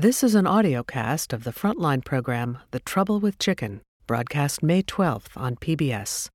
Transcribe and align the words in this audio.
This 0.00 0.22
is 0.22 0.36
an 0.36 0.46
audio 0.46 0.84
cast 0.84 1.32
of 1.32 1.42
the 1.42 1.50
Frontline 1.50 2.04
program, 2.04 2.58
The 2.70 2.78
Trouble 2.78 3.18
with 3.18 3.36
Chicken, 3.40 3.80
broadcast 4.06 4.62
May 4.62 4.80
12th 4.80 5.36
on 5.36 5.56
PBS. 5.56 6.28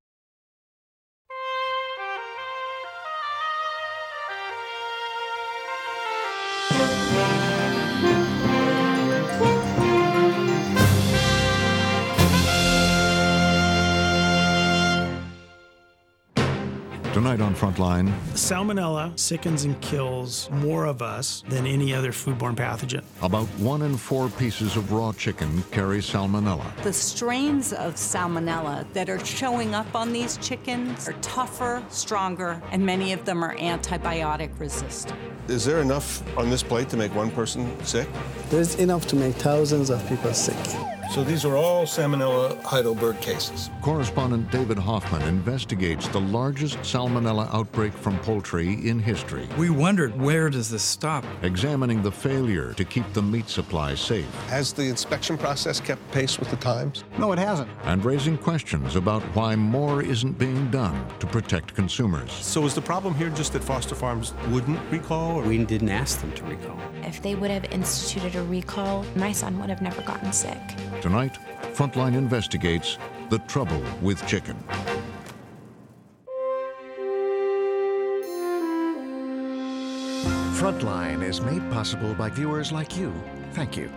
Tonight 17.13 17.41
on 17.41 17.53
Frontline, 17.53 18.11
Salmonella 18.33 19.17
sickens 19.19 19.65
and 19.65 19.79
kills 19.81 20.49
more 20.49 20.85
of 20.85 21.03
us 21.03 21.43
than 21.47 21.67
any 21.67 21.93
other 21.93 22.11
foodborne 22.11 22.55
pathogen. 22.55 23.03
about 23.21 23.45
one 23.59 23.83
in 23.83 23.95
four 23.97 24.29
pieces 24.29 24.75
of 24.75 24.91
raw 24.91 25.13
chicken 25.13 25.61
carry 25.69 25.99
salmonella. 25.99 26.75
The 26.81 26.91
strains 26.91 27.71
of 27.71 27.93
salmonella 27.97 28.91
that 28.93 29.09
are 29.09 29.23
showing 29.23 29.75
up 29.75 29.93
on 29.93 30.11
these 30.11 30.37
chickens 30.37 31.07
are 31.07 31.13
tougher, 31.21 31.83
stronger, 31.89 32.59
and 32.71 32.83
many 32.83 33.13
of 33.13 33.25
them 33.25 33.43
are 33.43 33.55
antibiotic 33.57 34.49
resistant. 34.59 35.19
Is 35.47 35.63
there 35.65 35.81
enough 35.81 36.23
on 36.35 36.49
this 36.49 36.63
plate 36.63 36.89
to 36.89 36.97
make 36.97 37.13
one 37.13 37.29
person 37.29 37.69
sick? 37.85 38.07
There's 38.49 38.73
enough 38.75 39.05
to 39.07 39.15
make 39.15 39.35
thousands 39.35 39.91
of 39.91 40.03
people 40.09 40.33
sick. 40.33 40.57
So 41.11 41.23
these 41.23 41.45
are 41.45 41.55
all 41.55 41.85
Salmonella 41.85 42.59
Heidelberg 42.63 43.21
cases. 43.21 43.69
Correspondent 43.83 44.49
David 44.49 44.79
Hoffman 44.79 45.21
investigates 45.23 46.07
the 46.07 46.21
largest 46.21 46.79
salmonella 46.79 47.02
outbreak 47.07 47.93
from 47.93 48.17
poultry 48.19 48.87
in 48.87 48.99
history, 48.99 49.47
We 49.57 49.69
wondered 49.69 50.19
where 50.19 50.49
does 50.49 50.69
this 50.69 50.83
stop? 50.83 51.25
examining 51.41 52.01
the 52.01 52.11
failure 52.11 52.73
to 52.73 52.85
keep 52.85 53.11
the 53.13 53.21
meat 53.21 53.49
supply 53.49 53.95
safe, 53.95 54.25
Has 54.47 54.71
the 54.73 54.83
inspection 54.83 55.37
process 55.37 55.79
kept 55.79 56.01
pace 56.11 56.39
with 56.39 56.49
the 56.49 56.55
times? 56.57 57.03
No, 57.17 57.31
it 57.33 57.39
hasn't. 57.39 57.69
and 57.83 58.03
raising 58.05 58.37
questions 58.37 58.95
about 58.95 59.21
why 59.35 59.55
more 59.55 60.01
isn't 60.01 60.37
being 60.37 60.69
done 60.71 61.05
to 61.19 61.27
protect 61.27 61.75
consumers. 61.75 62.31
So 62.31 62.65
is 62.65 62.73
the 62.73 62.81
problem 62.81 63.13
here 63.15 63.29
just 63.29 63.53
that 63.53 63.63
Foster 63.63 63.95
Farms 63.95 64.33
wouldn't 64.49 64.79
recall? 64.91 65.39
Or? 65.39 65.43
We 65.43 65.63
didn't 65.65 65.89
ask 65.89 66.21
them 66.21 66.31
to 66.33 66.43
recall. 66.45 66.77
If 67.03 67.21
they 67.21 67.35
would 67.35 67.51
have 67.51 67.65
instituted 67.71 68.35
a 68.35 68.43
recall, 68.43 69.05
my 69.15 69.31
son 69.33 69.59
would 69.59 69.69
have 69.69 69.81
never 69.81 70.01
gotten 70.03 70.31
sick. 70.31 70.57
Tonight, 71.01 71.37
Frontline 71.73 72.15
investigates 72.15 72.97
the 73.29 73.39
trouble 73.39 73.81
with 74.01 74.25
chicken. 74.27 74.55
Frontline 80.63 81.23
is 81.23 81.41
made 81.41 81.69
possible 81.71 82.13
by 82.13 82.29
viewers 82.29 82.71
like 82.71 82.95
you. 82.95 83.13
Thank 83.51 83.75
you. 83.75 83.91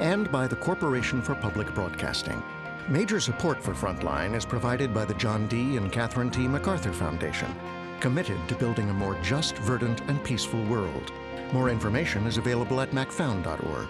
And 0.00 0.28
by 0.32 0.48
the 0.48 0.56
Corporation 0.56 1.22
for 1.22 1.36
Public 1.36 1.72
Broadcasting. 1.76 2.42
Major 2.88 3.20
support 3.20 3.62
for 3.62 3.72
Frontline 3.72 4.34
is 4.34 4.44
provided 4.44 4.92
by 4.92 5.04
the 5.04 5.14
John 5.14 5.46
D. 5.46 5.76
and 5.76 5.92
Catherine 5.92 6.28
T. 6.28 6.48
MacArthur 6.48 6.92
Foundation, 6.92 7.54
committed 8.00 8.36
to 8.48 8.56
building 8.56 8.90
a 8.90 8.92
more 8.92 9.16
just, 9.22 9.56
verdant, 9.58 10.00
and 10.08 10.24
peaceful 10.24 10.64
world. 10.64 11.12
More 11.52 11.68
information 11.70 12.26
is 12.26 12.36
available 12.36 12.80
at 12.80 12.90
macfound.org. 12.90 13.86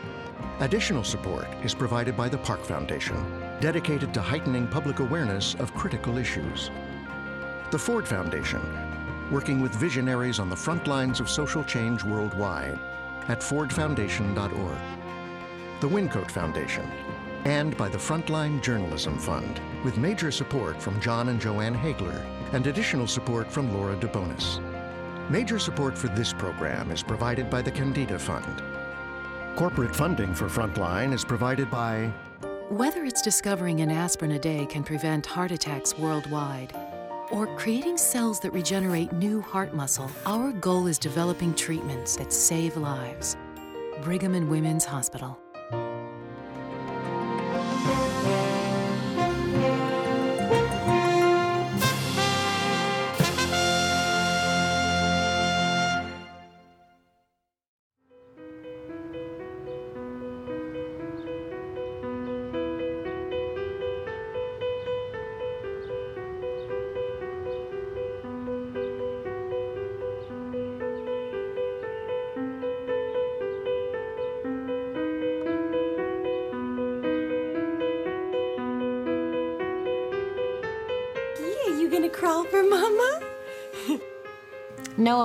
Additional 0.60 1.04
support 1.04 1.46
is 1.64 1.72
provided 1.72 2.14
by 2.14 2.28
the 2.28 2.36
Park 2.36 2.62
Foundation, 2.62 3.24
dedicated 3.58 4.12
to 4.12 4.20
heightening 4.20 4.68
public 4.68 4.98
awareness 4.98 5.54
of 5.54 5.72
critical 5.72 6.18
issues. 6.18 6.70
The 7.70 7.78
Ford 7.78 8.06
Foundation, 8.06 8.60
working 9.32 9.62
with 9.62 9.74
visionaries 9.74 10.38
on 10.38 10.50
the 10.50 10.56
front 10.56 10.86
lines 10.86 11.18
of 11.18 11.28
social 11.28 11.64
change 11.64 12.04
worldwide 12.04 12.78
at 13.28 13.40
fordfoundation.org. 13.40 14.78
The 15.80 15.88
Wyncote 15.88 16.30
Foundation, 16.30 16.86
and 17.44 17.76
by 17.76 17.88
the 17.88 17.98
Frontline 17.98 18.62
Journalism 18.62 19.18
Fund, 19.18 19.60
with 19.84 19.96
major 19.96 20.30
support 20.30 20.80
from 20.80 21.00
Jon 21.00 21.30
and 21.30 21.40
Jo 21.40 21.60
Ann 21.60 21.74
Hagler 21.74 22.24
and 22.52 22.66
additional 22.66 23.06
support 23.06 23.50
from 23.50 23.72
Laura 23.74 23.96
DeBonis. 23.96 24.60
Major 25.30 25.58
support 25.58 25.96
for 25.96 26.08
this 26.08 26.32
program 26.32 26.90
is 26.90 27.02
provided 27.02 27.48
by 27.48 27.62
the 27.62 27.72
Kendeda 27.72 28.20
Fund. 28.20 28.62
Corporate 29.56 29.96
funding 29.96 30.34
for 30.34 30.46
Frontline 30.46 31.12
is 31.12 31.24
provided 31.24 31.70
by 31.70 32.12
Whether 32.68 33.04
it's 33.04 33.22
discovering 33.22 33.80
an 33.80 33.90
aspirin 33.90 34.32
a 34.32 34.38
day 34.38 34.66
can 34.66 34.84
prevent 34.84 35.24
heart 35.24 35.52
attacks 35.52 35.98
worldwide 35.98 36.74
or 37.32 37.48
creating 37.56 37.96
cells 37.96 38.38
that 38.40 38.52
regenerate 38.52 39.12
new 39.12 39.40
heart 39.40 39.74
muscle, 39.74 40.10
our 40.26 40.52
goal 40.52 40.86
is 40.86 40.98
developing 40.98 41.54
treatments 41.54 42.16
that 42.16 42.32
save 42.32 42.76
lives. 42.76 43.36
Brigham 44.02 44.34
and 44.34 44.48
Women's 44.48 44.84
Hospital. 44.84 45.41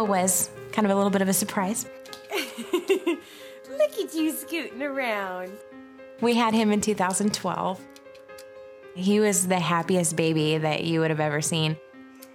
Was 0.08 0.50
kind 0.72 0.86
of 0.86 0.92
a 0.92 0.96
little 0.96 1.10
bit 1.10 1.22
of 1.22 1.28
a 1.28 1.34
surprise. 1.34 1.86
Look 2.74 4.00
at 4.00 4.14
you 4.14 4.32
scooting 4.32 4.82
around. 4.82 5.52
We 6.22 6.34
had 6.34 6.54
him 6.54 6.72
in 6.72 6.82
2012. 6.82 7.82
He 8.96 9.20
was 9.20 9.48
the 9.48 9.60
happiest 9.60 10.16
baby 10.16 10.58
that 10.58 10.84
you 10.84 11.02
would 11.02 11.12
have 11.12 11.20
ever 11.20 11.42
seen. 11.42 11.78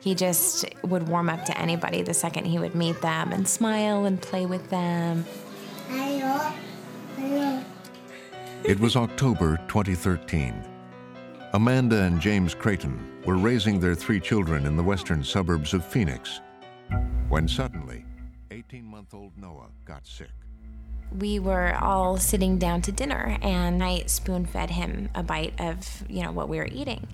He 0.01 0.15
just 0.15 0.65
would 0.83 1.09
warm 1.09 1.29
up 1.29 1.45
to 1.45 1.59
anybody 1.59 2.03
the 2.03 2.15
second 2.15 2.45
he 2.45 2.59
would 2.59 2.75
meet 2.75 3.01
them 3.01 3.33
and 3.33 3.47
smile 3.49 4.05
and 4.05 4.21
play 4.21 4.47
with 4.47 4.69
them. 4.71 5.25
It 8.65 8.79
was 8.79 8.97
October 8.97 9.57
2013. 9.69 10.65
Amanda 11.53 12.03
and 12.03 12.21
James 12.21 12.55
Creighton 12.55 13.21
were 13.25 13.37
raising 13.37 13.79
their 13.79 13.95
three 13.95 14.21
children 14.21 14.67
in 14.67 14.77
the 14.77 14.83
western 14.83 15.23
suburbs 15.23 15.75
of 15.75 15.85
Phoenix 15.85 16.41
when 17.29 17.49
suddenly 17.49 18.05
18 18.51 18.85
month 18.85 19.15
old 19.15 19.33
Noah 19.37 19.69
got 19.85 20.07
sick. 20.07 20.31
we 21.19 21.39
were 21.39 21.75
all 21.77 22.17
sitting 22.17 22.59
down 22.59 22.81
to 22.83 22.93
dinner 22.93 23.37
and 23.43 23.83
I 23.83 24.05
spoon 24.07 24.47
fed 24.47 24.71
him 24.71 25.11
a 25.15 25.23
bite 25.23 25.55
of, 25.61 26.05
you 26.09 26.23
know, 26.23 26.33
what 26.33 26.49
we 26.49 26.59
were 26.59 26.69
eating. 26.71 27.07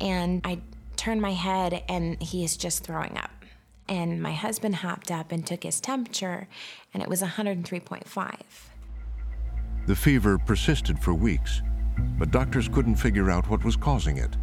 And 0.00 0.40
I 0.44 0.60
turned 0.96 1.20
my 1.20 1.32
head 1.32 1.82
and 1.88 2.20
he 2.22 2.44
is 2.44 2.56
just 2.56 2.84
throwing 2.84 3.16
up. 3.18 3.30
And 3.88 4.20
my 4.22 4.32
husband 4.32 4.76
hopped 4.76 5.10
up 5.10 5.32
and 5.32 5.46
took 5.46 5.62
his 5.62 5.80
temperature 5.80 6.48
and 6.92 7.02
it 7.02 7.08
was 7.08 7.22
103.5. 7.22 8.40
The 9.86 9.96
fever 9.96 10.38
persisted 10.38 10.98
for 10.98 11.14
weeks, 11.14 11.62
but 12.18 12.30
doctors 12.30 12.68
couldn't 12.68 12.96
figure 12.96 13.30
out 13.30 13.48
what 13.48 13.64
was 13.64 13.76
causing 13.76 14.16
it. 14.16 14.36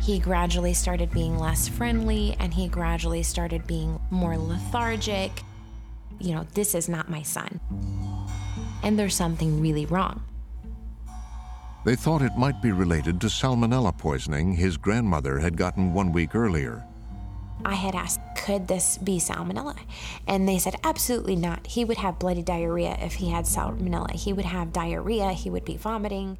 He 0.00 0.18
gradually 0.18 0.74
started 0.74 1.10
being 1.10 1.38
less 1.38 1.68
friendly 1.68 2.36
and 2.38 2.54
he 2.54 2.68
gradually 2.68 3.22
started 3.22 3.66
being 3.66 4.00
more 4.10 4.38
lethargic. 4.38 5.42
You 6.18 6.34
know, 6.34 6.46
this 6.54 6.74
is 6.74 6.88
not 6.88 7.10
my 7.10 7.22
son. 7.22 7.60
And 8.82 8.98
there's 8.98 9.14
something 9.14 9.60
really 9.60 9.86
wrong. 9.86 10.22
They 11.84 11.96
thought 11.96 12.22
it 12.22 12.36
might 12.36 12.60
be 12.60 12.72
related 12.72 13.20
to 13.20 13.28
salmonella 13.28 13.96
poisoning 13.96 14.52
his 14.52 14.76
grandmother 14.76 15.38
had 15.38 15.56
gotten 15.56 15.94
one 15.94 16.12
week 16.12 16.34
earlier. 16.34 16.84
I 17.64 17.74
had 17.74 17.94
asked, 17.94 18.20
could 18.36 18.68
this 18.68 18.98
be 18.98 19.18
salmonella? 19.18 19.76
And 20.26 20.48
they 20.48 20.58
said, 20.58 20.76
absolutely 20.84 21.36
not. 21.36 21.66
He 21.66 21.84
would 21.84 21.98
have 21.98 22.18
bloody 22.18 22.42
diarrhea 22.42 22.96
if 23.00 23.14
he 23.14 23.30
had 23.30 23.46
salmonella. 23.46 24.12
He 24.12 24.32
would 24.32 24.44
have 24.44 24.72
diarrhea, 24.72 25.32
he 25.32 25.50
would 25.50 25.64
be 25.64 25.76
vomiting. 25.76 26.38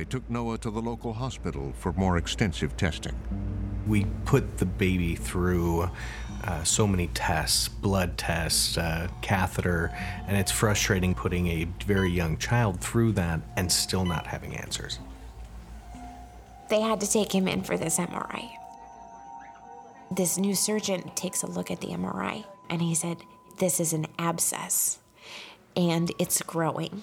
They 0.00 0.06
took 0.06 0.30
Noah 0.30 0.56
to 0.60 0.70
the 0.70 0.80
local 0.80 1.12
hospital 1.12 1.74
for 1.76 1.92
more 1.92 2.16
extensive 2.16 2.74
testing. 2.74 3.12
We 3.86 4.06
put 4.24 4.56
the 4.56 4.64
baby 4.64 5.14
through 5.14 5.90
uh, 6.42 6.64
so 6.64 6.86
many 6.86 7.08
tests 7.08 7.68
blood 7.68 8.16
tests, 8.16 8.78
uh, 8.78 9.08
catheter, 9.20 9.92
and 10.26 10.38
it's 10.38 10.50
frustrating 10.50 11.14
putting 11.14 11.48
a 11.48 11.64
very 11.84 12.10
young 12.10 12.38
child 12.38 12.80
through 12.80 13.12
that 13.12 13.42
and 13.58 13.70
still 13.70 14.06
not 14.06 14.26
having 14.26 14.56
answers. 14.56 15.00
They 16.70 16.80
had 16.80 16.98
to 17.02 17.06
take 17.06 17.34
him 17.34 17.46
in 17.46 17.62
for 17.62 17.76
this 17.76 17.98
MRI. 17.98 18.52
This 20.10 20.38
new 20.38 20.54
surgeon 20.54 21.10
takes 21.14 21.42
a 21.42 21.46
look 21.46 21.70
at 21.70 21.82
the 21.82 21.88
MRI 21.88 22.46
and 22.70 22.80
he 22.80 22.94
said, 22.94 23.18
This 23.58 23.78
is 23.80 23.92
an 23.92 24.06
abscess. 24.18 24.98
and 25.76 26.10
it's 26.18 26.40
growing. 26.40 27.02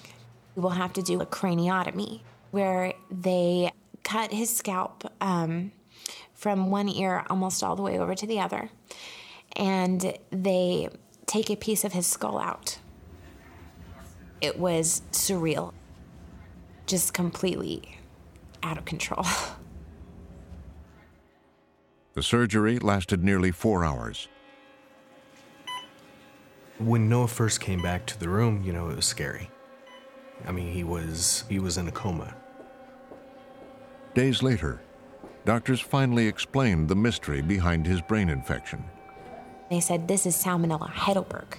We 0.56 0.62
will 0.62 0.70
have 0.70 0.92
to 0.94 1.02
do 1.02 1.20
a 1.20 1.26
craniotomy 1.26 2.22
where 2.50 2.94
they 3.10 3.70
cut 4.02 4.32
his 4.32 4.54
scalp 4.54 5.04
um, 5.20 5.72
from 6.34 6.70
one 6.70 6.88
ear 6.88 7.24
almost 7.28 7.62
all 7.62 7.76
the 7.76 7.82
way 7.82 7.98
over 7.98 8.14
to 8.14 8.26
the 8.26 8.40
other, 8.40 8.70
and 9.56 10.16
they 10.30 10.88
take 11.26 11.50
a 11.50 11.56
piece 11.56 11.84
of 11.84 11.92
his 11.92 12.06
skull 12.06 12.38
out. 12.38 12.78
It 14.40 14.58
was 14.58 15.02
surreal, 15.12 15.72
just 16.86 17.12
completely 17.12 17.98
out 18.62 18.78
of 18.78 18.84
control. 18.84 19.26
The 22.18 22.24
surgery 22.24 22.80
lasted 22.80 23.22
nearly 23.22 23.52
four 23.52 23.84
hours. 23.84 24.26
When 26.78 27.08
Noah 27.08 27.28
first 27.28 27.60
came 27.60 27.80
back 27.80 28.06
to 28.06 28.18
the 28.18 28.28
room, 28.28 28.64
you 28.64 28.72
know, 28.72 28.88
it 28.88 28.96
was 28.96 29.06
scary. 29.06 29.48
I 30.44 30.50
mean, 30.50 30.72
he 30.72 30.82
was 30.82 31.44
he 31.48 31.60
was 31.60 31.78
in 31.78 31.86
a 31.86 31.92
coma. 31.92 32.34
Days 34.18 34.42
later, 34.42 34.80
doctors 35.44 35.80
finally 35.80 36.26
explained 36.26 36.88
the 36.88 36.96
mystery 36.96 37.40
behind 37.40 37.86
his 37.86 38.00
brain 38.00 38.28
infection. 38.28 38.82
They 39.70 39.78
said, 39.78 40.08
This 40.08 40.26
is 40.26 40.34
Salmonella 40.34 40.88
Heidelberg. 40.88 41.56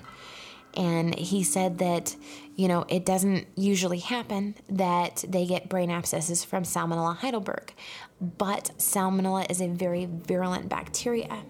And 0.73 1.17
he 1.17 1.41
said 1.41 1.77
that, 1.77 2.17
you 2.57 2.67
know, 2.67 2.83
it 2.89 3.06
doesn't 3.06 3.47
usually 3.56 4.00
happen 4.00 4.56
that 4.67 5.23
they 5.25 5.45
get 5.45 5.69
brain 5.69 5.89
abscesses 5.89 6.44
from 6.44 6.63
Salmonella 6.63 7.15
Heidelberg, 7.15 7.73
but 8.19 8.71
Salmonella 8.77 9.50
is 9.50 9.62
a 9.62 9.69
very 9.69 10.09
virulent 10.12 10.67
bacteria. 10.67 11.41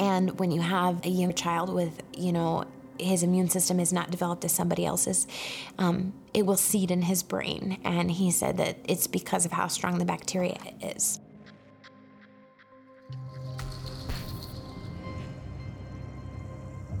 And 0.00 0.36
when 0.40 0.50
you 0.50 0.62
have 0.62 1.06
a 1.06 1.10
young 1.10 1.32
child 1.32 1.72
with, 1.72 2.02
you 2.12 2.32
know, 2.32 2.64
his 2.98 3.22
immune 3.22 3.48
system 3.48 3.80
is 3.80 3.92
not 3.92 4.10
developed 4.10 4.44
as 4.44 4.52
somebody 4.52 4.84
else's, 4.84 5.26
um, 5.78 6.12
it 6.34 6.44
will 6.44 6.56
seed 6.56 6.90
in 6.90 7.02
his 7.02 7.22
brain. 7.22 7.78
And 7.84 8.10
he 8.10 8.30
said 8.30 8.56
that 8.58 8.78
it's 8.84 9.06
because 9.06 9.44
of 9.44 9.52
how 9.52 9.68
strong 9.68 9.98
the 9.98 10.04
bacteria 10.04 10.58
is. 10.80 11.20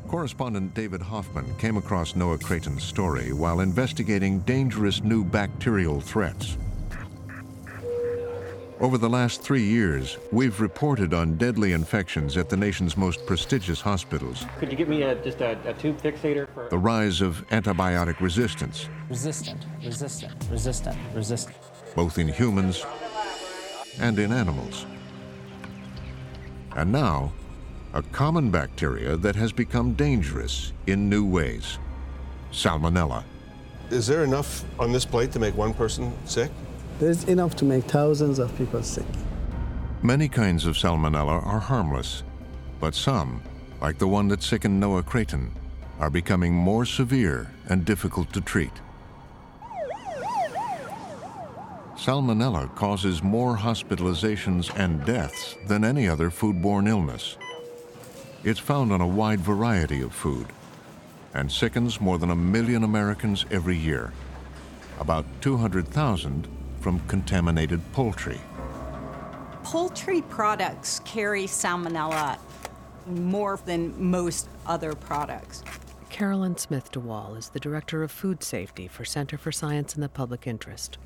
Correspondent 0.08 0.72
David 0.72 1.02
Hoffman 1.02 1.52
came 1.56 1.76
across 1.76 2.14
Noah 2.14 2.38
Creighton's 2.38 2.84
story 2.84 3.32
while 3.32 3.60
investigating 3.60 4.38
dangerous 4.40 5.02
new 5.02 5.24
bacterial 5.24 6.00
threats. 6.00 6.56
Over 8.78 8.98
the 8.98 9.08
last 9.08 9.40
three 9.40 9.62
years, 9.62 10.18
we've 10.30 10.60
reported 10.60 11.14
on 11.14 11.38
deadly 11.38 11.72
infections 11.72 12.36
at 12.36 12.50
the 12.50 12.58
nation's 12.58 12.94
most 12.94 13.24
prestigious 13.24 13.80
hospitals. 13.80 14.44
Could 14.58 14.70
you 14.70 14.76
give 14.76 14.88
me 14.88 15.00
a, 15.00 15.14
just 15.14 15.40
a, 15.40 15.58
a 15.66 15.72
tube 15.72 15.98
fixator? 16.02 16.46
For... 16.52 16.68
The 16.68 16.76
rise 16.76 17.22
of 17.22 17.42
antibiotic 17.48 18.20
resistance. 18.20 18.90
Resistant, 19.08 19.64
resistant, 19.82 20.34
resistant, 20.50 20.98
resistant. 21.14 21.56
Both 21.94 22.18
in 22.18 22.28
humans 22.28 22.84
and 23.98 24.18
in 24.18 24.30
animals. 24.30 24.84
And 26.76 26.92
now, 26.92 27.32
a 27.94 28.02
common 28.02 28.50
bacteria 28.50 29.16
that 29.16 29.36
has 29.36 29.52
become 29.52 29.94
dangerous 29.94 30.74
in 30.86 31.08
new 31.08 31.24
ways 31.24 31.78
Salmonella. 32.52 33.24
Is 33.90 34.06
there 34.06 34.22
enough 34.22 34.64
on 34.78 34.92
this 34.92 35.06
plate 35.06 35.32
to 35.32 35.38
make 35.38 35.56
one 35.56 35.72
person 35.72 36.12
sick? 36.26 36.50
There's 36.98 37.24
enough 37.24 37.54
to 37.56 37.66
make 37.66 37.84
thousands 37.84 38.38
of 38.38 38.56
people 38.56 38.82
sick. 38.82 39.04
Many 40.02 40.28
kinds 40.28 40.64
of 40.64 40.76
salmonella 40.76 41.44
are 41.46 41.60
harmless, 41.60 42.22
but 42.80 42.94
some, 42.94 43.42
like 43.82 43.98
the 43.98 44.08
one 44.08 44.28
that 44.28 44.42
sickened 44.42 44.80
Noah 44.80 45.02
Creighton, 45.02 45.52
are 46.00 46.08
becoming 46.08 46.54
more 46.54 46.86
severe 46.86 47.50
and 47.68 47.84
difficult 47.84 48.32
to 48.32 48.40
treat. 48.40 48.72
Salmonella 51.96 52.74
causes 52.74 53.22
more 53.22 53.56
hospitalizations 53.56 54.74
and 54.78 55.04
deaths 55.04 55.54
than 55.66 55.84
any 55.84 56.08
other 56.08 56.30
foodborne 56.30 56.88
illness. 56.88 57.36
It's 58.42 58.60
found 58.60 58.90
on 58.90 59.02
a 59.02 59.06
wide 59.06 59.40
variety 59.40 60.00
of 60.00 60.14
food 60.14 60.46
and 61.34 61.52
sickens 61.52 62.00
more 62.00 62.16
than 62.16 62.30
a 62.30 62.36
million 62.36 62.84
Americans 62.84 63.44
every 63.50 63.76
year. 63.76 64.12
About 64.98 65.26
200,000 65.42 66.55
from 66.86 67.00
contaminated 67.08 67.80
poultry. 67.90 68.40
Poultry 69.64 70.22
products 70.22 71.00
carry 71.04 71.42
salmonella 71.42 72.38
more 73.08 73.58
than 73.64 73.92
most 74.00 74.48
other 74.66 74.92
products. 74.92 75.64
Caroline 76.10 76.56
Smith 76.56 76.92
DeWaal 76.92 77.36
is 77.36 77.48
the 77.48 77.58
Director 77.58 78.04
of 78.04 78.12
Food 78.12 78.44
Safety 78.44 78.86
for 78.86 79.04
Center 79.04 79.36
for 79.36 79.50
Science 79.50 79.96
in 79.96 80.00
the 80.00 80.08
Public 80.08 80.46
Interest. 80.46 80.96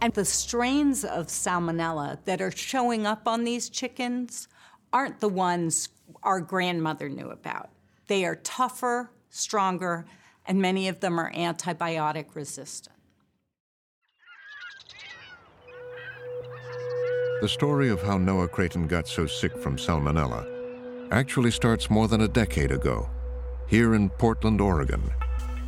And 0.00 0.14
the 0.14 0.24
strains 0.24 1.04
of 1.04 1.26
salmonella 1.26 2.18
that 2.24 2.40
are 2.40 2.52
showing 2.52 3.04
up 3.04 3.26
on 3.26 3.42
these 3.42 3.68
chickens 3.68 4.46
aren't 4.92 5.18
the 5.18 5.28
ones 5.28 5.88
our 6.22 6.40
grandmother 6.40 7.08
knew 7.08 7.30
about. 7.30 7.70
They 8.06 8.24
are 8.24 8.36
tougher, 8.36 9.10
stronger, 9.30 10.06
and 10.46 10.62
many 10.62 10.86
of 10.86 11.00
them 11.00 11.18
are 11.18 11.32
antibiotic 11.32 12.36
resistant. 12.36 12.95
The 17.42 17.48
story 17.50 17.90
of 17.90 18.00
how 18.00 18.16
Noah 18.16 18.48
Creighton 18.48 18.86
got 18.86 19.06
so 19.06 19.26
sick 19.26 19.58
from 19.58 19.76
salmonella 19.76 20.46
actually 21.12 21.50
starts 21.50 21.90
more 21.90 22.08
than 22.08 22.22
a 22.22 22.28
decade 22.28 22.72
ago, 22.72 23.10
here 23.66 23.94
in 23.94 24.08
Portland, 24.08 24.58
Oregon, 24.58 25.02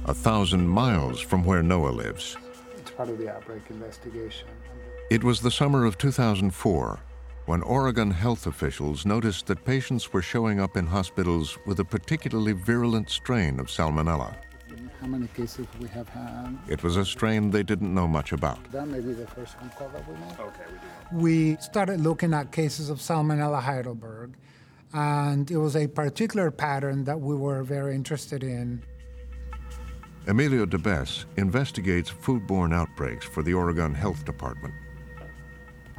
a 0.07 0.15
thousand 0.15 0.67
miles 0.67 1.21
from 1.21 1.45
where 1.45 1.63
Noah 1.63 1.91
lives. 1.91 2.39
It's 2.79 2.91
part 2.91 3.11
of 3.11 3.19
the 3.19 3.31
outbreak 3.31 3.65
investigation. 3.69 4.49
It 5.11 5.23
was 5.23 5.43
the 5.43 5.51
summer 5.51 5.85
of 5.85 5.99
2004 5.99 7.01
when 7.45 7.63
Oregon 7.63 8.13
health 8.13 8.47
officials 8.47 9.05
noticed 9.05 9.47
that 9.47 9.65
patients 9.67 10.11
were 10.11 10.23
showing 10.23 10.61
up 10.61 10.75
in 10.75 10.87
hospitals 10.87 11.59
with 11.67 11.81
a 11.81 11.85
particularly 11.85 12.53
virulent 12.53 13.11
strain 13.11 13.61
of 13.61 13.67
salmonella. 13.67 14.35
How 15.01 15.07
many 15.07 15.29
cases 15.29 15.67
we 15.81 15.89
have 15.89 16.09
had? 16.09 16.59
It 16.69 16.83
was 16.83 16.97
a 16.97 17.05
strain 17.05 17.51
they 17.51 17.63
didn't 17.63 17.93
know 17.95 18.09
much 18.09 18.33
about. 18.33 18.59
That 18.73 18.89
may 18.89 19.01
be 19.01 19.13
the 19.13 19.27
first 19.27 19.59
phone 19.59 19.71
call 19.71 19.89
that 19.89 20.07
we 20.09 20.15
made. 20.15 20.33
Okay, 20.39 20.63
we 21.13 21.19
do. 21.19 21.25
We 21.25 21.57
started 21.61 22.01
looking 22.01 22.35
at 22.35 22.53
cases 22.53 22.91
of 22.91 22.99
Salmonella 22.99 23.63
Heidelberg, 23.63 24.35
and 24.93 25.51
it 25.51 25.57
was 25.57 25.77
a 25.77 25.87
particular 25.87 26.51
pattern 26.51 27.05
that 27.05 27.21
we 27.21 27.35
were 27.35 27.63
very 27.63 27.95
interested 27.95 28.43
in. 28.43 28.83
Emilio 30.27 30.67
DeBess 30.67 31.25
investigates 31.37 32.11
foodborne 32.11 32.75
outbreaks 32.75 33.25
for 33.25 33.43
the 33.43 33.55
Oregon 33.55 33.95
Health 33.95 34.25
Department. 34.25 34.75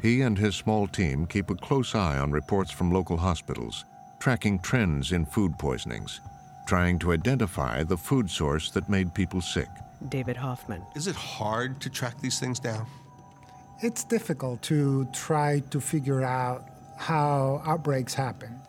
He 0.02 0.22
and 0.22 0.38
his 0.38 0.56
small 0.56 0.88
team 0.88 1.26
keep 1.26 1.50
a 1.50 1.56
close 1.56 1.96
eye 1.96 2.20
on 2.20 2.32
reports 2.32 2.72
from 2.72 2.92
local 2.92 3.18
hospitals, 3.18 3.86
tracking 4.20 4.60
trends 4.60 5.12
in 5.14 5.26
food 5.26 5.58
poisonings, 5.58 6.22
trying 6.70 7.00
to 7.00 7.12
identify 7.12 7.82
the 7.82 7.98
food 7.98 8.30
source 8.30 8.70
that 8.70 8.88
made 8.88 9.12
people 9.16 9.42
sick. 9.42 9.68
David 10.10 10.38
Hoffman. 10.38 10.84
Is 10.96 11.08
it 11.08 11.16
hard 11.16 11.82
to 11.82 11.90
track 11.90 12.22
these 12.22 12.40
things 12.40 12.60
down? 12.60 12.86
It's 13.82 14.04
difficult 14.04 14.62
to 14.74 15.06
try 15.12 15.64
to 15.72 15.82
figure 15.82 16.22
out 16.22 16.66
how 16.96 17.64
outbreaks 17.66 18.14
happen. 18.14 18.62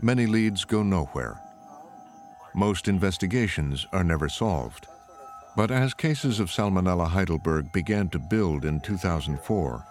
Many 0.00 0.26
leads 0.26 0.64
go 0.64 0.84
nowhere. 0.84 1.40
Most 2.54 2.86
investigations 2.86 3.84
are 3.92 4.04
never 4.04 4.28
solved. 4.28 4.86
But 5.56 5.72
as 5.72 5.94
cases 5.94 6.38
of 6.38 6.48
Salmonella 6.48 7.08
Heidelberg 7.08 7.72
began 7.72 8.08
to 8.10 8.20
build 8.20 8.64
in 8.64 8.80
2004, 8.82 9.84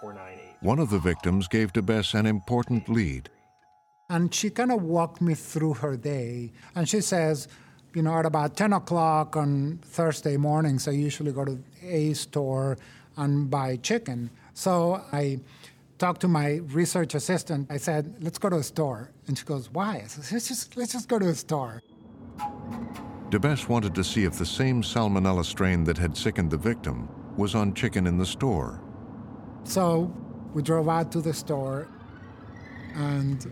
one 0.60 0.78
of 0.78 0.88
the 0.88 0.98
victims 0.98 1.48
gave 1.48 1.74
DeBess 1.74 2.18
an 2.18 2.24
important 2.24 2.88
lead. 2.88 3.28
And 4.10 4.34
she 4.34 4.48
kind 4.48 4.72
of 4.72 4.82
walked 4.82 5.20
me 5.20 5.34
through 5.34 5.74
her 5.74 5.94
day. 5.94 6.50
And 6.74 6.88
she 6.88 7.02
says, 7.02 7.46
you 7.94 8.00
know, 8.00 8.18
at 8.18 8.24
about 8.24 8.56
10 8.56 8.72
o'clock 8.72 9.36
on 9.36 9.80
Thursday 9.82 10.38
mornings, 10.38 10.88
I 10.88 10.92
usually 10.92 11.30
go 11.30 11.44
to 11.44 11.58
a 11.82 12.14
store 12.14 12.78
and 13.18 13.50
buy 13.50 13.76
chicken. 13.76 14.30
So 14.54 15.04
I 15.12 15.40
talked 15.98 16.22
to 16.22 16.28
my 16.28 16.60
research 16.68 17.14
assistant. 17.14 17.70
I 17.70 17.76
said, 17.76 18.14
let's 18.20 18.38
go 18.38 18.48
to 18.48 18.56
a 18.56 18.62
store. 18.62 19.10
And 19.26 19.36
she 19.36 19.44
goes, 19.44 19.68
why? 19.70 20.02
I 20.02 20.06
said, 20.06 20.32
let's 20.32 20.48
just, 20.48 20.74
let's 20.74 20.92
just 20.92 21.08
go 21.08 21.18
to 21.18 21.28
a 21.28 21.34
store. 21.34 21.82
DeBess 23.28 23.68
wanted 23.68 23.94
to 23.94 24.02
see 24.02 24.24
if 24.24 24.38
the 24.38 24.46
same 24.46 24.82
salmonella 24.82 25.44
strain 25.44 25.84
that 25.84 25.98
had 25.98 26.16
sickened 26.16 26.50
the 26.50 26.56
victim 26.56 27.10
was 27.36 27.54
on 27.54 27.74
chicken 27.74 28.06
in 28.06 28.16
the 28.16 28.24
store. 28.24 28.80
So 29.64 30.10
we 30.54 30.62
drove 30.62 30.88
out 30.88 31.12
to 31.12 31.20
the 31.20 31.34
store, 31.34 31.88
and 32.94 33.46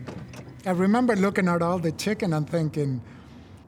I 0.65 0.71
remember 0.71 1.15
looking 1.15 1.47
at 1.47 1.61
all 1.61 1.79
the 1.79 1.91
chicken 1.93 2.33
and 2.33 2.49
thinking, 2.49 3.01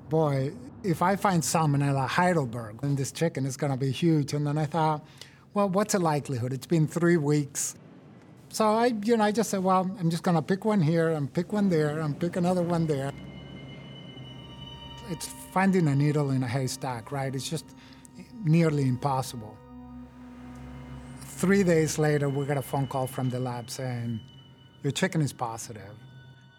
boy, 0.09 0.51
if 0.83 1.01
I 1.01 1.15
find 1.15 1.43
Salmonella 1.43 2.07
Heidelberg 2.07 2.83
in 2.83 2.95
this 2.95 3.11
chicken, 3.11 3.45
it's 3.45 3.57
going 3.57 3.71
to 3.71 3.77
be 3.77 3.91
huge. 3.91 4.33
And 4.33 4.47
then 4.47 4.57
I 4.57 4.65
thought, 4.65 5.05
well, 5.53 5.69
what's 5.69 5.93
the 5.93 5.99
likelihood? 5.99 6.53
It's 6.53 6.67
been 6.67 6.87
three 6.87 7.17
weeks. 7.17 7.75
So 8.49 8.65
I, 8.65 8.87
you 9.03 9.17
know, 9.17 9.23
I 9.23 9.31
just 9.31 9.49
said, 9.49 9.63
well, 9.63 9.89
I'm 9.99 10.09
just 10.09 10.23
going 10.23 10.35
to 10.35 10.41
pick 10.41 10.65
one 10.65 10.81
here 10.81 11.09
and 11.09 11.31
pick 11.31 11.53
one 11.53 11.69
there 11.69 11.99
and 11.99 12.19
pick 12.19 12.35
another 12.35 12.63
one 12.63 12.87
there. 12.87 13.11
it's 15.09 15.27
finding 15.51 15.87
a 15.87 15.95
needle 15.95 16.31
in 16.31 16.43
a 16.43 16.47
haystack, 16.47 17.11
right? 17.11 17.33
It's 17.33 17.49
just 17.49 17.65
nearly 18.43 18.87
impossible. 18.87 19.57
Three 21.21 21.63
days 21.63 21.97
later, 21.97 22.29
we 22.29 22.45
got 22.45 22.57
a 22.57 22.61
phone 22.61 22.87
call 22.87 23.07
from 23.07 23.29
the 23.29 23.39
lab 23.39 23.69
saying, 23.69 24.19
Your 24.83 24.91
chicken 24.91 25.21
is 25.21 25.33
positive. 25.33 25.91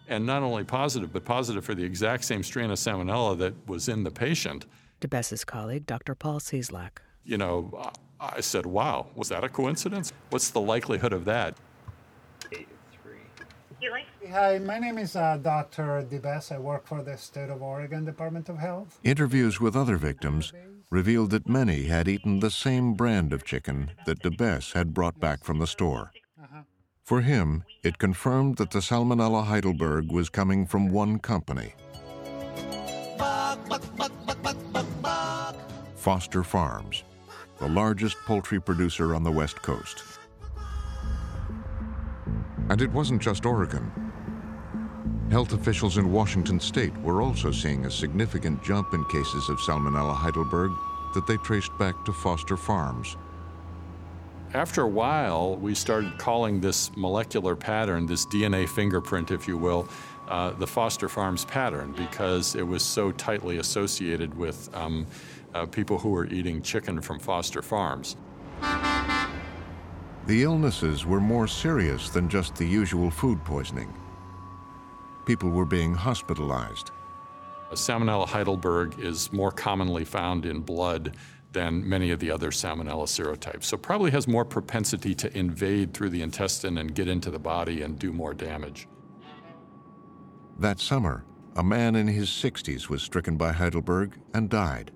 And 0.07 0.25
not 0.25 0.43
only 0.43 0.63
positive, 0.63 1.13
but 1.13 1.25
positive 1.25 1.65
for 1.65 1.73
the 1.73 1.83
exact 1.83 2.23
same 2.25 2.43
strain 2.43 2.69
of 2.69 2.77
salmonella 2.77 3.37
that 3.39 3.67
was 3.67 3.87
in 3.87 4.03
the 4.03 4.11
patient. 4.11 4.65
DeBess's 4.99 5.43
colleague, 5.43 5.85
Dr. 5.85 6.13
Paul 6.13 6.39
Cieslak. 6.39 6.99
You 7.23 7.37
know, 7.37 7.91
I 8.19 8.41
said, 8.41 8.65
wow, 8.65 9.07
was 9.15 9.29
that 9.29 9.43
a 9.43 9.49
coincidence? 9.49 10.13
What's 10.29 10.49
the 10.49 10.61
likelihood 10.61 11.13
of 11.13 11.25
that? 11.25 11.57
Hi, 14.29 14.59
my 14.59 14.77
name 14.77 14.99
is 14.99 15.15
uh, 15.15 15.37
Dr. 15.41 16.05
DeBess. 16.09 16.51
I 16.51 16.59
work 16.59 16.85
for 16.85 17.01
the 17.01 17.17
State 17.17 17.49
of 17.49 17.61
Oregon 17.63 18.05
Department 18.05 18.47
of 18.49 18.59
Health. 18.59 18.99
Interviews 19.03 19.59
with 19.59 19.75
other 19.75 19.97
victims 19.97 20.53
revealed 20.91 21.31
that 21.31 21.49
many 21.49 21.85
had 21.85 22.07
eaten 22.07 22.39
the 22.39 22.51
same 22.51 22.93
brand 22.93 23.33
of 23.33 23.43
chicken 23.43 23.91
that 24.05 24.21
DeBess 24.21 24.73
had 24.73 24.93
brought 24.93 25.19
back 25.19 25.43
from 25.43 25.57
the 25.57 25.67
store. 25.67 26.11
For 27.11 27.19
him, 27.19 27.65
it 27.83 27.97
confirmed 27.97 28.55
that 28.55 28.71
the 28.71 28.79
Salmonella 28.79 29.43
Heidelberg 29.43 30.13
was 30.13 30.29
coming 30.29 30.65
from 30.65 30.87
one 30.87 31.19
company 31.19 31.73
Foster 35.97 36.41
Farms, 36.41 37.03
the 37.59 37.67
largest 37.67 38.15
poultry 38.25 38.61
producer 38.61 39.13
on 39.13 39.25
the 39.25 39.31
West 39.31 39.61
Coast. 39.61 40.05
And 42.69 42.81
it 42.81 42.93
wasn't 42.93 43.21
just 43.21 43.45
Oregon. 43.45 43.91
Health 45.29 45.51
officials 45.51 45.97
in 45.97 46.13
Washington 46.13 46.61
state 46.61 46.95
were 46.99 47.21
also 47.21 47.51
seeing 47.51 47.83
a 47.83 47.91
significant 47.91 48.63
jump 48.63 48.93
in 48.93 49.03
cases 49.11 49.49
of 49.49 49.57
Salmonella 49.57 50.15
Heidelberg 50.15 50.71
that 51.13 51.27
they 51.27 51.35
traced 51.43 51.77
back 51.77 52.05
to 52.05 52.13
Foster 52.13 52.55
Farms. 52.55 53.17
After 54.53 54.81
a 54.81 54.87
while, 54.87 55.55
we 55.55 55.73
started 55.73 56.17
calling 56.17 56.59
this 56.59 56.91
molecular 56.97 57.55
pattern, 57.55 58.05
this 58.05 58.25
DNA 58.25 58.67
fingerprint, 58.67 59.31
if 59.31 59.47
you 59.47 59.57
will, 59.57 59.87
uh, 60.27 60.51
the 60.51 60.67
Foster 60.67 61.07
Farms 61.07 61.45
pattern 61.45 61.93
because 61.93 62.55
it 62.55 62.67
was 62.67 62.83
so 62.83 63.13
tightly 63.13 63.59
associated 63.59 64.37
with 64.37 64.69
um, 64.75 65.07
uh, 65.53 65.65
people 65.67 65.97
who 65.97 66.09
were 66.09 66.25
eating 66.25 66.61
chicken 66.61 66.99
from 66.99 67.17
Foster 67.17 67.61
Farms. 67.61 68.17
The 70.27 70.43
illnesses 70.43 71.05
were 71.05 71.21
more 71.21 71.47
serious 71.47 72.09
than 72.09 72.27
just 72.27 72.53
the 72.57 72.67
usual 72.67 73.09
food 73.09 73.41
poisoning. 73.45 73.93
People 75.25 75.49
were 75.49 75.65
being 75.65 75.93
hospitalized. 75.93 76.91
Salmonella 77.71 78.27
Heidelberg 78.27 78.99
is 78.99 79.31
more 79.31 79.51
commonly 79.51 80.03
found 80.03 80.45
in 80.45 80.59
blood 80.59 81.15
than 81.51 81.87
many 81.87 82.11
of 82.11 82.19
the 82.19 82.31
other 82.31 82.49
Salmonella 82.49 83.05
serotypes. 83.05 83.65
So 83.65 83.77
probably 83.77 84.11
has 84.11 84.27
more 84.27 84.45
propensity 84.45 85.13
to 85.15 85.37
invade 85.37 85.93
through 85.93 86.09
the 86.09 86.21
intestine 86.21 86.77
and 86.77 86.95
get 86.95 87.07
into 87.07 87.29
the 87.29 87.39
body 87.39 87.81
and 87.81 87.99
do 87.99 88.11
more 88.11 88.33
damage. 88.33 88.87
That 90.59 90.79
summer, 90.79 91.25
a 91.55 91.63
man 91.63 91.95
in 91.95 92.07
his 92.07 92.29
60s 92.29 92.87
was 92.87 93.01
stricken 93.01 93.35
by 93.35 93.51
Heidelberg 93.51 94.17
and 94.33 94.49
died. 94.49 94.91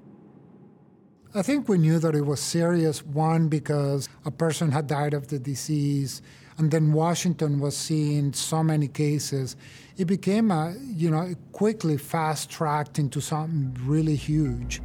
I 1.33 1.41
think 1.41 1.67
we 1.67 1.77
knew 1.77 1.99
that 1.99 2.15
it 2.15 2.25
was 2.25 2.39
serious, 2.39 3.03
one, 3.03 3.49
because 3.49 4.07
a 4.23 4.31
person 4.31 4.71
had 4.71 4.87
died 4.87 5.13
of 5.13 5.27
the 5.27 5.37
disease, 5.37 6.21
and 6.57 6.71
then 6.71 6.93
Washington 6.93 7.59
was 7.59 7.75
seeing 7.75 8.31
so 8.31 8.63
many 8.63 8.87
cases. 8.87 9.57
It 9.97 10.05
became, 10.05 10.49
a, 10.49 10.73
you 10.79 11.11
know, 11.11 11.35
quickly 11.51 11.97
fast 11.97 12.49
tracked 12.49 12.99
into 12.99 13.19
something 13.19 13.75
really 13.85 14.15
huge. 14.15 14.81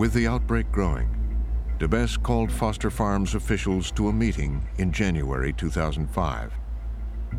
With 0.00 0.14
the 0.14 0.26
outbreak 0.26 0.72
growing, 0.72 1.10
DeBess 1.78 2.22
called 2.22 2.50
Foster 2.50 2.90
Farms 2.90 3.34
officials 3.34 3.90
to 3.90 4.08
a 4.08 4.12
meeting 4.14 4.66
in 4.78 4.92
January 4.92 5.52
2005. 5.52 6.54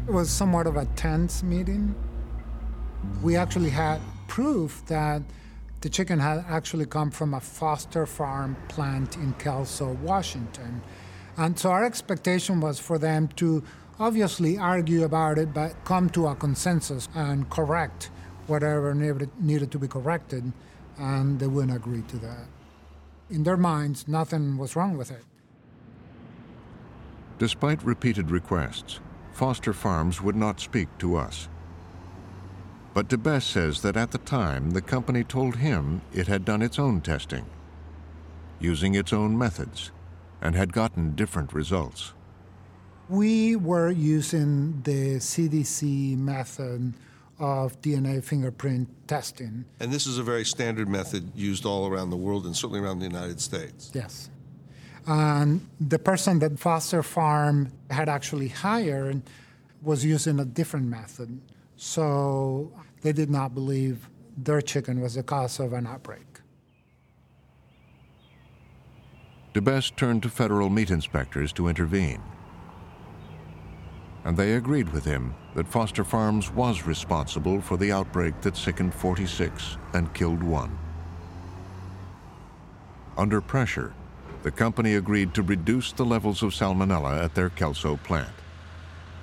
It 0.08 0.13
was 0.13 0.30
somewhat 0.30 0.68
of 0.68 0.75
a 0.75 0.86
tense 0.96 1.41
meeting. 1.41 1.96
We 3.24 3.36
actually 3.36 3.72
had 3.72 4.00
proof 4.27 4.84
that 4.86 5.24
the 5.82 5.89
chicken 5.89 6.20
had 6.20 6.46
actually 6.48 6.86
come 6.86 7.10
from 7.10 7.34
a 7.34 7.39
Foster 7.39 8.06
Farm 8.06 8.56
plant 8.68 9.15
in 9.15 9.34
Kelso, 9.39 9.94
Washington. 9.94 10.84
And 11.38 11.58
so 11.58 11.72
our 11.72 11.84
expectation 11.84 12.62
was 12.62 12.77
for 12.77 13.00
them 13.00 13.27
to 13.38 13.63
obviously 14.00 14.60
argue 14.60 15.03
about 15.03 15.39
it, 15.39 15.51
but 15.51 15.84
come 15.84 16.12
to 16.12 16.27
a 16.27 16.36
consensus 16.36 17.10
and 17.15 17.50
correct 17.50 18.12
whatever 18.51 18.93
needed 18.93 19.72
to 19.72 19.79
be 19.79 19.88
corrected, 19.88 20.51
and 20.98 21.39
they 21.39 21.48
wouldn't 21.48 21.74
agree 21.75 22.03
to 22.10 22.17
that. 22.17 22.46
In 23.29 23.43
their 23.43 23.55
minds, 23.55 24.10
nothing 24.10 24.58
was 24.58 24.75
wrong 24.75 24.98
with 24.98 25.10
it. 25.10 25.24
Despite 27.39 27.81
repeated 27.81 28.29
requests, 28.29 29.00
Foster 29.31 29.72
Farms 29.72 30.22
would 30.22 30.36
not 30.36 30.60
speak 30.60 30.89
to 30.98 31.15
us. 31.15 31.48
But 32.93 33.08
DeBess 33.08 33.43
says 33.43 33.81
that 33.84 33.96
at 33.96 34.12
the 34.12 34.17
time, 34.17 34.72
the 34.72 34.81
company 34.81 35.24
told 35.24 35.55
him 35.55 36.01
it 36.13 36.27
had 36.27 36.43
done 36.43 36.62
its 36.62 36.77
own 36.77 37.00
testing, 37.00 37.46
using 38.60 38.96
its 38.96 39.13
own 39.13 39.38
methods, 39.38 39.91
and 40.41 40.55
had 40.55 40.74
gotten 40.74 41.15
different 41.15 41.53
results. 41.53 42.13
We 43.08 43.55
were 43.55 43.91
using 43.91 44.81
the 44.84 45.20
CDC 45.20 46.17
method 46.17 46.93
of 47.41 47.81
DNA 47.81 48.24
fingerprint 48.24 48.88
testing. 49.07 49.65
And 49.79 49.91
this 49.91 50.05
is 50.05 50.19
a 50.19 50.24
very 50.24 50.45
standard 50.45 50.88
method 50.88 51.31
used 51.36 51.65
all 51.65 51.88
around 51.88 52.12
the 52.12 52.17
world 52.17 52.45
and 52.45 52.55
certainly 52.55 52.79
around 52.79 53.00
the 53.00 53.07
United 53.07 53.41
States. 53.41 53.91
Yes. 53.93 54.29
And 55.07 55.67
the 55.79 55.98
person 55.98 56.38
that 56.39 56.60
Foster 56.60 57.01
Farm 57.01 57.71
had 57.89 58.07
actually 58.07 58.50
hired 58.50 59.24
was 59.81 60.05
using 60.05 60.39
a 60.39 60.45
different 60.45 60.86
method. 60.86 61.41
So 61.75 62.71
they 63.01 63.12
did 63.12 63.31
not 63.31 63.55
believe 63.55 64.07
their 64.38 64.62
chicken 64.62 65.01
was 65.01 65.15
the 65.15 65.24
cause 65.24 65.60
of 65.60 65.74
an 65.74 65.88
outbreak. 65.88 66.27
DeBess 69.55 69.95
turned 69.95 70.21
to 70.24 70.29
federal 70.29 70.69
meat 70.69 70.91
inspectors 70.91 71.51
to 71.53 71.67
intervene. 71.67 72.21
And 74.24 74.38
they 74.38 74.54
agreed 74.54 74.90
with 74.94 75.04
him 75.04 75.34
that 75.56 75.68
Foster 75.68 76.04
Farms 76.04 76.51
was 76.51 76.86
responsible 76.86 77.60
for 77.62 77.78
the 77.78 77.92
outbreak 77.92 78.40
that 78.42 78.56
sickened 78.56 78.94
46 78.94 79.78
and 79.94 80.13
killed 80.13 80.44
one. 80.44 80.78
Under 83.18 83.42
pressure, 83.42 83.94
the 84.44 84.51
company 84.51 84.96
agreed 84.96 85.34
to 85.34 85.42
reduce 85.42 85.92
the 85.92 86.06
levels 86.06 86.42
of 86.44 86.51
salmonella 86.51 87.24
at 87.24 87.36
their 87.36 87.50
Kelso 87.50 87.98
plant. 87.98 88.34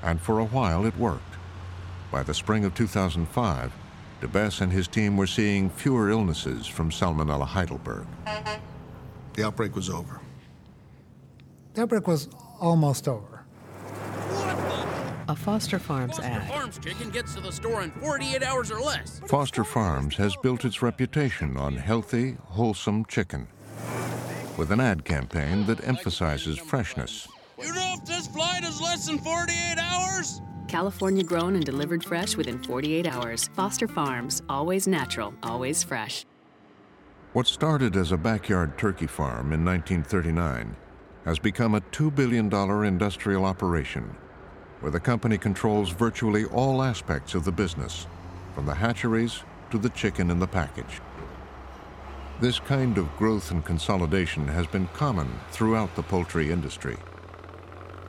And 0.03 0.21
for 0.21 0.39
a 0.39 0.45
while 0.45 0.87
it 0.87 0.97
worked. 0.97 1.23
By 2.11 2.23
the 2.23 2.35
spring 2.35 2.65
of 2.65 2.75
2005, 2.75 3.73
DeBess 4.21 4.61
and 4.61 4.73
his 4.73 4.89
team 4.89 5.17
were 5.17 5.27
seeing 5.27 5.71
fewer 5.71 6.11
illnesses 6.11 6.67
from 6.67 6.91
Salmonella 6.91 7.47
Heidelberg. 7.47 8.07
The 9.35 9.45
outbreak 9.45 9.77
was 9.77 9.89
over. 9.89 10.21
The 11.75 11.83
outbreak 11.83 12.09
was 12.09 12.29
almost 12.59 13.07
over. 13.07 13.38
A 15.29 15.37
Foster 15.37 15.79
Farms 15.79 16.17
Foster 16.17 16.27
ad. 16.27 16.49
Farms 16.49 16.79
chicken 16.79 17.11
gets 17.11 17.35
to 17.35 17.41
the 17.43 17.53
store 17.53 17.83
in 17.83 17.91
48 17.91 18.43
hours 18.43 18.71
or 18.71 18.81
less. 18.81 19.21
Foster 19.27 19.63
Farms 19.63 20.17
has 20.17 20.35
built 20.37 20.65
its 20.65 20.81
reputation 20.81 21.59
on 21.59 21.77
healthy, 21.77 22.39
wholesome 22.45 23.05
chicken. 23.05 23.47
With 24.57 24.73
an 24.73 24.81
ad 24.81 25.05
campaign 25.05 25.67
that 25.67 25.87
emphasizes 25.87 26.59
freshness. 26.59 27.29
You 27.63 27.75
know 27.75 27.97
if 27.99 28.07
this 28.07 28.27
flight 28.29 28.65
is 28.65 28.81
less 28.81 29.07
than 29.07 29.19
48 29.19 29.77
hours? 29.79 30.41
California 30.67 31.23
grown 31.23 31.57
and 31.57 31.65
delivered 31.65 32.03
fresh 32.03 32.35
within 32.35 32.63
48 32.63 33.07
hours. 33.07 33.49
Foster 33.49 33.87
Farms, 33.87 34.41
always 34.49 34.89
natural, 34.89 35.35
always 35.43 35.83
fresh. 35.83 36.25
What 37.35 37.47
started 37.47 37.97
as 37.97 38.13
a 38.13 38.17
backyard 38.17 38.79
turkey 38.79 39.07
farm 39.07 39.53
in 39.53 39.63
1939 39.63 40.75
has 41.27 41.39
become 41.39 41.75
a 41.75 41.83
$2 41.83 42.15
billion 42.15 42.51
industrial 42.87 43.45
operation 43.45 44.17
where 44.81 44.93
the 44.93 45.01
company 45.01 45.39
controls 45.39 45.91
virtually 45.91 46.45
all 46.47 46.83
aspects 46.83 47.35
of 47.35 47.45
the 47.45 47.53
business, 47.53 48.07
from 48.55 48.67
the 48.67 48.75
hatcheries 48.75 49.43
to 49.71 49.79
the 49.79 49.91
chicken 49.91 50.31
in 50.31 50.39
the 50.39 50.47
package. 50.47 51.01
This 52.41 52.61
kind 52.61 52.99
of 52.99 53.17
growth 53.17 53.51
and 53.51 53.65
consolidation 53.65 54.47
has 54.49 54.67
been 54.67 54.87
common 54.89 55.29
throughout 55.51 55.95
the 55.97 56.03
poultry 56.03 56.53
industry. 56.53 56.97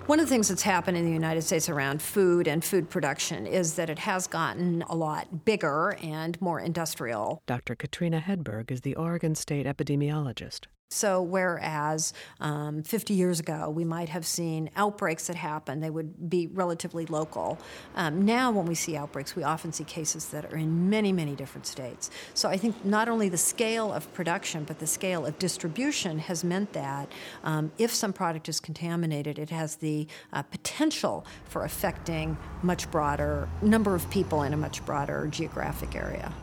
One 0.05 0.19
of 0.19 0.25
the 0.25 0.29
things 0.29 0.47
that's 0.47 0.63
happened 0.63 0.97
in 0.97 1.05
the 1.05 1.11
United 1.11 1.43
States 1.43 1.69
around 1.69 2.01
food 2.01 2.47
and 2.47 2.63
food 2.63 2.89
production 2.89 3.45
is 3.45 3.75
that 3.75 3.91
it 3.91 3.99
has 3.99 4.25
gotten 4.25 4.81
a 4.89 4.95
lot 4.95 5.45
bigger 5.45 5.97
and 6.01 6.39
more 6.41 6.59
industrial. 6.59 7.43
Dr. 7.45 7.75
Katrina 7.75 8.19
Hedberg 8.19 8.71
is 8.71 8.81
the 8.81 8.95
Oregon 8.95 9.35
State 9.35 9.67
epidemiologist. 9.67 10.65
So, 10.91 11.21
whereas 11.21 12.13
um, 12.39 12.81
50 12.81 13.13
years 13.13 13.39
ago 13.39 13.69
we 13.69 13.85
might 13.85 14.09
have 14.09 14.25
seen 14.25 14.71
outbreaks 14.75 15.27
that 15.27 15.35
happen, 15.35 15.81
they 15.81 15.91
would 15.91 16.31
be 16.31 16.47
relatively 16.47 17.05
local. 17.05 17.59
Um, 17.95 18.25
now, 18.25 18.49
when 18.49 18.65
we 18.65 18.73
see 18.73 18.97
outbreaks, 18.97 19.35
we 19.35 19.43
often 19.43 19.71
see 19.71 19.83
cases 19.83 20.29
that 20.29 20.51
are 20.51 20.57
in 20.57 20.89
many, 20.89 21.11
many 21.11 21.35
different 21.35 21.67
states. 21.67 22.09
So, 22.33 22.49
I 22.49 22.57
think 22.57 22.83
not 22.83 23.07
only 23.07 23.29
the 23.29 23.37
scale 23.37 23.93
of 23.93 24.11
production, 24.15 24.63
but 24.63 24.79
the 24.79 24.87
scale 24.87 25.27
of 25.27 25.37
distribution 25.37 26.17
has 26.17 26.43
meant 26.43 26.73
that 26.73 27.11
um, 27.43 27.71
if 27.77 27.93
some 27.93 28.11
product 28.11 28.49
is 28.49 28.59
contaminated, 28.59 29.37
it 29.37 29.51
has 29.51 29.75
the 29.75 30.07
uh, 30.33 30.41
potential 30.41 31.23
for 31.45 31.65
affecting 31.65 32.35
much 32.63 32.89
broader 32.89 33.47
number 33.61 33.93
of 33.93 34.09
people 34.09 34.41
in 34.41 34.53
a 34.53 34.57
much 34.57 34.83
broader 34.87 35.27
geographic 35.27 35.95
area. 35.95 36.33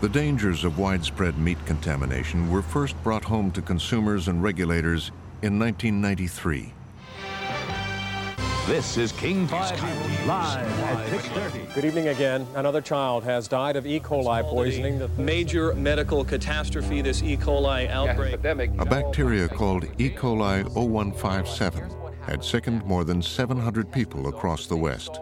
The 0.00 0.08
dangers 0.08 0.64
of 0.64 0.78
widespread 0.78 1.38
meat 1.38 1.58
contamination 1.64 2.50
were 2.50 2.62
first 2.62 3.00
brought 3.02 3.24
home 3.24 3.50
to 3.52 3.62
consumers 3.62 4.28
and 4.28 4.42
regulators 4.42 5.12
in 5.40 5.58
1993. 5.58 6.72
This 8.66 8.96
is 8.96 9.12
King 9.12 9.46
5 9.46 10.26
live 10.26 10.80
at 10.82 11.08
6:30. 11.08 11.74
Good 11.74 11.84
evening 11.84 12.08
again. 12.08 12.46
Another 12.54 12.80
child 12.80 13.22
has 13.24 13.46
died 13.46 13.76
of 13.76 13.86
E. 13.86 14.00
coli 14.00 14.42
poisoning. 14.42 14.98
The 14.98 15.08
major 15.20 15.74
medical 15.74 16.24
catastrophe, 16.24 17.00
this 17.00 17.22
E. 17.22 17.36
coli 17.36 17.88
outbreak. 17.90 18.34
A 18.78 18.84
bacteria 18.86 19.48
called 19.48 19.84
E. 19.98 20.10
coli 20.10 20.64
0157 20.74 21.90
had 22.22 22.42
sickened 22.42 22.84
more 22.86 23.04
than 23.04 23.20
700 23.20 23.92
people 23.92 24.28
across 24.28 24.66
the 24.66 24.76
West. 24.76 25.20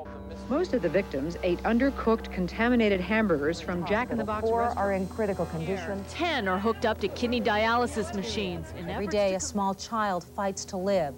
Most 0.52 0.74
of 0.74 0.82
the 0.82 0.88
victims 0.90 1.38
ate 1.42 1.62
undercooked, 1.62 2.30
contaminated 2.30 3.00
hamburgers 3.00 3.58
from 3.58 3.86
Jack 3.86 4.10
in 4.10 4.18
the 4.18 4.24
Box 4.24 4.46
Four 4.46 4.58
restaurants. 4.60 4.78
are 4.78 4.92
in 4.92 5.06
critical 5.06 5.46
condition. 5.46 6.04
Ten 6.10 6.46
are 6.46 6.58
hooked 6.58 6.84
up 6.84 7.00
to 7.00 7.08
kidney 7.08 7.40
dialysis 7.40 8.14
machines. 8.14 8.66
In 8.76 8.90
Every 8.90 9.06
efforts 9.06 9.14
day, 9.14 9.30
to 9.30 9.36
a 9.36 9.40
small 9.40 9.72
child 9.72 10.24
fights 10.36 10.66
to 10.66 10.76
live. 10.76 11.14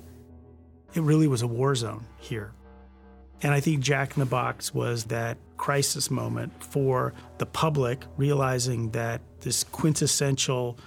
It 0.94 1.02
really 1.02 1.26
was 1.26 1.42
a 1.42 1.48
war 1.48 1.74
zone 1.74 2.06
here. 2.18 2.52
And 3.42 3.52
I 3.52 3.58
think 3.58 3.80
Jack 3.80 4.16
in 4.16 4.20
the 4.20 4.26
Box 4.26 4.72
was 4.72 5.02
that 5.06 5.36
crisis 5.56 6.12
moment 6.12 6.52
for 6.62 7.12
the 7.38 7.46
public 7.46 8.04
realizing 8.16 8.92
that 8.92 9.20
this 9.40 9.64
quintessential 9.64 10.78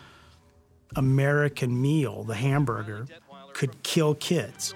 American 0.96 1.82
meal, 1.82 2.24
the 2.24 2.36
hamburger, 2.36 3.08
could 3.52 3.84
kill 3.84 4.16
kids. 4.16 4.74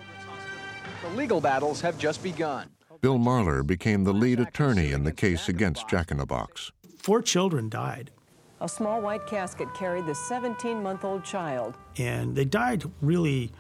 The 1.04 1.16
legal 1.16 1.40
battles 1.40 1.80
have 1.80 1.98
just 1.98 2.22
begun. 2.22 2.70
Bill 3.02 3.18
Marler 3.18 3.66
became 3.66 4.04
the 4.04 4.14
lead 4.14 4.40
attorney 4.40 4.92
in 4.92 5.04
the 5.04 5.12
case 5.12 5.50
against 5.50 5.90
Jack 5.90 6.12
in 6.12 6.18
the 6.18 6.26
Box. 6.26 6.72
Four 7.00 7.24
children 7.24 7.68
died, 7.68 8.12
A 8.60 8.70
small 8.70 9.02
white 9.02 9.26
casket 9.26 9.74
carried 9.74 10.06
the 10.06 10.14
17 10.14 10.84
month 10.84 11.04
old 11.04 11.24
child. 11.24 11.78
and 11.98 12.36
they 12.36 12.46
died 12.46 12.84
really. 13.02 13.52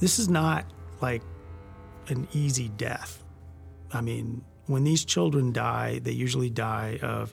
This 0.00 0.18
is 0.18 0.28
not 0.28 0.64
like 1.00 1.22
an 2.08 2.26
easy 2.32 2.68
death. 2.70 3.22
I 3.92 4.00
mean, 4.00 4.44
when 4.66 4.82
these 4.82 5.04
children 5.04 5.52
die, 5.52 6.00
they 6.00 6.10
usually 6.10 6.50
die 6.50 6.98
of 7.02 7.32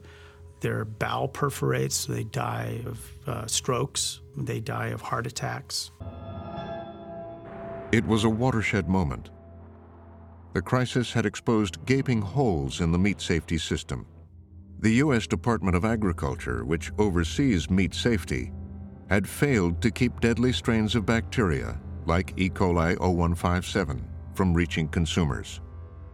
their 0.62 0.86
bowel 0.86 1.28
perforates, 1.28 1.96
so 1.96 2.14
they 2.14 2.26
die 2.26 2.84
of 2.86 3.12
uh, 3.26 3.48
strokes, 3.48 4.22
they 4.38 4.60
die 4.60 4.88
of 4.88 5.02
heart 5.02 5.26
attacks. 5.26 5.90
It 7.92 8.06
was 8.06 8.24
a 8.24 8.30
watershed 8.30 8.88
moment. 8.88 9.32
The 10.54 10.62
crisis 10.62 11.14
had 11.14 11.26
exposed 11.26 11.86
gaping 11.86 12.22
holes 12.22 12.82
in 12.82 12.92
the 12.92 12.98
meat 12.98 13.22
safety 13.22 13.58
system. 13.58 14.08
The 14.80 14.94
U.S. 14.96 15.28
Department 15.28 15.76
of 15.76 15.86
Agriculture, 15.86 16.66
which 16.66 16.92
oversees 16.98 17.70
meat 17.70 17.94
safety, 17.94 18.52
had 19.10 19.28
failed 19.28 19.82
to 19.82 19.92
keep 19.92 20.20
deadly 20.22 20.52
strains 20.52 20.96
of 20.96 21.06
bacteria, 21.06 21.80
like 22.06 22.34
E. 22.38 22.50
coli 22.50 22.98
0157, 23.00 24.08
from 24.34 24.54
reaching 24.54 24.88
consumers. 24.88 25.62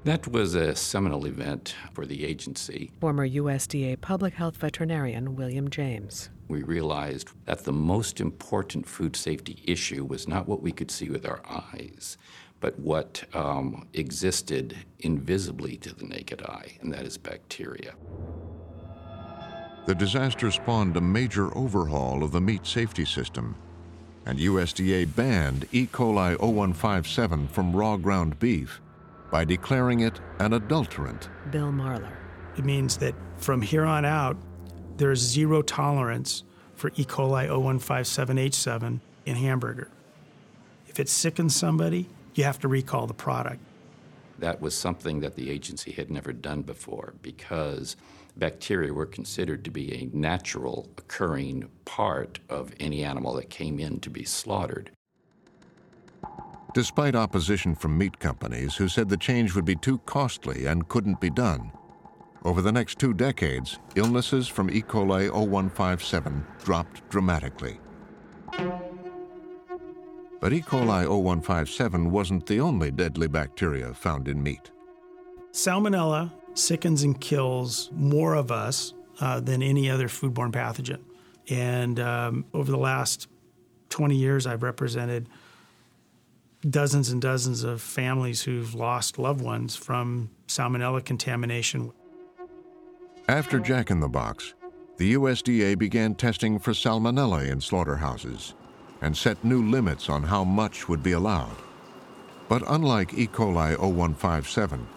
That 0.04 0.28
was 0.28 0.54
a 0.54 0.76
seminal 0.76 1.26
event 1.26 1.76
for 1.94 2.06
the 2.06 2.26
agency. 2.26 2.92
Former 3.00 3.28
USDA 3.28 4.02
public 4.02 4.34
health 4.36 4.58
veterinarian 4.58 5.36
William 5.36 5.70
James. 5.70 6.30
We 6.48 6.62
realized 6.62 7.30
that 7.46 7.64
the 7.64 7.74
most 7.74 8.22
important 8.22 8.88
food 8.88 9.16
safety 9.16 9.64
issue 9.66 10.06
was 10.06 10.28
not 10.28 10.48
what 10.48 10.62
we 10.62 10.72
could 10.72 10.92
see 10.92 11.10
with 11.10 11.26
our 11.26 11.42
eyes, 11.50 12.18
but 12.60 12.78
what 12.80 13.24
um, 13.34 13.88
existed 13.94 14.76
invisibly 15.00 15.78
to 15.78 15.94
the 15.94 16.06
naked 16.06 16.42
eye, 16.42 16.78
and 16.82 16.94
that 16.94 17.06
is 17.06 17.18
bacteria. 17.18 17.94
The 19.86 19.96
disaster 19.96 20.50
spawned 20.50 20.98
a 20.98 21.02
major 21.02 21.56
overhaul 21.56 22.24
of 22.24 22.32
the 22.32 22.42
meat 22.42 22.66
safety 22.66 23.06
system, 23.06 23.56
and 24.26 24.40
USDA 24.40 25.16
banned 25.16 25.68
E. 25.72 25.86
coli 25.86 26.40
0157 26.40 27.48
from 27.50 27.76
raw 27.76 27.96
ground 27.98 28.40
beef 28.40 28.82
by 29.30 29.46
declaring 29.46 30.00
it 30.00 30.20
an 30.40 30.54
adulterant. 30.54 31.30
Bill 31.52 31.72
Marler. 31.72 32.14
It 32.58 32.66
means 32.66 32.98
that 32.98 33.14
from 33.38 33.62
here 33.62 33.86
on 33.86 34.06
out, 34.06 34.38
there's 34.98 35.20
zero 35.20 35.62
tolerance 35.62 36.44
for 36.74 36.90
E. 36.96 37.06
coli 37.06 37.48
0157H7 37.48 39.00
in 39.26 39.36
hamburger. 39.36 39.90
If 40.88 41.00
it 41.00 41.10
sickens 41.10 41.56
somebody, 41.56 42.08
you 42.38 42.44
have 42.44 42.60
to 42.60 42.68
recall 42.68 43.08
the 43.08 43.14
product. 43.14 43.62
That 44.40 44.62
was 44.62 44.76
something 44.76 45.22
that 45.22 45.36
the 45.36 45.50
agency 45.50 45.92
had 45.92 46.12
never 46.12 46.34
done 46.34 46.62
before 46.62 47.14
because 47.22 47.96
bacteria 48.36 48.94
were 48.94 49.06
considered 49.06 49.64
to 49.64 49.72
be 49.72 49.94
a 49.94 50.18
natural 50.18 50.90
occurring 50.98 51.70
part 51.86 52.40
of 52.50 52.74
any 52.80 53.04
animal 53.04 53.34
that 53.36 53.50
came 53.50 53.80
in 53.80 54.00
to 54.02 54.10
be 54.10 54.26
slaughtered. 54.26 54.92
Despite 56.74 57.16
opposition 57.16 57.74
from 57.74 57.98
meat 57.98 58.20
companies 58.20 58.76
who 58.76 58.90
said 58.90 59.08
the 59.08 59.16
change 59.16 59.56
would 59.56 59.64
be 59.64 59.78
too 59.78 60.00
costly 60.00 60.66
and 60.66 60.90
couldn't 60.90 61.22
be 61.22 61.30
done, 61.30 61.72
over 62.44 62.62
the 62.62 62.72
next 62.72 63.00
two 63.00 63.14
decades, 63.14 63.80
illnesses 63.96 64.48
from 64.48 64.70
E. 64.70 64.82
coli 64.82 65.32
0157 65.32 66.46
dropped 66.64 67.10
dramatically. 67.10 67.80
But 70.40 70.54
E. 70.54 70.62
coli 70.62 71.08
0157 71.08 72.12
wasn't 72.12 72.46
the 72.46 72.60
only 72.60 72.92
deadly 72.92 73.28
bacteria 73.28 73.94
found 73.94 74.28
in 74.28 74.44
meat. 74.44 74.72
Salmonella 75.52 76.32
sickens 76.54 77.04
and 77.04 77.20
kills 77.20 77.90
more 77.94 78.36
of 78.36 78.52
us 78.52 78.94
uh, 79.20 79.40
than 79.40 79.62
any 79.62 79.90
other 79.90 80.08
foodborne 80.08 80.52
pathogen. 80.52 81.02
And 81.50 82.00
um, 82.00 82.46
over 82.54 82.72
the 82.72 82.78
last 82.78 83.28
20 83.90 84.16
years, 84.16 84.46
I've 84.48 84.64
represented 84.64 85.30
dozens 86.68 87.10
and 87.10 87.22
dozens 87.22 87.64
of 87.64 87.82
families 87.82 88.42
who've 88.42 88.74
lost 88.74 89.20
loved 89.20 89.42
ones 89.42 89.76
from 89.76 90.32
salmonella 90.48 91.04
contamination. 91.06 91.92
After 93.28 93.60
Jack 93.60 93.92
in 93.92 94.00
the 94.00 94.10
Box, 94.10 94.54
the 94.98 95.14
USDA 95.14 95.78
began 95.78 96.16
testing 96.16 96.60
for 96.60 96.72
salmonella 96.72 97.50
in 97.50 97.62
slaughterhouses 97.62 98.56
and 99.02 99.16
set 99.16 99.44
new 99.44 99.64
limits 99.64 100.10
on 100.10 100.24
how 100.24 100.44
much 100.44 100.88
would 100.88 101.04
be 101.04 101.12
allowed. 101.12 101.58
But 102.48 102.64
unlike 102.68 103.14
E. 103.14 103.28
coli 103.28 103.78
0157, 103.78 104.88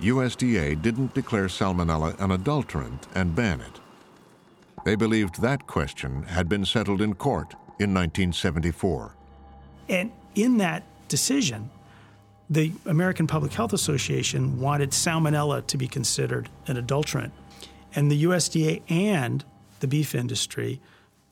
USDA 0.00 0.80
didn't 0.80 1.14
declare 1.14 1.46
salmonella 1.46 2.18
an 2.20 2.30
adulterant 2.30 3.06
and 3.14 3.34
ban 3.34 3.60
it. 3.60 3.80
They 4.84 4.96
believed 4.96 5.40
that 5.40 5.66
question 5.66 6.24
had 6.24 6.48
been 6.48 6.64
settled 6.64 7.00
in 7.00 7.14
court 7.14 7.52
in 7.78 7.94
1974. 7.94 9.14
And 9.88 10.12
in 10.34 10.58
that 10.58 10.84
decision, 11.08 11.70
the 12.50 12.72
American 12.86 13.26
Public 13.26 13.52
Health 13.52 13.72
Association 13.72 14.60
wanted 14.60 14.90
salmonella 14.90 15.66
to 15.66 15.78
be 15.78 15.88
considered 15.88 16.48
an 16.66 16.76
adulterant. 16.76 17.32
And 17.94 18.10
the 18.10 18.24
USDA 18.24 18.82
and 18.88 19.44
the 19.80 19.86
beef 19.86 20.14
industry 20.14 20.80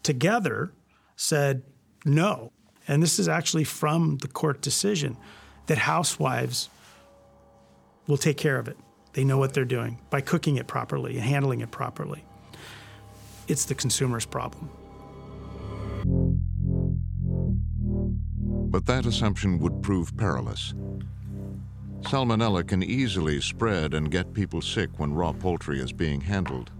together 0.02 0.72
said 1.16 1.62
no. 2.04 2.52
And 2.88 3.02
this 3.02 3.18
is 3.18 3.28
actually 3.28 3.64
from 3.64 4.18
the 4.18 4.28
court 4.28 4.60
decision 4.60 5.16
that 5.66 5.78
housewives 5.78 6.68
will 8.06 8.16
take 8.16 8.36
care 8.36 8.58
of 8.58 8.68
it. 8.68 8.76
They 9.12 9.24
know 9.24 9.38
what 9.38 9.54
they're 9.54 9.64
doing 9.64 9.98
by 10.10 10.20
cooking 10.20 10.56
it 10.56 10.66
properly 10.66 11.16
and 11.16 11.22
handling 11.22 11.60
it 11.60 11.70
properly. 11.70 12.24
It's 13.46 13.64
the 13.64 13.74
consumer's 13.74 14.24
problem. 14.24 14.70
But 18.70 18.86
that 18.86 19.06
assumption 19.06 19.58
would 19.58 19.82
prove 19.82 20.16
perilous. 20.16 20.74
Salmonella 22.00 22.66
can 22.66 22.82
easily 22.82 23.40
spread 23.40 23.94
and 23.94 24.10
get 24.10 24.34
people 24.34 24.60
sick 24.60 24.90
when 24.98 25.14
raw 25.14 25.32
poultry 25.32 25.78
is 25.78 25.92
being 25.92 26.20
handled. 26.20 26.70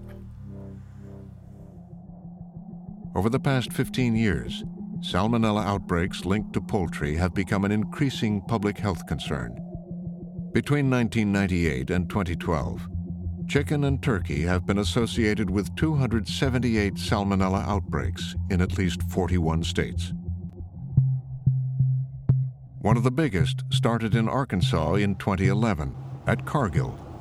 Over 3.14 3.28
the 3.28 3.38
past 3.38 3.72
15 3.72 4.16
years, 4.16 4.64
salmonella 5.02 5.64
outbreaks 5.64 6.24
linked 6.24 6.52
to 6.52 6.60
poultry 6.60 7.16
have 7.16 7.34
become 7.34 7.64
an 7.64 7.72
increasing 7.72 8.40
public 8.42 8.78
health 8.78 9.04
concern. 9.06 9.52
Between 10.52 10.88
1998 10.88 11.90
and 11.90 12.08
2012, 12.08 12.88
chicken 13.48 13.84
and 13.84 14.00
turkey 14.00 14.42
have 14.42 14.64
been 14.64 14.78
associated 14.78 15.50
with 15.50 15.74
278 15.74 16.94
salmonella 16.94 17.66
outbreaks 17.66 18.36
in 18.50 18.60
at 18.60 18.78
least 18.78 19.02
41 19.10 19.64
states. 19.64 20.12
One 22.78 22.96
of 22.96 23.02
the 23.02 23.10
biggest 23.10 23.64
started 23.70 24.14
in 24.14 24.28
Arkansas 24.28 24.94
in 24.94 25.16
2011 25.16 25.94
at 26.26 26.46
Cargill. 26.46 27.11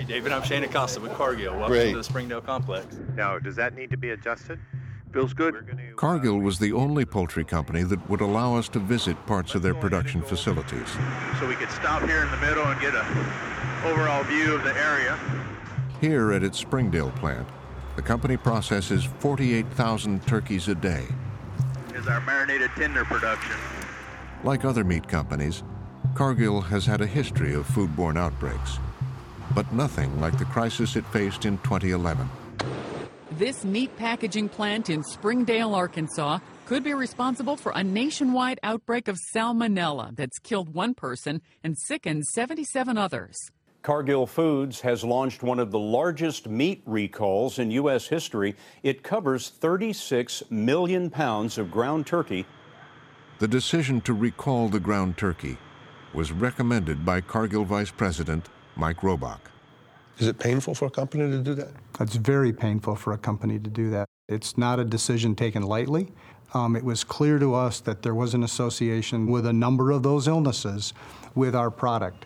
Hey, 0.00 0.06
David, 0.06 0.32
I'm 0.32 0.42
Shane 0.42 0.64
Acosta 0.64 0.98
with 0.98 1.12
Cargill. 1.12 1.52
Welcome 1.52 1.72
Great. 1.72 1.90
to 1.90 1.98
the 1.98 2.04
Springdale 2.04 2.40
Complex. 2.40 2.96
Now, 3.16 3.38
does 3.38 3.54
that 3.56 3.76
need 3.76 3.90
to 3.90 3.98
be 3.98 4.12
adjusted? 4.12 4.58
Feels 5.12 5.34
good. 5.34 5.54
Uh, 5.56 5.94
Cargill 5.94 6.38
was 6.38 6.58
the 6.58 6.72
only 6.72 7.04
poultry 7.04 7.44
company 7.44 7.82
that 7.82 8.08
would 8.08 8.22
allow 8.22 8.56
us 8.56 8.66
to 8.70 8.78
visit 8.78 9.14
parts 9.26 9.54
of 9.54 9.60
their 9.60 9.74
production 9.74 10.22
facilities. 10.22 10.88
So 11.38 11.46
we 11.46 11.54
could 11.54 11.70
stop 11.70 12.02
here 12.04 12.22
in 12.22 12.30
the 12.30 12.38
middle 12.38 12.64
and 12.64 12.80
get 12.80 12.94
an 12.94 13.04
overall 13.84 14.24
view 14.24 14.54
of 14.54 14.64
the 14.64 14.74
area. 14.74 15.20
Here 16.00 16.32
at 16.32 16.42
its 16.42 16.58
Springdale 16.58 17.10
plant, 17.10 17.46
the 17.96 18.02
company 18.02 18.38
processes 18.38 19.04
48,000 19.04 20.26
turkeys 20.26 20.68
a 20.68 20.74
day. 20.74 21.04
Is 21.94 22.06
our 22.06 22.22
marinated 22.22 22.70
tender 22.74 23.04
production. 23.04 23.56
Like 24.44 24.64
other 24.64 24.82
meat 24.82 25.06
companies, 25.06 25.62
Cargill 26.14 26.62
has 26.62 26.86
had 26.86 27.02
a 27.02 27.06
history 27.06 27.52
of 27.52 27.66
foodborne 27.68 28.16
outbreaks, 28.16 28.78
but 29.54 29.72
nothing 29.72 30.20
like 30.20 30.38
the 30.38 30.44
crisis 30.46 30.96
it 30.96 31.04
faced 31.06 31.44
in 31.44 31.58
2011. 31.58 32.28
This 33.32 33.64
meat 33.64 33.96
packaging 33.96 34.48
plant 34.48 34.90
in 34.90 35.02
Springdale, 35.02 35.74
Arkansas, 35.74 36.40
could 36.66 36.84
be 36.84 36.94
responsible 36.94 37.56
for 37.56 37.72
a 37.74 37.82
nationwide 37.82 38.60
outbreak 38.62 39.08
of 39.08 39.18
salmonella 39.34 40.14
that's 40.16 40.38
killed 40.38 40.74
one 40.74 40.94
person 40.94 41.40
and 41.64 41.76
sickened 41.78 42.26
77 42.26 42.98
others. 42.98 43.36
Cargill 43.82 44.26
Foods 44.26 44.82
has 44.82 45.04
launched 45.04 45.42
one 45.42 45.58
of 45.58 45.70
the 45.70 45.78
largest 45.78 46.48
meat 46.48 46.82
recalls 46.84 47.58
in 47.58 47.70
U.S. 47.70 48.08
history. 48.08 48.54
It 48.82 49.02
covers 49.02 49.48
36 49.48 50.42
million 50.50 51.08
pounds 51.08 51.56
of 51.56 51.70
ground 51.70 52.06
turkey. 52.06 52.44
The 53.38 53.48
decision 53.48 54.02
to 54.02 54.12
recall 54.12 54.68
the 54.68 54.80
ground 54.80 55.16
turkey 55.16 55.56
was 56.12 56.30
recommended 56.30 57.06
by 57.06 57.22
Cargill 57.22 57.64
Vice 57.64 57.90
President 57.90 58.50
Mike 58.80 59.02
Robach. 59.02 59.40
Is 60.18 60.26
it 60.26 60.38
painful 60.38 60.74
for 60.74 60.86
a 60.86 60.90
company 60.90 61.30
to 61.30 61.42
do 61.42 61.54
that? 61.54 61.68
It's 62.00 62.16
very 62.16 62.52
painful 62.52 62.96
for 62.96 63.12
a 63.12 63.18
company 63.18 63.58
to 63.58 63.70
do 63.70 63.90
that. 63.90 64.06
It's 64.26 64.56
not 64.56 64.80
a 64.80 64.84
decision 64.84 65.34
taken 65.34 65.62
lightly. 65.62 66.08
Um, 66.54 66.76
it 66.76 66.82
was 66.82 67.04
clear 67.04 67.38
to 67.38 67.54
us 67.54 67.80
that 67.80 68.02
there 68.02 68.14
was 68.14 68.32
an 68.32 68.42
association 68.42 69.26
with 69.26 69.44
a 69.44 69.52
number 69.52 69.90
of 69.90 70.02
those 70.02 70.26
illnesses 70.26 70.94
with 71.34 71.54
our 71.54 71.70
product. 71.70 72.24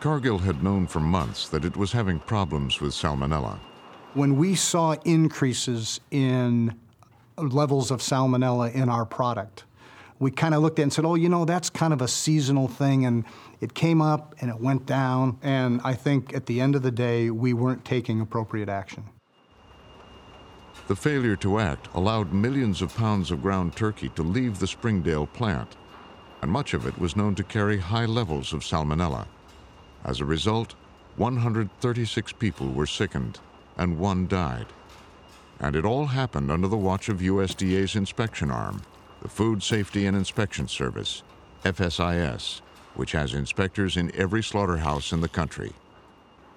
Cargill 0.00 0.38
had 0.38 0.62
known 0.62 0.86
for 0.88 0.98
months 0.98 1.48
that 1.48 1.64
it 1.64 1.76
was 1.76 1.92
having 1.92 2.18
problems 2.18 2.80
with 2.80 2.92
salmonella. 2.92 3.58
When 4.14 4.36
we 4.36 4.56
saw 4.56 4.96
increases 5.04 6.00
in 6.10 6.76
levels 7.38 7.92
of 7.92 8.00
salmonella 8.00 8.74
in 8.74 8.88
our 8.88 9.04
product, 9.04 9.64
we 10.20 10.30
kind 10.30 10.54
of 10.54 10.62
looked 10.62 10.78
at 10.78 10.82
it 10.82 10.84
and 10.84 10.92
said, 10.92 11.04
oh, 11.04 11.16
you 11.16 11.28
know, 11.28 11.44
that's 11.44 11.70
kind 11.70 11.92
of 11.92 12.00
a 12.00 12.06
seasonal 12.06 12.68
thing. 12.68 13.04
And 13.06 13.24
it 13.60 13.74
came 13.74 14.00
up 14.00 14.34
and 14.40 14.50
it 14.50 14.60
went 14.60 14.86
down. 14.86 15.38
And 15.42 15.80
I 15.82 15.94
think 15.94 16.34
at 16.34 16.46
the 16.46 16.60
end 16.60 16.76
of 16.76 16.82
the 16.82 16.90
day, 16.92 17.30
we 17.30 17.52
weren't 17.54 17.84
taking 17.84 18.20
appropriate 18.20 18.68
action. 18.68 19.04
The 20.86 20.96
failure 20.96 21.36
to 21.36 21.58
act 21.58 21.88
allowed 21.94 22.32
millions 22.32 22.82
of 22.82 22.94
pounds 22.94 23.30
of 23.30 23.42
ground 23.42 23.76
turkey 23.76 24.10
to 24.10 24.22
leave 24.22 24.58
the 24.58 24.66
Springdale 24.66 25.26
plant, 25.26 25.76
and 26.42 26.50
much 26.50 26.74
of 26.74 26.86
it 26.86 26.98
was 26.98 27.16
known 27.16 27.34
to 27.36 27.44
carry 27.44 27.78
high 27.78 28.06
levels 28.06 28.52
of 28.52 28.62
salmonella. 28.62 29.26
As 30.04 30.20
a 30.20 30.24
result, 30.24 30.74
136 31.16 32.32
people 32.32 32.68
were 32.70 32.86
sickened 32.86 33.38
and 33.76 33.98
one 33.98 34.26
died. 34.26 34.66
And 35.60 35.76
it 35.76 35.84
all 35.84 36.06
happened 36.06 36.50
under 36.50 36.66
the 36.66 36.76
watch 36.76 37.08
of 37.08 37.18
USDA's 37.18 37.94
inspection 37.94 38.50
arm, 38.50 38.82
the 39.22 39.28
Food 39.28 39.62
Safety 39.62 40.06
and 40.06 40.16
Inspection 40.16 40.66
Service, 40.68 41.22
FSIS, 41.64 42.60
which 42.94 43.12
has 43.12 43.34
inspectors 43.34 43.96
in 43.96 44.14
every 44.14 44.42
slaughterhouse 44.42 45.12
in 45.12 45.20
the 45.20 45.28
country. 45.28 45.72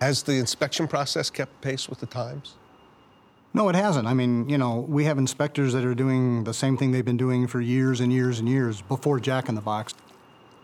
Has 0.02 0.24
the 0.24 0.34
inspection 0.34 0.88
process 0.88 1.30
kept 1.30 1.62
pace 1.62 1.88
with 1.88 2.00
the 2.00 2.06
times? 2.06 2.56
No, 3.54 3.70
it 3.70 3.76
hasn't. 3.76 4.08
I 4.08 4.14
mean, 4.14 4.50
you 4.50 4.58
know, 4.58 4.80
we 4.80 5.06
have 5.06 5.18
inspectors 5.18 5.74
that 5.74 5.86
are 5.86 5.94
doing 5.94 6.44
the 6.44 6.54
same 6.54 6.76
thing 6.76 6.92
they've 6.92 7.06
been 7.06 7.18
doing 7.18 7.48
for 7.48 7.62
years 7.62 8.00
and 8.00 8.12
years 8.12 8.40
and 8.40 8.50
years 8.50 8.82
before 8.82 9.20
Jack 9.20 9.48
in 9.48 9.56
the 9.56 9.62
Box, 9.62 9.94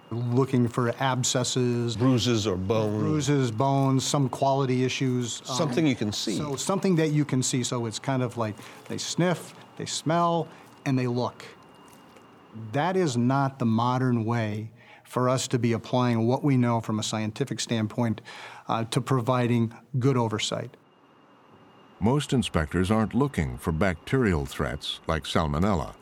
looking 0.10 0.68
for 0.68 0.90
abscesses, 1.00 1.96
bruises 1.96 2.48
or 2.48 2.56
bones, 2.56 2.98
bruises, 2.98 3.52
bones, 3.52 4.04
some 4.04 4.28
quality 4.28 4.84
issues. 4.84 5.42
Something 5.46 5.86
um, 5.86 5.90
you 5.90 5.96
can 5.96 6.12
see. 6.12 6.38
So 6.38 6.56
something 6.56 6.96
that 6.96 7.10
you 7.10 7.26
can 7.26 7.44
see. 7.44 7.64
So 7.64 7.86
it's 7.86 8.00
kind 8.00 8.24
of 8.24 8.38
like 8.38 8.56
they 8.88 8.98
sniff, 8.98 9.54
they 9.78 9.86
smell, 9.86 10.48
and 10.86 10.98
they 10.98 11.06
look. 11.06 11.46
That 12.72 12.96
is 12.96 13.16
not 13.16 13.60
the 13.60 13.66
modern 13.66 14.26
way 14.26 14.72
for 15.04 15.28
us 15.28 15.48
to 15.50 15.60
be 15.60 15.74
applying 15.74 16.28
what 16.28 16.44
we 16.44 16.56
know 16.56 16.80
from 16.80 17.00
a 17.00 17.04
scientific 17.04 17.60
standpoint 17.60 18.22
uh, 18.68 18.84
to 18.86 19.02
providing 19.02 19.74
good 19.98 20.18
oversight. 20.18 20.78
Most 22.00 22.32
inspectors 22.32 22.92
aren't 22.92 23.14
looking 23.14 23.58
for 23.58 23.72
bacterial 23.72 24.46
threats 24.46 25.00
like 25.08 25.24
salmonella. 25.24 25.96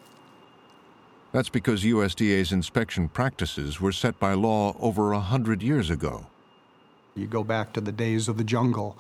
That's 1.31 1.49
because 1.49 1.83
USDA's 1.83 2.51
inspection 2.51 3.09
practices 3.09 3.81
were 3.81 3.91
set 3.91 4.19
by 4.19 4.33
law 4.33 4.75
over 4.79 5.11
a 5.11 5.19
hundred 5.19 5.63
years 5.63 5.89
ago. 5.89 6.27
You 7.15 7.27
go 7.27 7.43
back 7.43 7.73
to 7.73 7.81
the 7.81 7.91
days 7.91 8.27
of 8.27 8.37
the 8.37 8.43
jungle 8.43 8.97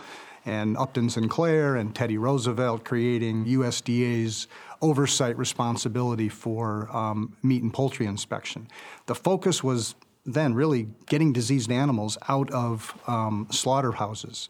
and 0.47 0.77
Upton 0.77 1.09
Sinclair 1.09 1.75
and 1.75 1.93
Teddy 1.93 2.17
Roosevelt 2.17 2.85
creating 2.85 3.45
USDA's 3.45 4.47
oversight 4.81 5.37
responsibility 5.37 6.29
for 6.29 6.89
um, 6.95 7.35
meat 7.43 7.63
and 7.63 7.73
poultry 7.73 8.05
inspection. 8.05 8.67
The 9.05 9.15
focus 9.15 9.63
was 9.63 9.95
then 10.25 10.53
really 10.53 10.87
getting 11.05 11.31
diseased 11.31 11.71
animals 11.71 12.17
out 12.27 12.51
of 12.51 12.93
um, 13.07 13.47
slaughterhouses. 13.49 14.49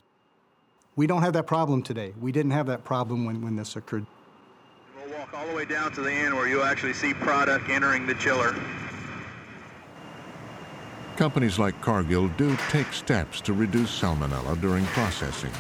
We 0.96 1.06
don't 1.06 1.22
have 1.22 1.34
that 1.34 1.46
problem 1.46 1.84
today. 1.84 2.14
We 2.20 2.32
didn't 2.32 2.52
have 2.52 2.66
that 2.68 2.84
problem 2.84 3.26
when, 3.26 3.42
when 3.42 3.56
this 3.56 3.76
occurred. 3.76 4.08
We'll 4.96 5.18
walk 5.18 5.34
all 5.36 5.46
the 5.46 5.54
way 5.54 5.66
down 5.66 5.92
to 5.94 6.02
the 6.02 6.12
end 6.12 6.36
where 6.36 6.48
you'll 6.48 6.64
actually 6.64 6.94
see 6.94 7.14
product 7.14 7.70
entering 7.70 8.08
the 8.08 8.16
chiller. 8.16 8.56
Companies 11.18 11.58
like 11.58 11.80
Cargill 11.82 12.28
do 12.30 12.56
take 12.70 12.92
steps 12.94 13.42
to 13.42 13.54
reduce 13.54 14.02
salmonella 14.02 14.60
during 14.62 14.86
processing. 14.88 15.52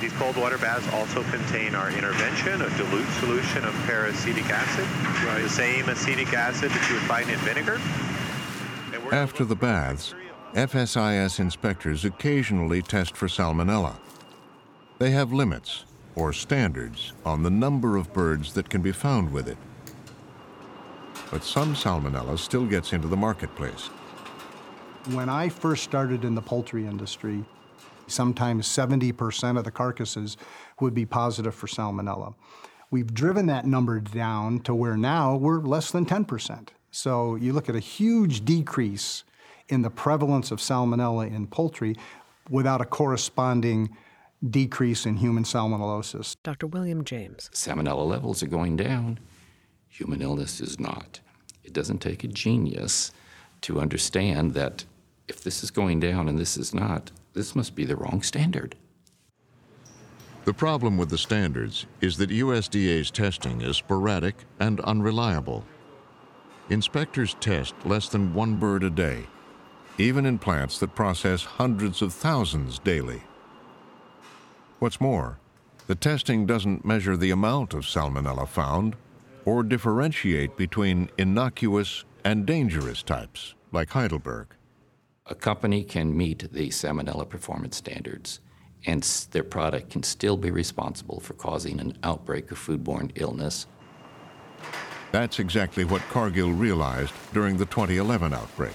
These 0.00 0.12
cold 0.14 0.36
water 0.38 0.56
baths 0.56 0.88
also 0.94 1.22
contain 1.24 1.74
our 1.74 1.90
intervention, 1.90 2.62
a 2.62 2.70
dilute 2.78 3.06
solution 3.18 3.64
of 3.64 3.74
peracetic 3.84 4.48
acid, 4.48 4.86
right. 5.26 5.42
the 5.42 5.48
same 5.50 5.86
acetic 5.90 6.32
acid 6.32 6.70
that 6.70 6.88
you 6.88 6.94
would 6.94 7.04
find 7.04 7.28
in 7.28 7.38
vinegar. 7.40 7.78
After 9.12 9.44
the 9.44 9.54
baths, 9.54 10.14
FSIS 10.54 11.38
inspectors 11.38 12.06
occasionally 12.06 12.80
test 12.80 13.14
for 13.14 13.26
salmonella. 13.26 13.94
They 14.98 15.10
have 15.10 15.34
limits, 15.34 15.84
or 16.14 16.32
standards, 16.32 17.12
on 17.26 17.42
the 17.42 17.50
number 17.50 17.98
of 17.98 18.10
birds 18.14 18.54
that 18.54 18.70
can 18.70 18.80
be 18.80 18.92
found 18.92 19.30
with 19.30 19.48
it. 19.48 19.58
But 21.30 21.44
some 21.44 21.74
salmonella 21.74 22.38
still 22.38 22.64
gets 22.64 22.94
into 22.94 23.06
the 23.06 23.18
marketplace. 23.18 23.88
When 25.12 25.28
I 25.28 25.50
first 25.50 25.84
started 25.84 26.24
in 26.24 26.34
the 26.34 26.42
poultry 26.42 26.86
industry, 26.86 27.44
sometimes 28.10 28.68
70% 28.68 29.56
of 29.56 29.64
the 29.64 29.70
carcasses 29.70 30.36
would 30.80 30.94
be 30.94 31.06
positive 31.06 31.54
for 31.54 31.66
salmonella. 31.66 32.34
We've 32.90 33.12
driven 33.12 33.46
that 33.46 33.66
number 33.66 34.00
down 34.00 34.60
to 34.60 34.74
where 34.74 34.96
now 34.96 35.36
we're 35.36 35.60
less 35.60 35.90
than 35.90 36.04
10%. 36.04 36.68
So 36.90 37.36
you 37.36 37.52
look 37.52 37.68
at 37.68 37.76
a 37.76 37.80
huge 37.80 38.44
decrease 38.44 39.24
in 39.68 39.82
the 39.82 39.90
prevalence 39.90 40.50
of 40.50 40.58
salmonella 40.58 41.32
in 41.32 41.46
poultry 41.46 41.96
without 42.48 42.80
a 42.80 42.84
corresponding 42.84 43.96
decrease 44.48 45.06
in 45.06 45.16
human 45.16 45.44
salmonellosis. 45.44 46.36
Dr. 46.42 46.66
William 46.66 47.04
James. 47.04 47.50
Salmonella 47.52 48.06
levels 48.06 48.42
are 48.42 48.48
going 48.48 48.76
down. 48.76 49.20
Human 49.88 50.22
illness 50.22 50.60
is 50.60 50.80
not. 50.80 51.20
It 51.62 51.72
doesn't 51.72 51.98
take 51.98 52.24
a 52.24 52.28
genius 52.28 53.12
to 53.62 53.80
understand 53.80 54.54
that 54.54 54.84
if 55.28 55.44
this 55.44 55.62
is 55.62 55.70
going 55.70 56.00
down 56.00 56.28
and 56.28 56.38
this 56.38 56.56
is 56.56 56.74
not, 56.74 57.12
this 57.32 57.54
must 57.54 57.74
be 57.74 57.84
the 57.84 57.96
wrong 57.96 58.22
standard. 58.22 58.76
The 60.44 60.54
problem 60.54 60.96
with 60.96 61.10
the 61.10 61.18
standards 61.18 61.86
is 62.00 62.16
that 62.16 62.30
USDA's 62.30 63.10
testing 63.10 63.60
is 63.60 63.76
sporadic 63.76 64.34
and 64.58 64.80
unreliable. 64.80 65.64
Inspectors 66.70 67.36
test 67.40 67.74
less 67.84 68.08
than 68.08 68.32
one 68.32 68.56
bird 68.56 68.82
a 68.82 68.90
day, 68.90 69.26
even 69.98 70.24
in 70.24 70.38
plants 70.38 70.78
that 70.78 70.94
process 70.94 71.44
hundreds 71.44 72.00
of 72.00 72.14
thousands 72.14 72.78
daily. 72.78 73.22
What's 74.78 75.00
more, 75.00 75.38
the 75.88 75.94
testing 75.94 76.46
doesn't 76.46 76.84
measure 76.84 77.16
the 77.16 77.32
amount 77.32 77.74
of 77.74 77.82
salmonella 77.82 78.48
found 78.48 78.96
or 79.44 79.62
differentiate 79.62 80.56
between 80.56 81.10
innocuous 81.18 82.04
and 82.24 82.46
dangerous 82.46 83.02
types, 83.02 83.54
like 83.72 83.90
Heidelberg. 83.90 84.54
A 85.30 85.34
company 85.36 85.84
can 85.84 86.16
meet 86.16 86.52
the 86.52 86.70
salmonella 86.70 87.28
performance 87.28 87.76
standards, 87.76 88.40
and 88.84 89.00
their 89.30 89.44
product 89.44 89.90
can 89.90 90.02
still 90.02 90.36
be 90.36 90.50
responsible 90.50 91.20
for 91.20 91.34
causing 91.34 91.78
an 91.78 91.96
outbreak 92.02 92.50
of 92.50 92.58
foodborne 92.58 93.12
illness. 93.14 93.68
That's 95.12 95.38
exactly 95.38 95.84
what 95.84 96.02
Cargill 96.10 96.50
realized 96.50 97.14
during 97.32 97.58
the 97.58 97.66
2011 97.66 98.34
outbreak. 98.34 98.74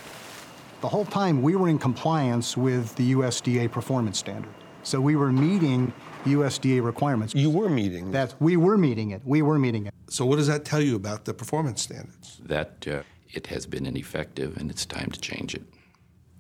The 0.80 0.88
whole 0.88 1.04
time 1.04 1.42
we 1.42 1.58
were 1.58 1.68
in 1.68 1.78
compliance 1.78 2.56
with 2.56 2.96
the 2.96 3.12
USDA 3.12 3.70
performance 3.70 4.18
standard. 4.18 4.54
So 4.84 5.02
we 5.02 5.18
were 5.18 5.34
meeting 5.34 5.92
USDA 6.24 6.82
requirements. 6.82 7.36
You 7.36 7.50
were 7.50 7.70
meeting 7.70 8.12
that. 8.12 8.34
We 8.40 8.56
were 8.56 8.78
meeting 8.78 9.12
it. 9.12 9.22
We 9.26 9.42
were 9.42 9.60
meeting 9.60 9.88
it. 9.88 9.94
So 10.08 10.26
what 10.26 10.38
does 10.38 10.48
that 10.48 10.64
tell 10.64 10.82
you 10.82 10.96
about 10.96 11.26
the 11.26 11.34
performance 11.34 11.82
standards? 11.82 12.40
That 12.46 12.88
uh, 12.88 13.02
it 13.34 13.48
has 13.48 13.66
been 13.66 13.86
ineffective 13.86 14.56
and 14.56 14.72
it's 14.72 14.86
time 14.86 15.12
to 15.12 15.20
change 15.20 15.54
it. 15.54 15.64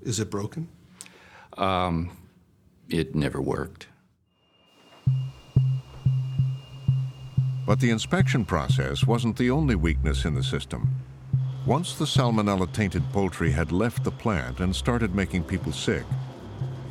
Is 0.05 0.19
it 0.19 0.29
broken? 0.29 0.69
Um, 1.57 2.15
it 2.87 3.15
never 3.15 3.41
worked. 3.41 3.87
But 7.65 7.79
the 7.79 7.89
inspection 7.89 8.45
process 8.45 9.05
wasn't 9.07 9.37
the 9.37 9.49
only 9.49 9.73
weakness 9.73 10.25
in 10.25 10.35
the 10.35 10.43
system. 10.43 10.87
Once 11.65 11.95
the 11.95 12.05
salmonella 12.05 12.71
tainted 12.71 13.03
poultry 13.11 13.49
had 13.49 13.71
left 13.71 14.03
the 14.03 14.11
plant 14.11 14.59
and 14.59 14.75
started 14.75 15.15
making 15.15 15.43
people 15.43 15.71
sick, 15.71 16.03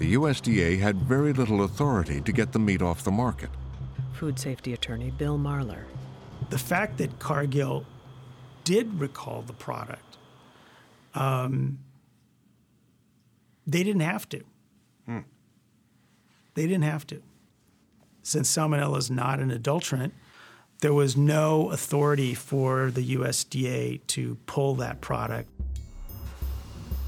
the 0.00 0.14
USDA 0.14 0.81
had 0.81 0.96
very 0.96 1.33
little 1.33 1.62
authority 1.62 2.20
to 2.20 2.33
get 2.33 2.50
the 2.50 2.59
meat 2.59 2.83
off 2.83 3.05
the 3.05 3.12
market. 3.12 3.50
Food 4.14 4.40
safety 4.40 4.72
attorney 4.72 5.12
Bill 5.12 5.38
Marler. 5.38 5.85
The 6.50 6.59
fact 6.59 6.98
that 6.98 7.20
Cargill 7.20 7.87
did 8.64 8.98
recall 8.98 9.42
the 9.42 9.53
product, 9.53 10.18
um, 11.14 11.79
they 13.66 13.83
didn't 13.83 14.03
have 14.03 14.29
to. 14.31 14.42
Hmm. 15.07 15.20
They 16.55 16.66
didn't 16.66 16.85
have 16.85 17.07
to. 17.09 17.22
Since 18.22 18.55
salmonella 18.55 18.98
is 18.98 19.11
not 19.11 19.40
an 19.40 19.50
adulterant, 19.50 20.14
there 20.81 20.94
was 20.94 21.16
no 21.16 21.70
authority 21.70 22.35
for 22.35 22.90
the 22.90 23.16
USDA 23.16 24.07
to 24.09 24.37
pull 24.46 24.74
that 24.77 25.00
product. 25.00 25.48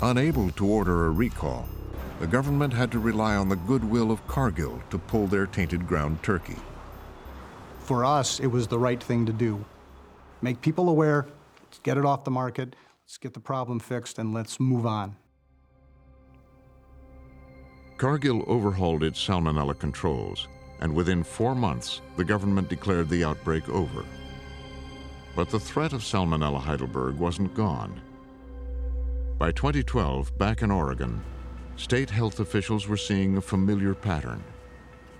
Unable 0.02 0.50
to 0.52 0.66
order 0.66 1.06
a 1.06 1.10
recall, 1.10 1.66
the 2.20 2.26
government 2.26 2.72
had 2.72 2.90
to 2.92 2.98
rely 2.98 3.34
on 3.34 3.48
the 3.48 3.56
goodwill 3.56 4.10
of 4.10 4.26
Cargill 4.26 4.82
to 4.90 4.98
pull 4.98 5.26
their 5.26 5.46
tainted 5.46 5.86
ground 5.86 6.22
turkey. 6.22 6.56
For 7.80 8.04
us, 8.04 8.40
it 8.40 8.48
was 8.48 8.66
the 8.66 8.78
right 8.78 9.02
thing 9.02 9.26
to 9.26 9.32
do. 9.32 9.64
Make 10.42 10.60
people 10.60 10.88
aware, 10.88 11.26
let's 11.62 11.78
get 11.78 11.96
it 11.96 12.04
off 12.04 12.24
the 12.24 12.30
market, 12.30 12.76
let's 13.04 13.18
get 13.18 13.34
the 13.34 13.40
problem 13.40 13.78
fixed, 13.78 14.18
and 14.18 14.34
let's 14.34 14.58
move 14.58 14.86
on. 14.86 15.16
Cargill 17.96 18.44
overhauled 18.46 19.02
its 19.02 19.24
salmonella 19.24 19.78
controls, 19.78 20.48
and 20.80 20.94
within 20.94 21.22
four 21.22 21.54
months, 21.54 22.02
the 22.16 22.24
government 22.24 22.68
declared 22.68 23.08
the 23.08 23.24
outbreak 23.24 23.68
over. 23.70 24.04
But 25.34 25.48
the 25.48 25.60
threat 25.60 25.92
of 25.92 26.02
Salmonella 26.02 26.60
Heidelberg 26.60 27.16
wasn't 27.16 27.54
gone. 27.54 28.00
By 29.38 29.52
2012, 29.52 30.36
back 30.38 30.62
in 30.62 30.70
Oregon, 30.70 31.22
state 31.76 32.10
health 32.10 32.40
officials 32.40 32.86
were 32.86 32.96
seeing 32.96 33.36
a 33.36 33.42
familiar 33.42 33.94
pattern. 33.94 34.42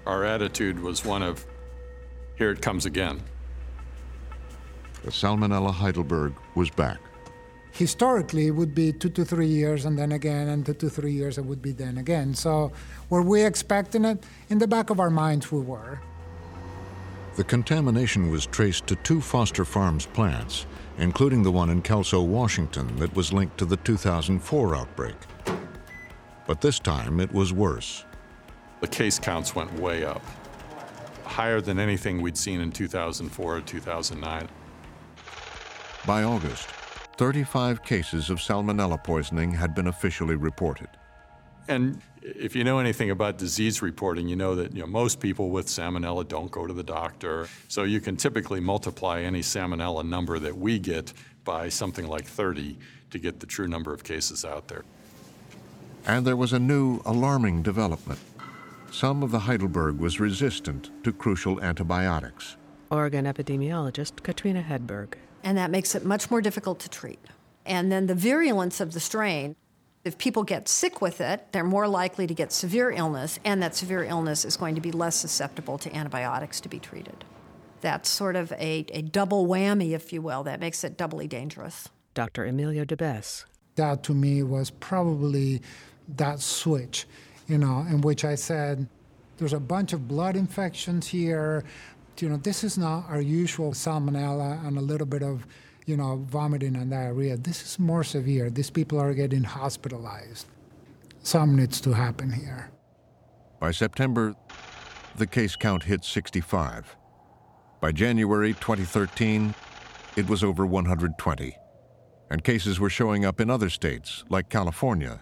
Our 0.06 0.24
attitude 0.24 0.78
was 0.78 1.04
one 1.04 1.22
of, 1.22 1.46
here 2.36 2.50
it 2.50 2.62
comes 2.62 2.86
again. 2.86 3.22
The 5.02 5.10
Salmonella 5.10 5.72
Heidelberg 5.72 6.34
was 6.54 6.70
back. 6.70 6.98
Historically, 7.76 8.46
it 8.46 8.52
would 8.52 8.74
be 8.74 8.90
two 8.90 9.10
to 9.10 9.22
three 9.22 9.46
years 9.46 9.84
and 9.84 9.98
then 9.98 10.12
again, 10.12 10.48
and 10.48 10.64
two 10.64 10.72
to 10.72 10.88
three 10.88 11.12
years, 11.12 11.36
it 11.36 11.44
would 11.44 11.60
be 11.60 11.72
then 11.72 11.98
again. 11.98 12.32
So, 12.34 12.72
were 13.10 13.20
we 13.20 13.44
expecting 13.44 14.06
it? 14.06 14.24
In 14.48 14.56
the 14.56 14.66
back 14.66 14.88
of 14.88 14.98
our 14.98 15.10
minds, 15.10 15.52
we 15.52 15.60
were. 15.60 16.00
The 17.36 17.44
contamination 17.44 18.30
was 18.30 18.46
traced 18.46 18.86
to 18.86 18.96
two 18.96 19.20
Foster 19.20 19.66
Farms 19.66 20.06
plants, 20.06 20.64
including 20.96 21.42
the 21.42 21.52
one 21.52 21.68
in 21.68 21.82
Kelso, 21.82 22.22
Washington, 22.22 22.96
that 22.96 23.14
was 23.14 23.30
linked 23.30 23.58
to 23.58 23.66
the 23.66 23.76
2004 23.76 24.74
outbreak. 24.74 25.16
But 26.46 26.62
this 26.62 26.78
time 26.78 27.20
it 27.20 27.30
was 27.30 27.52
worse. 27.52 28.06
The 28.80 28.88
case 28.88 29.18
counts 29.18 29.54
went 29.54 29.70
way 29.74 30.02
up, 30.02 30.22
higher 31.24 31.60
than 31.60 31.78
anything 31.78 32.22
we'd 32.22 32.38
seen 32.38 32.62
in 32.62 32.72
2004 32.72 33.56
or 33.56 33.60
2009. 33.60 34.48
By 36.06 36.22
August, 36.22 36.70
35 37.18 37.82
cases 37.82 38.28
of 38.30 38.38
salmonella 38.38 39.02
poisoning 39.02 39.52
had 39.52 39.74
been 39.74 39.86
officially 39.86 40.36
reported. 40.36 40.88
And 41.68 42.00
if 42.22 42.54
you 42.54 42.62
know 42.62 42.78
anything 42.78 43.10
about 43.10 43.38
disease 43.38 43.82
reporting, 43.82 44.28
you 44.28 44.36
know 44.36 44.54
that 44.54 44.74
you 44.74 44.80
know, 44.80 44.86
most 44.86 45.18
people 45.18 45.50
with 45.50 45.66
salmonella 45.66 46.26
don't 46.28 46.50
go 46.50 46.66
to 46.66 46.72
the 46.72 46.82
doctor. 46.82 47.48
So 47.68 47.84
you 47.84 48.00
can 48.00 48.16
typically 48.16 48.60
multiply 48.60 49.22
any 49.22 49.40
salmonella 49.40 50.06
number 50.06 50.38
that 50.38 50.56
we 50.56 50.78
get 50.78 51.12
by 51.44 51.68
something 51.68 52.06
like 52.06 52.26
30 52.26 52.78
to 53.10 53.18
get 53.18 53.40
the 53.40 53.46
true 53.46 53.66
number 53.66 53.92
of 53.92 54.04
cases 54.04 54.44
out 54.44 54.68
there. 54.68 54.84
And 56.06 56.26
there 56.26 56.36
was 56.36 56.52
a 56.52 56.58
new 56.58 57.00
alarming 57.04 57.62
development. 57.62 58.20
Some 58.92 59.22
of 59.22 59.30
the 59.30 59.40
Heidelberg 59.40 59.98
was 59.98 60.20
resistant 60.20 60.90
to 61.02 61.12
crucial 61.12 61.60
antibiotics. 61.60 62.56
Oregon 62.90 63.24
epidemiologist 63.24 64.22
Katrina 64.22 64.62
Hedberg. 64.62 65.14
And 65.46 65.56
that 65.58 65.70
makes 65.70 65.94
it 65.94 66.04
much 66.04 66.28
more 66.28 66.40
difficult 66.40 66.80
to 66.80 66.88
treat. 66.88 67.20
And 67.64 67.92
then 67.92 68.08
the 68.08 68.16
virulence 68.16 68.80
of 68.80 68.94
the 68.94 68.98
strain, 68.98 69.54
if 70.02 70.18
people 70.18 70.42
get 70.42 70.68
sick 70.68 71.00
with 71.00 71.20
it, 71.20 71.52
they're 71.52 71.62
more 71.62 71.86
likely 71.86 72.26
to 72.26 72.34
get 72.34 72.50
severe 72.50 72.90
illness, 72.90 73.38
and 73.44 73.62
that 73.62 73.76
severe 73.76 74.02
illness 74.02 74.44
is 74.44 74.56
going 74.56 74.74
to 74.74 74.80
be 74.80 74.90
less 74.90 75.14
susceptible 75.14 75.78
to 75.78 75.94
antibiotics 75.94 76.60
to 76.62 76.68
be 76.68 76.80
treated. 76.80 77.24
That's 77.80 78.08
sort 78.08 78.34
of 78.34 78.50
a, 78.54 78.86
a 78.90 79.02
double 79.02 79.46
whammy, 79.46 79.92
if 79.92 80.12
you 80.12 80.20
will, 80.20 80.42
that 80.42 80.58
makes 80.58 80.82
it 80.82 80.96
doubly 80.96 81.28
dangerous. 81.28 81.88
Dr. 82.14 82.44
Emilio 82.44 82.84
DeBess. 82.84 83.44
That 83.76 84.02
to 84.02 84.14
me 84.14 84.42
was 84.42 84.70
probably 84.70 85.62
that 86.16 86.40
switch, 86.40 87.06
you 87.46 87.58
know, 87.58 87.86
in 87.88 88.00
which 88.00 88.24
I 88.24 88.34
said, 88.34 88.88
there's 89.38 89.52
a 89.52 89.60
bunch 89.60 89.92
of 89.92 90.08
blood 90.08 90.34
infections 90.34 91.06
here. 91.06 91.62
You 92.22 92.30
know, 92.30 92.36
this 92.36 92.64
is 92.64 92.78
not 92.78 93.08
our 93.08 93.20
usual 93.20 93.72
salmonella 93.72 94.66
and 94.66 94.78
a 94.78 94.80
little 94.80 95.06
bit 95.06 95.22
of, 95.22 95.46
you 95.84 95.96
know, 95.96 96.24
vomiting 96.28 96.76
and 96.76 96.90
diarrhea. 96.90 97.36
This 97.36 97.62
is 97.62 97.78
more 97.78 98.04
severe. 98.04 98.48
These 98.48 98.70
people 98.70 98.98
are 98.98 99.12
getting 99.12 99.44
hospitalized. 99.44 100.46
Something 101.22 101.56
needs 101.56 101.80
to 101.82 101.92
happen 101.92 102.32
here. 102.32 102.70
By 103.60 103.70
September, 103.70 104.34
the 105.16 105.26
case 105.26 105.56
count 105.56 105.84
hit 105.84 106.04
65. 106.04 106.96
By 107.80 107.92
January 107.92 108.52
2013, 108.54 109.54
it 110.16 110.28
was 110.28 110.42
over 110.42 110.64
120. 110.64 111.56
And 112.30 112.42
cases 112.42 112.80
were 112.80 112.90
showing 112.90 113.24
up 113.24 113.40
in 113.40 113.50
other 113.50 113.70
states, 113.70 114.24
like 114.28 114.48
California 114.48 115.20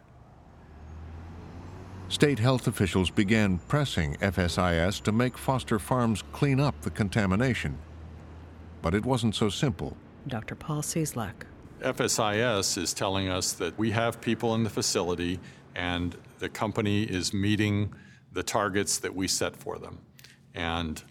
State 2.15 2.39
health 2.39 2.69
officials 2.69 3.11
began 3.11 3.59
pressing 3.67 4.15
FSIS 4.19 5.03
to 5.03 5.11
make 5.11 5.37
Foster 5.37 5.81
Farms 5.81 6.23
clean 6.31 6.61
up 6.61 6.81
the 6.83 6.91
contamination. 6.91 7.77
But 8.83 8.95
it 8.95 9.05
wasn't 9.05 9.35
so 9.35 9.49
simple. 9.49 9.97
Dr. 10.29 10.55
Paul 10.55 10.81
Cieslak. 10.81 11.33
FSIS 11.81 12.79
is 12.79 12.95
telling 12.95 13.29
us 13.29 13.55
that 13.55 13.77
we 13.77 13.91
have 13.91 14.21
people 14.21 14.55
in 14.55 14.63
the 14.63 14.71
facility 14.71 15.41
and 15.75 16.17
the 16.39 16.49
company 16.49 17.03
is 17.03 17.35
meeting 17.35 17.93
the 18.31 18.45
targets 18.45 18.99
that 18.99 19.13
we 19.13 19.27
set 19.27 19.57
for 19.57 19.81
them. 19.81 19.99
And 20.55 21.03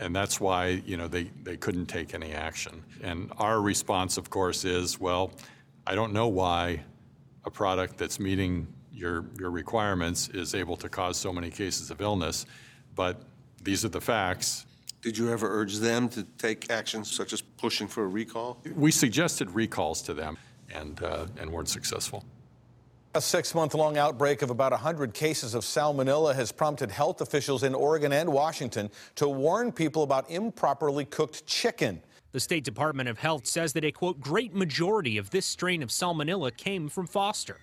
and 0.00 0.16
that's 0.16 0.40
why 0.40 0.82
you 0.86 0.96
know 0.96 1.08
they, 1.08 1.24
they 1.42 1.58
couldn't 1.58 1.86
take 1.86 2.14
any 2.14 2.32
action. 2.32 2.82
And 3.02 3.30
our 3.36 3.60
response, 3.60 4.16
of 4.16 4.30
course, 4.30 4.64
is 4.64 4.98
well, 4.98 5.30
I 5.86 5.94
don't 5.94 6.14
know 6.14 6.28
why 6.28 6.84
a 7.44 7.50
product 7.50 7.98
that's 7.98 8.18
meeting 8.18 8.66
your, 8.98 9.24
your 9.38 9.50
requirements 9.50 10.28
is 10.28 10.54
able 10.54 10.76
to 10.76 10.88
cause 10.88 11.16
so 11.16 11.32
many 11.32 11.50
cases 11.50 11.90
of 11.90 12.00
illness, 12.00 12.46
but 12.94 13.22
these 13.62 13.84
are 13.84 13.88
the 13.88 14.00
facts. 14.00 14.66
Did 15.00 15.16
you 15.16 15.30
ever 15.30 15.48
urge 15.48 15.76
them 15.76 16.08
to 16.10 16.24
take 16.38 16.70
actions 16.70 17.10
such 17.10 17.32
as 17.32 17.40
pushing 17.40 17.86
for 17.86 18.04
a 18.04 18.08
recall? 18.08 18.58
We 18.74 18.90
suggested 18.90 19.50
recalls 19.52 20.02
to 20.02 20.14
them 20.14 20.36
and, 20.74 21.02
uh, 21.02 21.26
and 21.38 21.50
weren't 21.50 21.68
successful. 21.68 22.24
A 23.14 23.20
six 23.20 23.54
month 23.54 23.74
long 23.74 23.96
outbreak 23.96 24.42
of 24.42 24.50
about 24.50 24.72
100 24.72 25.14
cases 25.14 25.54
of 25.54 25.62
salmonella 25.62 26.34
has 26.34 26.52
prompted 26.52 26.90
health 26.90 27.20
officials 27.20 27.62
in 27.62 27.74
Oregon 27.74 28.12
and 28.12 28.30
Washington 28.30 28.90
to 29.14 29.28
warn 29.28 29.72
people 29.72 30.02
about 30.02 30.30
improperly 30.30 31.04
cooked 31.04 31.46
chicken. 31.46 32.02
The 32.32 32.40
State 32.40 32.64
Department 32.64 33.08
of 33.08 33.18
Health 33.18 33.46
says 33.46 33.72
that 33.72 33.84
a 33.84 33.92
quote, 33.92 34.20
great 34.20 34.54
majority 34.54 35.16
of 35.16 35.30
this 35.30 35.46
strain 35.46 35.82
of 35.82 35.88
salmonella 35.88 36.54
came 36.54 36.88
from 36.90 37.06
Foster. 37.06 37.58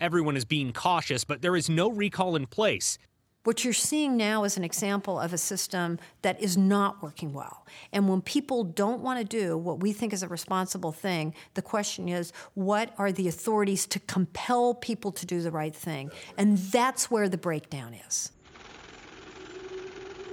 Everyone 0.00 0.34
is 0.34 0.46
being 0.46 0.72
cautious, 0.72 1.24
but 1.24 1.42
there 1.42 1.54
is 1.54 1.68
no 1.68 1.90
recall 1.90 2.34
in 2.34 2.46
place. 2.46 2.96
What 3.44 3.64
you're 3.64 3.74
seeing 3.74 4.16
now 4.16 4.44
is 4.44 4.56
an 4.56 4.64
example 4.64 5.20
of 5.20 5.34
a 5.34 5.38
system 5.38 5.98
that 6.22 6.40
is 6.42 6.56
not 6.56 7.02
working 7.02 7.34
well. 7.34 7.66
And 7.92 8.08
when 8.08 8.22
people 8.22 8.64
don't 8.64 9.02
want 9.02 9.18
to 9.18 9.24
do 9.24 9.58
what 9.58 9.80
we 9.80 9.92
think 9.92 10.14
is 10.14 10.22
a 10.22 10.28
responsible 10.28 10.92
thing, 10.92 11.34
the 11.52 11.62
question 11.62 12.08
is 12.08 12.32
what 12.54 12.94
are 12.96 13.12
the 13.12 13.28
authorities 13.28 13.86
to 13.88 13.98
compel 14.00 14.74
people 14.74 15.12
to 15.12 15.26
do 15.26 15.42
the 15.42 15.50
right 15.50 15.74
thing? 15.74 16.10
And 16.38 16.56
that's 16.56 17.10
where 17.10 17.28
the 17.28 17.38
breakdown 17.38 17.94
is. 17.94 18.32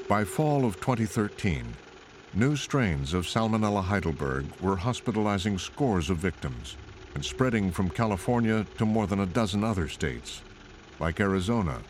By 0.07 0.23
fall 0.23 0.63
of 0.63 0.75
2013, 0.77 1.65
new 2.33 2.55
strains 2.55 3.13
of 3.13 3.25
Salmonella 3.25 3.83
Heidelberg 3.83 4.45
were 4.61 4.77
hospitalizing 4.77 5.57
scores 5.57 6.09
of 6.09 6.17
victims 6.17 6.77
and 7.17 7.25
spreading 7.25 7.71
from 7.71 7.89
California 7.89 8.63
to 8.77 8.85
more 8.85 9.07
than 9.07 9.21
a 9.21 9.25
dozen 9.25 9.63
other 9.63 9.87
states, 9.87 10.43
like 10.99 11.19
Arizona, 11.19 11.81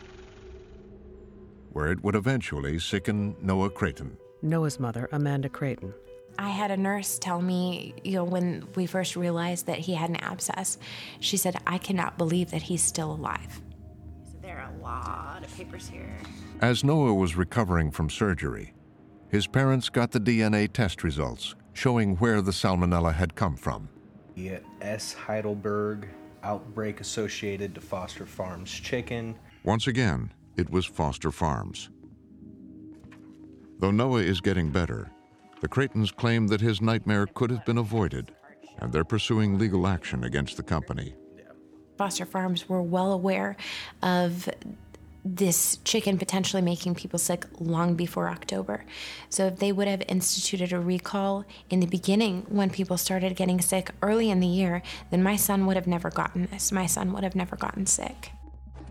where 1.74 1.92
it 1.92 2.02
would 2.02 2.14
eventually 2.14 2.78
sicken 2.78 3.36
Noah 3.42 3.68
Creighton. 3.68 4.16
Noah's 4.40 4.80
mother, 4.80 5.06
Amanda 5.12 5.50
Creighton. 5.50 5.92
I 6.38 6.48
had 6.48 6.70
a 6.70 6.78
nurse 6.78 7.18
tell 7.18 7.42
me, 7.42 7.92
you 8.02 8.12
know, 8.12 8.24
when 8.24 8.66
we 8.74 8.86
first 8.86 9.16
realized 9.16 9.66
that 9.66 9.80
he 9.80 9.92
had 9.92 10.08
an 10.08 10.16
abscess, 10.16 10.78
she 11.20 11.36
said, 11.36 11.60
I 11.66 11.76
cannot 11.76 12.16
believe 12.16 12.50
that 12.52 12.62
he's 12.62 12.82
still 12.82 13.12
alive. 13.12 13.60
So 14.24 14.38
there 14.40 14.58
are 14.58 14.72
a 14.72 14.82
lot 14.82 15.44
of 15.44 15.54
papers 15.54 15.90
here. 15.90 16.16
As 16.62 16.82
Noah 16.82 17.12
was 17.12 17.36
recovering 17.36 17.90
from 17.90 18.08
surgery, 18.08 18.72
his 19.28 19.46
parents 19.46 19.90
got 19.90 20.10
the 20.10 20.20
DNA 20.20 20.72
test 20.72 21.04
results 21.04 21.54
showing 21.74 22.16
where 22.16 22.40
the 22.40 22.52
salmonella 22.52 23.12
had 23.12 23.34
come 23.34 23.56
from. 23.56 23.90
The 24.38 24.60
S. 24.80 25.12
Heidelberg 25.14 26.08
outbreak 26.44 27.00
associated 27.00 27.74
to 27.74 27.80
Foster 27.80 28.24
Farms 28.24 28.70
chicken. 28.70 29.36
Once 29.64 29.88
again, 29.88 30.32
it 30.56 30.70
was 30.70 30.86
Foster 30.86 31.32
Farms. 31.32 31.90
Though 33.80 33.90
Noah 33.90 34.20
is 34.20 34.40
getting 34.40 34.70
better, 34.70 35.10
the 35.60 35.66
Creightons 35.66 36.14
claim 36.14 36.46
that 36.46 36.60
his 36.60 36.80
nightmare 36.80 37.26
could 37.26 37.50
have 37.50 37.64
been 37.64 37.78
avoided, 37.78 38.30
and 38.78 38.92
they're 38.92 39.02
pursuing 39.02 39.58
legal 39.58 39.88
action 39.88 40.22
against 40.22 40.56
the 40.56 40.62
company. 40.62 41.16
Foster 41.96 42.24
Farms 42.24 42.68
were 42.68 42.80
well 42.80 43.10
aware 43.10 43.56
of 44.04 44.48
this 45.36 45.78
chicken 45.84 46.18
potentially 46.18 46.62
making 46.62 46.94
people 46.94 47.18
sick 47.18 47.44
long 47.58 47.94
before 47.94 48.28
October. 48.28 48.84
So 49.28 49.46
if 49.46 49.58
they 49.58 49.72
would 49.72 49.88
have 49.88 50.02
instituted 50.08 50.72
a 50.72 50.80
recall 50.80 51.44
in 51.70 51.80
the 51.80 51.86
beginning 51.86 52.46
when 52.48 52.70
people 52.70 52.96
started 52.96 53.36
getting 53.36 53.60
sick 53.60 53.90
early 54.02 54.30
in 54.30 54.40
the 54.40 54.46
year, 54.46 54.82
then 55.10 55.22
my 55.22 55.36
son 55.36 55.66
would 55.66 55.76
have 55.76 55.86
never 55.86 56.10
gotten 56.10 56.46
this. 56.46 56.72
My 56.72 56.86
son 56.86 57.12
would 57.12 57.24
have 57.24 57.34
never 57.34 57.56
gotten 57.56 57.86
sick. 57.86 58.32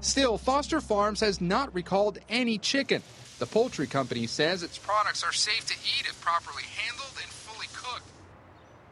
Still, 0.01 0.37
Foster 0.37 0.79
Farms 0.79 1.21
has 1.21 1.41
not 1.41 1.73
recalled 1.73 2.19
any 2.29 2.57
chicken. 2.57 3.01
The 3.39 3.47
poultry 3.47 3.87
company 3.87 4.27
says 4.27 4.63
its 4.63 4.77
products 4.77 5.23
are 5.23 5.33
safe 5.33 5.65
to 5.65 5.73
eat 5.73 6.05
if 6.07 6.19
properly 6.21 6.63
handled 6.63 7.17
and 7.21 7.31
fully 7.31 7.67
cooked. 7.73 8.07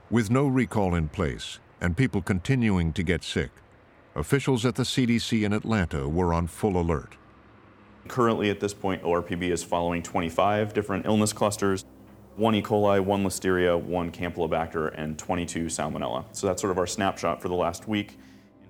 With 0.09 0.31
no 0.31 0.47
recall 0.47 0.95
in 0.95 1.09
place 1.09 1.59
and 1.79 1.95
people 1.95 2.21
continuing 2.21 2.93
to 2.93 3.03
get 3.03 3.23
sick, 3.23 3.51
officials 4.15 4.65
at 4.65 4.75
the 4.75 4.83
CDC 4.83 5.43
in 5.43 5.53
Atlanta 5.53 6.07
were 6.07 6.33
on 6.33 6.47
full 6.47 6.79
alert. 6.79 7.15
Currently, 8.07 8.49
at 8.49 8.59
this 8.59 8.73
point, 8.73 9.01
ORPB 9.03 9.51
is 9.51 9.63
following 9.63 10.03
25 10.03 10.73
different 10.73 11.05
illness 11.05 11.33
clusters 11.33 11.85
one 12.35 12.53
E. 12.55 12.61
coli, 12.61 12.99
one 12.99 13.23
Listeria, 13.23 13.81
one 13.81 14.11
Campylobacter, 14.11 14.93
and 14.95 15.17
22 15.17 15.65
Salmonella. 15.65 16.25
So 16.31 16.47
that's 16.47 16.61
sort 16.61 16.71
of 16.71 16.77
our 16.77 16.87
snapshot 16.87 17.41
for 17.41 17.47
the 17.47 17.55
last 17.55 17.87
week. 17.87 18.17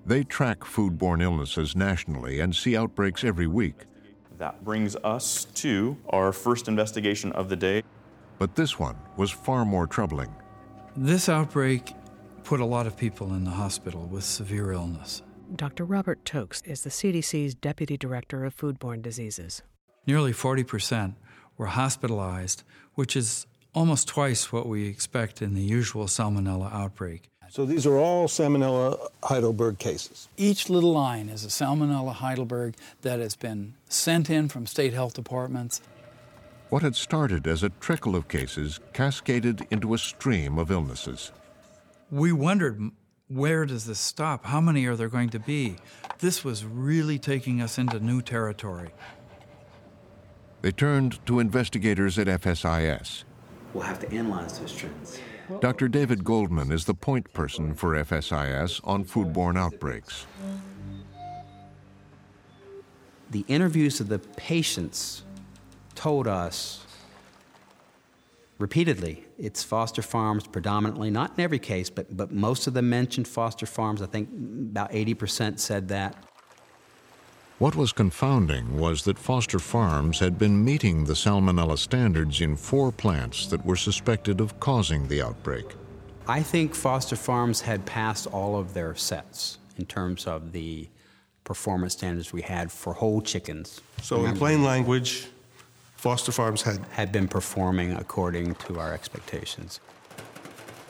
They 0.04 0.22
track 0.22 0.60
foodborne 0.60 1.20
illnesses 1.20 1.74
nationally 1.74 2.38
and 2.38 2.54
see 2.54 2.76
outbreaks 2.76 3.24
every 3.24 3.48
week. 3.48 3.86
That 4.38 4.64
brings 4.64 4.94
us 4.96 5.46
to 5.54 5.96
our 6.10 6.32
first 6.32 6.68
investigation 6.68 7.32
of 7.32 7.48
the 7.48 7.56
day. 7.56 7.82
But 8.38 8.54
this 8.54 8.78
one 8.78 8.96
was 9.16 9.30
far 9.30 9.64
more 9.64 9.86
troubling. 9.86 10.32
This 10.96 11.28
outbreak 11.28 11.94
put 12.44 12.60
a 12.60 12.64
lot 12.64 12.86
of 12.86 12.96
people 12.96 13.34
in 13.34 13.44
the 13.44 13.50
hospital 13.50 14.06
with 14.06 14.22
severe 14.22 14.72
illness. 14.72 15.22
Dr. 15.54 15.84
Robert 15.84 16.24
Tauxe 16.24 16.62
is 16.64 16.82
the 16.82 16.90
CDC's 16.90 17.54
Deputy 17.54 17.96
Director 17.96 18.44
of 18.44 18.56
Foodborne 18.56 19.00
Diseases. 19.00 19.62
Nearly 20.06 20.32
40% 20.32 21.14
were 21.56 21.66
hospitalized, 21.66 22.64
which 22.94 23.16
is 23.16 23.46
almost 23.72 24.08
twice 24.08 24.50
what 24.50 24.66
we 24.66 24.88
expect 24.88 25.40
in 25.40 25.54
the 25.54 25.62
usual 25.62 26.06
salmonella 26.06 26.72
outbreak. 26.72 27.28
So 27.48 27.64
these 27.64 27.86
are 27.86 27.96
all 27.96 28.26
Salmonella 28.26 28.98
Heidelberg 29.22 29.78
cases. 29.78 30.28
Each 30.36 30.68
little 30.68 30.92
line 30.92 31.28
is 31.28 31.44
a 31.44 31.48
Salmonella 31.48 32.14
Heidelberg 32.14 32.74
that 33.02 33.20
has 33.20 33.36
been 33.36 33.74
sent 33.88 34.28
in 34.28 34.48
from 34.48 34.66
state 34.66 34.92
health 34.92 35.14
departments. 35.14 35.80
What 36.70 36.82
had 36.82 36.96
started 36.96 37.46
as 37.46 37.62
a 37.62 37.68
trickle 37.68 38.16
of 38.16 38.26
cases 38.26 38.80
cascaded 38.92 39.64
into 39.70 39.94
a 39.94 39.98
stream 39.98 40.58
of 40.58 40.72
illnesses. 40.72 41.30
We 42.10 42.32
wondered 42.32 42.90
where 43.28 43.66
does 43.66 43.86
this 43.86 43.98
stop? 43.98 44.46
How 44.46 44.60
many 44.60 44.86
are 44.86 44.96
there 44.96 45.08
going 45.08 45.30
to 45.30 45.38
be? 45.38 45.76
This 46.18 46.44
was 46.44 46.64
really 46.64 47.18
taking 47.18 47.60
us 47.60 47.78
into 47.78 47.98
new 47.98 48.22
territory. 48.22 48.90
They 50.62 50.72
turned 50.72 51.24
to 51.26 51.40
investigators 51.40 52.18
at 52.18 52.28
FSIS. 52.28 53.24
We'll 53.74 53.84
have 53.84 53.98
to 54.00 54.12
analyze 54.12 54.58
those 54.58 54.72
trends. 54.72 55.20
Dr. 55.60 55.88
David 55.88 56.24
Goldman 56.24 56.72
is 56.72 56.86
the 56.86 56.94
point 56.94 57.32
person 57.32 57.74
for 57.74 57.92
FSIS 57.94 58.80
on 58.84 59.04
foodborne 59.04 59.58
outbreaks. 59.58 60.26
The 63.30 63.44
interviews 63.48 64.00
of 64.00 64.08
the 64.08 64.18
patients 64.18 65.24
told 65.94 66.26
us 66.26 66.85
repeatedly 68.58 69.24
it's 69.38 69.62
Foster 69.62 70.02
Farms 70.02 70.46
predominantly, 70.46 71.10
not 71.10 71.32
in 71.36 71.44
every 71.44 71.58
case, 71.58 71.90
but, 71.90 72.16
but 72.16 72.32
most 72.32 72.66
of 72.66 72.74
them 72.74 72.88
mentioned 72.88 73.28
Foster 73.28 73.66
Farms. 73.66 74.02
I 74.02 74.06
think 74.06 74.28
about 74.70 74.90
80% 74.92 75.58
said 75.58 75.88
that. 75.88 76.16
What 77.58 77.74
was 77.74 77.92
confounding 77.92 78.78
was 78.78 79.04
that 79.04 79.18
Foster 79.18 79.58
Farms 79.58 80.18
had 80.18 80.38
been 80.38 80.62
meeting 80.62 81.04
the 81.04 81.14
salmonella 81.14 81.78
standards 81.78 82.42
in 82.42 82.54
four 82.56 82.92
plants 82.92 83.46
that 83.46 83.64
were 83.64 83.76
suspected 83.76 84.40
of 84.40 84.60
causing 84.60 85.08
the 85.08 85.22
outbreak. 85.22 85.64
I 86.28 86.42
think 86.42 86.74
Foster 86.74 87.16
Farms 87.16 87.62
had 87.62 87.86
passed 87.86 88.26
all 88.26 88.58
of 88.58 88.74
their 88.74 88.94
sets 88.94 89.58
in 89.78 89.86
terms 89.86 90.26
of 90.26 90.52
the 90.52 90.88
performance 91.44 91.94
standards 91.94 92.32
we 92.32 92.42
had 92.42 92.70
for 92.70 92.92
whole 92.92 93.22
chickens. 93.22 93.80
So, 94.02 94.26
in 94.26 94.36
plain 94.36 94.62
language, 94.62 95.28
Foster 95.96 96.30
Farms 96.30 96.62
had 96.62 96.78
had 96.90 97.10
been 97.10 97.26
performing 97.26 97.92
according 97.92 98.54
to 98.56 98.78
our 98.78 98.92
expectations. 98.92 99.80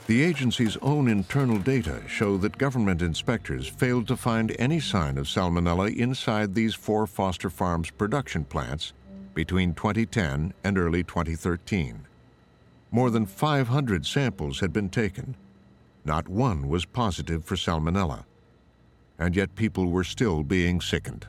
The 0.06 0.22
agency's 0.22 0.76
own 0.82 1.08
internal 1.08 1.58
data 1.58 2.00
show 2.06 2.36
that 2.38 2.58
government 2.58 3.02
inspectors 3.02 3.66
failed 3.66 4.06
to 4.08 4.16
find 4.16 4.54
any 4.58 4.78
sign 4.78 5.18
of 5.18 5.26
salmonella 5.26 5.96
inside 5.96 6.54
these 6.54 6.74
four 6.74 7.06
Foster 7.06 7.50
Farms 7.50 7.90
production 7.90 8.44
plants 8.44 8.92
between 9.34 9.74
2010 9.74 10.54
and 10.62 10.78
early 10.78 11.02
2013. 11.02 12.06
More 12.92 13.10
than 13.10 13.26
500 13.26 14.06
samples 14.06 14.60
had 14.60 14.72
been 14.72 14.90
taken. 14.90 15.34
Not 16.04 16.28
one 16.28 16.68
was 16.68 16.84
positive 16.84 17.44
for 17.44 17.56
salmonella. 17.56 18.24
And 19.18 19.34
yet 19.34 19.56
people 19.56 19.88
were 19.90 20.04
still 20.04 20.44
being 20.44 20.80
sickened. 20.80 21.26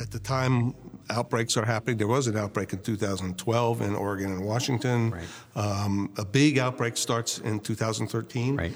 At 0.00 0.10
the 0.10 0.18
time 0.18 0.74
outbreaks 1.12 1.56
are 1.56 1.64
happening, 1.64 1.96
there 1.98 2.06
was 2.06 2.26
an 2.26 2.36
outbreak 2.36 2.72
in 2.72 2.80
2012 2.80 3.82
in 3.82 3.94
Oregon 3.94 4.32
and 4.32 4.44
Washington. 4.44 5.10
Right. 5.10 5.24
Um, 5.56 6.12
a 6.16 6.24
big 6.24 6.58
outbreak 6.58 6.96
starts 6.96 7.38
in 7.38 7.60
2013. 7.60 8.56
Right. 8.56 8.72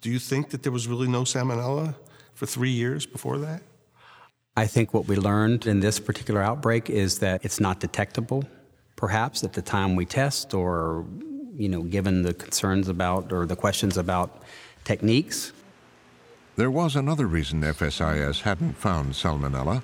Do 0.00 0.10
you 0.10 0.18
think 0.18 0.50
that 0.50 0.62
there 0.62 0.72
was 0.72 0.86
really 0.86 1.08
no 1.08 1.22
salmonella 1.22 1.94
for 2.34 2.46
three 2.46 2.70
years 2.70 3.06
before 3.06 3.38
that? 3.38 3.62
I 4.56 4.66
think 4.66 4.94
what 4.94 5.08
we 5.08 5.16
learned 5.16 5.66
in 5.66 5.80
this 5.80 5.98
particular 5.98 6.40
outbreak 6.40 6.88
is 6.88 7.18
that 7.18 7.44
it's 7.44 7.58
not 7.58 7.80
detectable, 7.80 8.44
perhaps 8.94 9.42
at 9.42 9.52
the 9.52 9.62
time 9.62 9.96
we 9.96 10.04
test, 10.04 10.54
or 10.54 11.04
you 11.56 11.68
know, 11.68 11.82
given 11.82 12.22
the 12.22 12.34
concerns 12.34 12.88
about 12.88 13.32
or 13.32 13.46
the 13.46 13.56
questions 13.56 13.96
about 13.96 14.42
techniques. 14.84 15.52
There 16.56 16.70
was 16.70 16.94
another 16.94 17.26
reason 17.26 17.62
FSIS 17.62 18.42
hadn't 18.42 18.74
found 18.74 19.14
salmonella. 19.14 19.82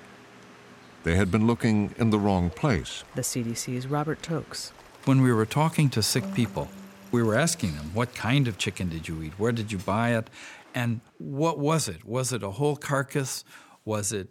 They 1.03 1.15
had 1.15 1.31
been 1.31 1.47
looking 1.47 1.95
in 1.97 2.11
the 2.11 2.19
wrong 2.19 2.51
place. 2.51 3.03
The 3.15 3.21
CDC's 3.21 3.87
Robert 3.87 4.21
Tauxe. 4.21 4.71
When 5.05 5.21
we 5.23 5.33
were 5.33 5.47
talking 5.47 5.89
to 5.91 6.03
sick 6.03 6.33
people, 6.35 6.69
we 7.11 7.23
were 7.23 7.35
asking 7.35 7.75
them, 7.75 7.91
What 7.93 8.13
kind 8.13 8.47
of 8.47 8.59
chicken 8.59 8.89
did 8.89 9.07
you 9.07 9.23
eat? 9.23 9.33
Where 9.39 9.51
did 9.51 9.71
you 9.71 9.79
buy 9.79 10.15
it? 10.15 10.29
And 10.75 11.01
what 11.17 11.57
was 11.57 11.87
it? 11.87 12.05
Was 12.05 12.31
it 12.31 12.43
a 12.43 12.51
whole 12.51 12.75
carcass? 12.75 13.43
Was 13.83 14.13
it 14.13 14.29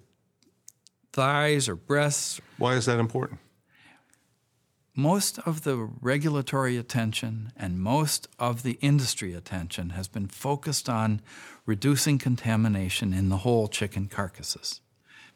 thighs 1.13 1.69
or 1.69 1.75
breasts? 1.75 2.41
Why 2.57 2.75
is 2.75 2.87
that 2.87 3.01
important? 3.01 3.41
Most 4.95 5.39
of 5.41 5.63
the 5.63 5.77
regulatory 5.77 6.77
attention 6.77 7.53
and 7.57 7.81
most 7.81 8.29
of 8.39 8.63
the 8.63 8.79
industry 8.81 9.35
attention 9.35 9.91
has 9.91 10.09
been 10.09 10.27
focused 10.29 10.89
on 10.89 11.21
reducing 11.67 12.19
contamination 12.19 13.13
in 13.13 13.29
the 13.29 13.39
whole 13.39 13.67
chicken 13.67 14.07
carcasses. 14.07 14.81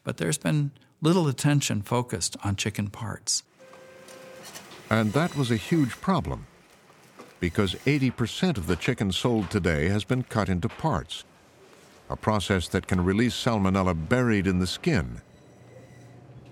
But 0.03 0.19
there's 0.19 0.39
been 0.39 0.73
little 1.05 1.29
attention 1.29 1.83
focused 1.83 2.35
on 2.43 2.57
chicken 2.57 2.89
parts. 2.89 3.43
And 4.89 5.13
that 5.13 5.37
was 5.37 5.51
a 5.51 5.57
huge 5.57 6.01
problem 6.01 6.47
because 7.41 7.75
80% 7.85 8.57
of 8.57 8.67
the 8.67 8.77
chicken 8.77 9.13
sold 9.13 9.51
today 9.51 9.89
has 9.91 10.03
been 10.03 10.23
cut 10.23 10.49
into 10.49 10.67
parts, 10.67 11.25
a 12.09 12.17
process 12.17 12.69
that 12.69 12.87
can 12.87 13.05
release 13.05 13.35
salmonella 13.35 14.09
buried 14.09 14.47
in 14.47 14.61
the 14.61 14.67
skin. 14.67 15.21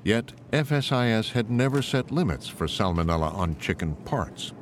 Yet, 0.04 0.32
FSIS 0.52 1.32
had 1.32 1.50
never 1.50 1.80
set 1.80 2.10
limits 2.10 2.46
for 2.46 2.66
salmonella 2.66 3.32
on 3.34 3.56
chicken 3.58 3.94
parts. 4.04 4.52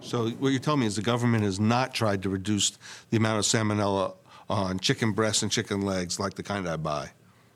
So 0.00 0.28
what 0.30 0.50
you're 0.50 0.60
telling 0.60 0.80
me 0.80 0.86
is 0.86 0.94
the 0.94 1.02
government 1.02 1.42
has 1.42 1.58
not 1.58 1.92
tried 1.92 2.22
to 2.22 2.28
reduce 2.28 2.78
the 3.10 3.16
amount 3.16 3.40
of 3.40 3.46
salmonella 3.46 4.14
on 4.48 4.78
chicken 4.78 5.10
breasts 5.10 5.42
and 5.42 5.50
chicken 5.50 5.82
legs 5.82 6.20
like 6.20 6.34
the 6.34 6.44
kind 6.44 6.68
I 6.68 6.76
buy. 6.76 7.10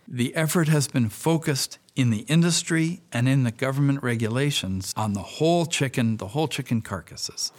The 0.09 0.37
effort 0.37 0.69
has 0.69 0.87
been 0.87 1.09
focused 1.09 1.79
in 1.97 2.11
the 2.11 2.25
industry 2.29 3.01
and 3.13 3.29
in 3.29 3.43
the 3.43 3.51
government 3.51 4.05
regulations 4.05 4.95
on 4.97 5.15
the 5.15 5.23
whole 5.23 5.67
chicken, 5.67 6.19
the 6.19 6.29
whole 6.29 6.47
chicken 6.47 6.81
carcasses. 6.81 7.51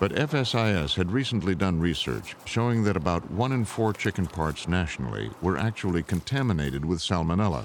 But 0.00 0.12
FSIS 0.12 0.94
had 0.94 1.12
recently 1.12 1.54
done 1.54 1.80
research 1.80 2.34
showing 2.46 2.84
that 2.84 2.96
about 2.96 3.30
one 3.30 3.52
in 3.52 3.66
four 3.66 3.92
chicken 3.92 4.26
parts 4.26 4.66
nationally 4.66 5.30
were 5.42 5.58
actually 5.58 6.02
contaminated 6.02 6.84
with 6.86 7.00
salmonella. 7.00 7.64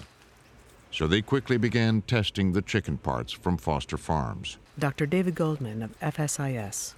So 0.91 1.07
they 1.07 1.21
quickly 1.21 1.55
began 1.57 2.01
testing 2.01 2.51
the 2.51 2.61
chicken 2.61 2.97
parts 2.97 3.31
from 3.31 3.57
Foster 3.57 3.97
Farms. 3.97 4.57
Dr. 4.77 5.05
David 5.05 5.35
Goldman 5.35 5.83
of 5.83 5.97
FSIS. 6.01 6.95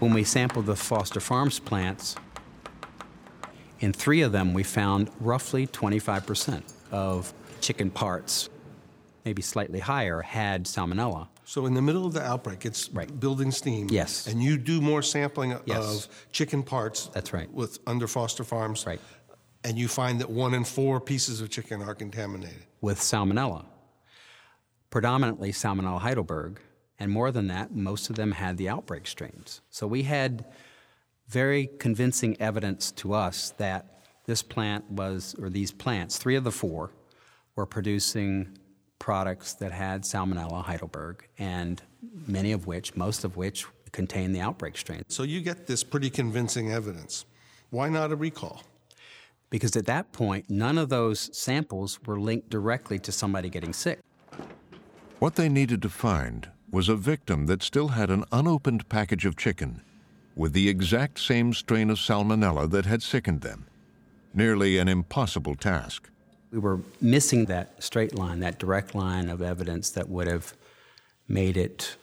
When 0.00 0.12
we 0.12 0.22
sampled 0.22 0.66
the 0.66 0.76
Foster 0.76 1.20
Farms 1.20 1.58
plants, 1.58 2.14
in 3.80 3.92
three 3.92 4.22
of 4.22 4.32
them 4.32 4.54
we 4.54 4.62
found 4.62 5.10
roughly 5.20 5.66
25% 5.66 6.62
of 6.90 7.32
chicken 7.60 7.90
parts, 7.90 8.48
maybe 9.24 9.42
slightly 9.42 9.80
higher, 9.80 10.20
had 10.20 10.64
salmonella. 10.64 11.28
So 11.44 11.64
in 11.66 11.74
the 11.74 11.82
middle 11.82 12.04
of 12.04 12.12
the 12.12 12.22
outbreak, 12.22 12.66
it's 12.66 12.90
right. 12.90 13.08
building 13.20 13.50
steam. 13.50 13.88
Yes. 13.90 14.26
And 14.26 14.42
you 14.42 14.58
do 14.58 14.80
more 14.80 15.02
sampling 15.02 15.58
yes. 15.64 16.06
of 16.06 16.30
chicken 16.30 16.62
parts. 16.62 17.06
That's 17.14 17.32
right. 17.32 17.50
With 17.50 17.78
under 17.86 18.06
Foster 18.06 18.44
Farms. 18.44 18.86
Right. 18.86 19.00
And 19.64 19.78
you 19.78 19.88
find 19.88 20.20
that 20.20 20.30
one 20.30 20.54
in 20.54 20.64
four 20.64 21.00
pieces 21.00 21.40
of 21.40 21.48
chicken 21.50 21.82
are 21.82 21.94
contaminated. 21.94 22.64
With 22.80 22.98
salmonella. 22.98 23.64
Predominantly 24.90 25.52
Salmonella 25.52 26.00
Heidelberg. 26.00 26.60
And 26.98 27.10
more 27.10 27.30
than 27.30 27.46
that, 27.48 27.74
most 27.74 28.10
of 28.10 28.16
them 28.16 28.32
had 28.32 28.56
the 28.56 28.68
outbreak 28.68 29.06
strains. 29.06 29.60
So 29.70 29.86
we 29.86 30.02
had 30.02 30.44
very 31.28 31.68
convincing 31.78 32.40
evidence 32.40 32.90
to 32.92 33.12
us 33.12 33.50
that 33.58 34.00
this 34.24 34.42
plant 34.42 34.90
was, 34.90 35.34
or 35.40 35.48
these 35.50 35.70
plants, 35.70 36.18
three 36.18 36.36
of 36.36 36.44
the 36.44 36.52
four, 36.52 36.90
were 37.56 37.66
producing 37.66 38.58
products 38.98 39.54
that 39.54 39.72
had 39.72 40.02
Salmonella 40.02 40.64
Heidelberg, 40.64 41.26
and 41.38 41.82
many 42.26 42.52
of 42.52 42.66
which, 42.66 42.96
most 42.96 43.24
of 43.24 43.36
which, 43.36 43.66
contain 43.92 44.32
the 44.32 44.40
outbreak 44.40 44.76
strain. 44.76 45.02
So 45.08 45.22
you 45.22 45.40
get 45.40 45.66
this 45.66 45.82
pretty 45.84 46.10
convincing 46.10 46.72
evidence. 46.72 47.24
Why 47.70 47.88
not 47.88 48.12
a 48.12 48.16
recall? 48.16 48.62
Because 49.50 49.76
at 49.76 49.86
that 49.86 50.12
point, 50.12 50.50
none 50.50 50.76
of 50.76 50.88
those 50.88 51.34
samples 51.36 51.98
were 52.04 52.20
linked 52.20 52.50
directly 52.50 52.98
to 53.00 53.12
somebody 53.12 53.48
getting 53.48 53.72
sick. 53.72 54.00
What 55.18 55.36
they 55.36 55.48
needed 55.48 55.80
to 55.82 55.88
find 55.88 56.50
was 56.70 56.88
a 56.88 56.96
victim 56.96 57.46
that 57.46 57.62
still 57.62 57.88
had 57.88 58.10
an 58.10 58.24
unopened 58.30 58.88
package 58.88 59.24
of 59.24 59.36
chicken 59.36 59.82
with 60.38 60.52
the 60.52 60.68
exact 60.68 61.18
same 61.18 61.52
strain 61.52 61.90
of 61.90 61.98
salmonella 61.98 62.70
that 62.70 62.86
had 62.86 63.02
sickened 63.02 63.40
them. 63.40 63.66
Nearly 64.32 64.78
an 64.78 64.86
impossible 64.86 65.56
task. 65.56 66.08
We 66.52 66.60
were 66.60 66.80
missing 67.00 67.46
that 67.46 67.82
straight 67.82 68.14
line, 68.14 68.38
that 68.40 68.58
direct 68.58 68.94
line 68.94 69.28
of 69.28 69.42
evidence 69.42 69.90
that 69.90 70.08
would 70.08 70.28
have 70.28 70.54
made 71.26 71.56
it 71.56 71.96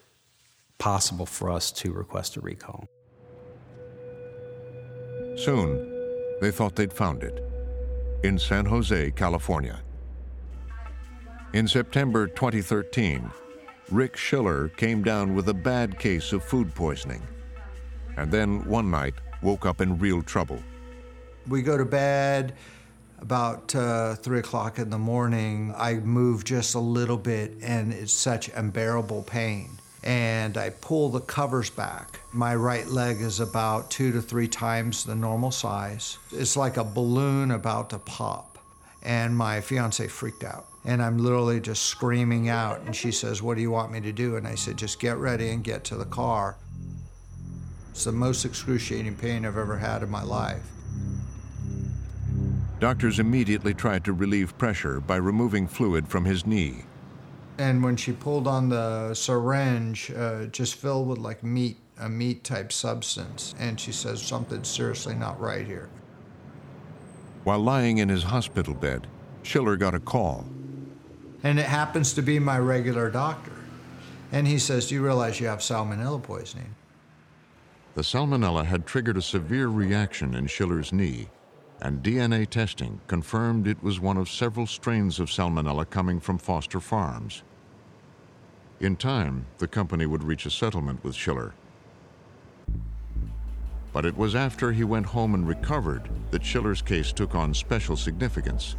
possible 0.78 1.26
for 1.26 1.50
us 1.50 1.72
to 1.72 1.94
request 1.94 2.36
a 2.36 2.42
recall. 2.42 2.90
Soon, 5.38 5.90
they 6.42 6.52
thought 6.52 6.76
they'd 6.76 6.92
found 6.92 7.24
it 7.24 7.42
in 8.24 8.38
San 8.38 8.66
Jose, 8.66 9.12
California. 9.12 9.82
In 11.54 11.70
September 11.70 12.28
2013, 12.28 13.32
Rick 13.92 14.18
Schiller 14.18 14.68
came 14.70 15.04
down 15.04 15.34
with 15.34 15.48
a 15.48 15.54
bad 15.54 15.98
case 15.98 16.34
of 16.34 16.44
food 16.44 16.76
poisoning, 16.76 17.22
and 18.18 18.32
then 18.32 18.64
one 18.66 18.90
night 18.90 19.14
woke 19.42 19.66
up 19.66 19.82
in 19.82 19.98
real 20.00 20.22
trouble. 20.22 20.60
We 21.48 21.62
go 21.62 21.78
to 21.78 21.86
bed 21.86 22.54
about 23.20 23.74
uh, 23.76 24.16
three 24.16 24.40
o'clock 24.40 24.80
in 24.80 24.90
the 24.90 24.98
morning. 24.98 25.74
I 25.78 25.96
move 25.96 26.44
just 26.44 26.76
a 26.76 26.80
little 26.80 27.18
bit, 27.18 27.54
and 27.62 27.94
it's 27.94 28.14
such 28.14 28.50
unbearable 28.50 29.24
pain. 29.24 29.70
And 30.04 30.58
I 30.58 30.70
pull 30.70 31.10
the 31.10 31.22
covers 31.22 31.70
back. 31.70 32.20
My 32.32 32.56
right 32.56 32.88
leg 32.88 33.22
is 33.22 33.40
about 33.40 33.90
two 33.90 34.12
to 34.12 34.22
three 34.22 34.48
times 34.48 35.04
the 35.04 35.16
normal 35.16 35.52
size. 35.52 36.20
It's 36.32 36.56
like 36.56 36.78
a 36.78 36.84
balloon 36.84 37.52
about 37.52 37.90
to 37.92 38.00
pop. 38.00 38.60
And 39.02 39.36
my 39.36 39.62
fiance 39.62 40.08
freaked 40.08 40.44
out 40.44 40.66
and 40.86 41.02
I'm 41.02 41.18
literally 41.18 41.60
just 41.60 41.84
screaming 41.84 42.50
out. 42.50 42.82
And 42.82 42.96
she 42.96 43.12
says, 43.12 43.42
What 43.42 43.56
do 43.56 43.62
you 43.62 43.72
want 43.72 43.92
me 43.92 44.00
to 44.02 44.12
do? 44.12 44.38
And 44.38 44.48
I 44.48 44.56
said, 44.56 44.78
Just 44.78 45.00
get 45.00 45.18
ready 45.18 45.50
and 45.50 45.64
get 45.64 45.84
to 45.86 45.96
the 45.96 46.06
car. 46.06 46.58
It's 47.96 48.04
the 48.04 48.12
most 48.12 48.44
excruciating 48.44 49.16
pain 49.16 49.46
I've 49.46 49.58
ever 49.58 49.78
had 49.78 50.04
in 50.04 50.10
my 50.10 50.22
life. 50.22 50.70
Doctors 52.82 53.20
immediately 53.20 53.74
tried 53.74 54.04
to 54.04 54.12
relieve 54.12 54.58
pressure 54.58 55.00
by 55.00 55.16
removing 55.16 55.66
fluid 55.66 56.10
from 56.10 56.26
his 56.26 56.46
knee. 56.46 56.84
And 57.58 57.82
when 57.82 57.96
she 57.96 58.12
pulled 58.12 58.48
on 58.48 58.68
the 58.68 59.14
syringe, 59.14 60.12
uh, 60.12 60.48
just 60.48 60.76
filled 60.76 61.08
with 61.08 61.20
like 61.20 61.42
meat, 61.42 61.78
a 61.98 62.10
meat 62.10 62.44
type 62.44 62.74
substance, 62.74 63.56
and 63.60 63.80
she 63.80 63.94
says, 63.94 64.22
Something's 64.22 64.68
seriously 64.68 65.16
not 65.16 65.40
right 65.40 65.66
here. 65.66 65.88
While 67.46 67.60
lying 67.60 68.00
in 68.00 68.10
his 68.10 68.24
hospital 68.24 68.74
bed, 68.74 69.08
Schiller 69.42 69.78
got 69.78 69.96
a 69.96 70.02
call 70.02 70.46
and 71.44 71.60
it 71.60 71.68
happens 71.68 72.12
to 72.12 72.22
be 72.22 72.40
my 72.40 72.60
regular 72.60 73.10
doctor. 73.10 73.54
And 74.34 74.48
he 74.48 74.60
says, 74.60 74.88
Do 74.88 74.96
you 74.96 75.02
realize 75.02 75.40
you 75.40 75.48
have 75.48 75.60
salmonella 75.60 76.22
poisoning? 76.22 76.76
The 77.96 78.02
salmonella 78.02 78.66
had 78.66 78.86
triggered 78.86 79.16
a 79.16 79.22
severe 79.22 79.70
reaction 79.70 80.36
in 80.36 80.48
Schiller's 80.48 80.92
knee, 80.92 81.30
and 81.82 82.04
DNA 82.04 82.46
testing 82.46 83.00
confirmed 83.08 83.68
it 83.68 83.82
was 83.82 84.02
one 84.02 84.18
of 84.18 84.30
several 84.30 84.68
strains 84.68 85.18
of 85.18 85.30
salmonella 85.30 85.90
coming 85.90 86.20
from 86.20 86.38
Foster 86.38 86.82
Farms. 86.82 87.44
In 88.82 88.98
time, 88.98 89.46
the 89.60 89.68
company 89.68 90.06
would 90.06 90.26
reach 90.26 90.46
a 90.46 90.52
settlement 90.52 91.06
with 91.06 91.16
Schiller. 91.16 91.54
But 93.94 94.06
it 94.06 94.18
was 94.18 94.36
after 94.36 94.74
he 94.74 94.84
went 94.84 95.06
home 95.06 95.34
and 95.34 95.48
recovered 95.48 96.10
that 96.32 96.44
Schiller's 96.44 96.82
case 96.82 97.14
took 97.14 97.34
on 97.34 97.54
special 97.54 97.96
significance. 97.96 98.76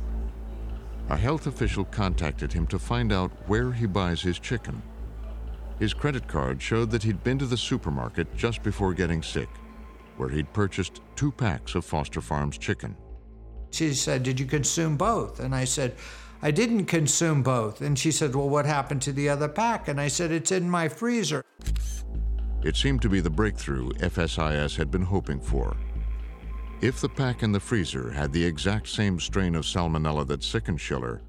A 1.09 1.17
health 1.17 1.47
official 1.47 1.87
contacted 1.87 2.53
him 2.53 2.67
to 2.67 2.79
find 2.79 3.11
out 3.15 3.31
where 3.47 3.73
he 3.73 3.87
buys 3.87 4.21
his 4.21 4.39
chicken. 4.39 4.83
His 5.79 5.93
credit 5.93 6.27
card 6.27 6.61
showed 6.63 6.91
that 6.91 7.03
he'd 7.03 7.23
been 7.23 7.39
to 7.39 7.47
the 7.47 7.57
supermarket 7.57 8.35
just 8.37 8.63
before 8.63 8.95
getting 8.95 9.23
sick, 9.23 9.49
where 10.17 10.29
he'd 10.29 10.53
purchased 10.53 11.03
two 11.17 11.31
packs 11.31 11.75
of 11.75 11.85
Foster 11.85 12.21
Farms 12.21 12.57
chicken. 12.57 12.97
She 13.71 13.93
said, 13.93 14.23
Did 14.23 14.41
you 14.41 14.47
consume 14.47 14.97
both? 14.97 15.41
And 15.41 15.55
I 15.55 15.65
said, 15.65 15.97
I 16.41 16.51
didn't 16.51 16.87
consume 16.87 17.43
both. 17.43 17.81
And 17.83 17.99
she 17.99 18.11
said, 18.11 18.35
Well, 18.35 18.49
what 18.49 18.65
happened 18.65 19.03
to 19.03 19.13
the 19.13 19.29
other 19.29 19.49
pack? 19.49 19.89
And 19.89 20.01
I 20.01 20.09
said, 20.09 20.33
It's 20.33 20.53
in 20.53 20.71
my 20.71 20.89
freezer. 20.89 21.45
It 22.63 22.77
seemed 22.77 23.03
to 23.03 23.09
be 23.09 23.21
the 23.21 23.31
breakthrough 23.31 23.91
FSIS 23.93 24.77
had 24.77 24.91
been 24.91 25.03
hoping 25.03 25.41
for. 25.41 25.77
If 26.81 27.01
the 27.01 27.09
pack 27.09 27.43
in 27.43 27.53
the 27.53 27.61
freezer 27.61 28.11
had 28.11 28.33
the 28.33 28.45
exact 28.45 28.89
same 28.89 29.21
strain 29.21 29.55
of 29.55 29.65
salmonella 29.65 30.27
that 30.29 30.43
sickened 30.43 30.81
Schiller, 30.81 31.23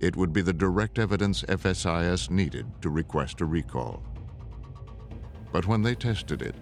it 0.00 0.16
would 0.16 0.32
be 0.32 0.42
the 0.42 0.52
direct 0.52 0.98
evidence 0.98 1.42
FSIS 1.42 2.30
needed 2.30 2.66
to 2.82 2.90
request 2.90 3.40
a 3.40 3.44
recall. 3.44 4.02
But 5.52 5.66
when 5.66 5.82
they 5.82 5.94
tested 5.94 6.42
it, 6.42 6.54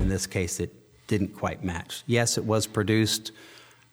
in 0.00 0.08
this 0.08 0.26
case, 0.26 0.58
it 0.58 0.72
didn't 1.06 1.34
quite 1.36 1.62
match. 1.62 2.02
Yes, 2.06 2.38
it 2.38 2.44
was 2.44 2.66
produced 2.66 3.32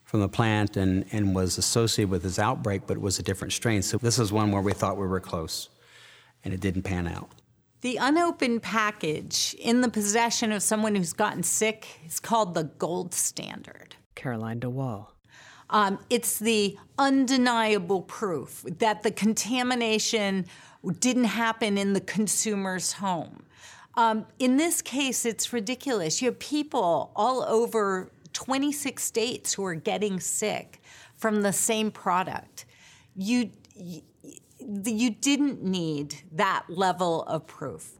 from 0.05 0.21
the 0.21 0.29
plant 0.29 0.75
and, 0.75 1.05
and 1.11 1.35
was 1.35 1.57
associated 1.57 2.09
with 2.09 2.23
this 2.23 2.39
outbreak, 2.39 2.83
but 2.87 2.97
it 2.97 3.01
was 3.01 3.19
a 3.19 3.23
different 3.23 3.53
strain. 3.53 3.81
So 3.83 3.97
this 3.97 4.17
is 4.17 4.31
one 4.31 4.51
where 4.51 4.61
we 4.61 4.73
thought 4.73 4.97
we 4.97 5.05
were 5.05 5.19
close, 5.19 5.69
and 6.43 6.53
it 6.53 6.59
didn't 6.59 6.83
pan 6.83 7.07
out. 7.07 7.29
The 7.81 7.97
unopened 7.97 8.63
package 8.63 9.55
in 9.59 9.81
the 9.81 9.89
possession 9.89 10.51
of 10.51 10.63
someone 10.63 10.95
who's 10.95 11.13
gotten 11.13 11.43
sick 11.43 11.87
is 12.05 12.19
called 12.19 12.53
the 12.55 12.63
gold 12.63 13.13
standard. 13.13 13.95
Caroline 14.15 14.59
DeWaal. 14.59 15.11
Um, 15.69 15.99
it's 16.09 16.39
the 16.39 16.77
undeniable 16.97 18.01
proof 18.01 18.65
that 18.79 19.03
the 19.03 19.11
contamination 19.11 20.45
didn't 20.99 21.25
happen 21.25 21.77
in 21.77 21.93
the 21.93 22.01
consumer's 22.01 22.93
home. 22.93 23.43
Um, 23.95 24.25
in 24.39 24.57
this 24.57 24.81
case, 24.81 25.25
it's 25.25 25.51
ridiculous. 25.51 26.21
You 26.21 26.29
have 26.29 26.39
people 26.39 27.11
all 27.15 27.43
over 27.43 28.11
26 28.33 29.03
states 29.03 29.53
who 29.53 29.65
are 29.65 29.75
getting 29.75 30.19
sick 30.19 30.81
from 31.17 31.41
the 31.41 31.53
same 31.53 31.91
product. 31.91 32.65
you 33.15 33.51
you 34.61 35.09
didn't 35.09 35.63
need 35.63 36.15
that 36.33 36.63
level 36.67 37.23
of 37.23 37.47
proof. 37.47 37.93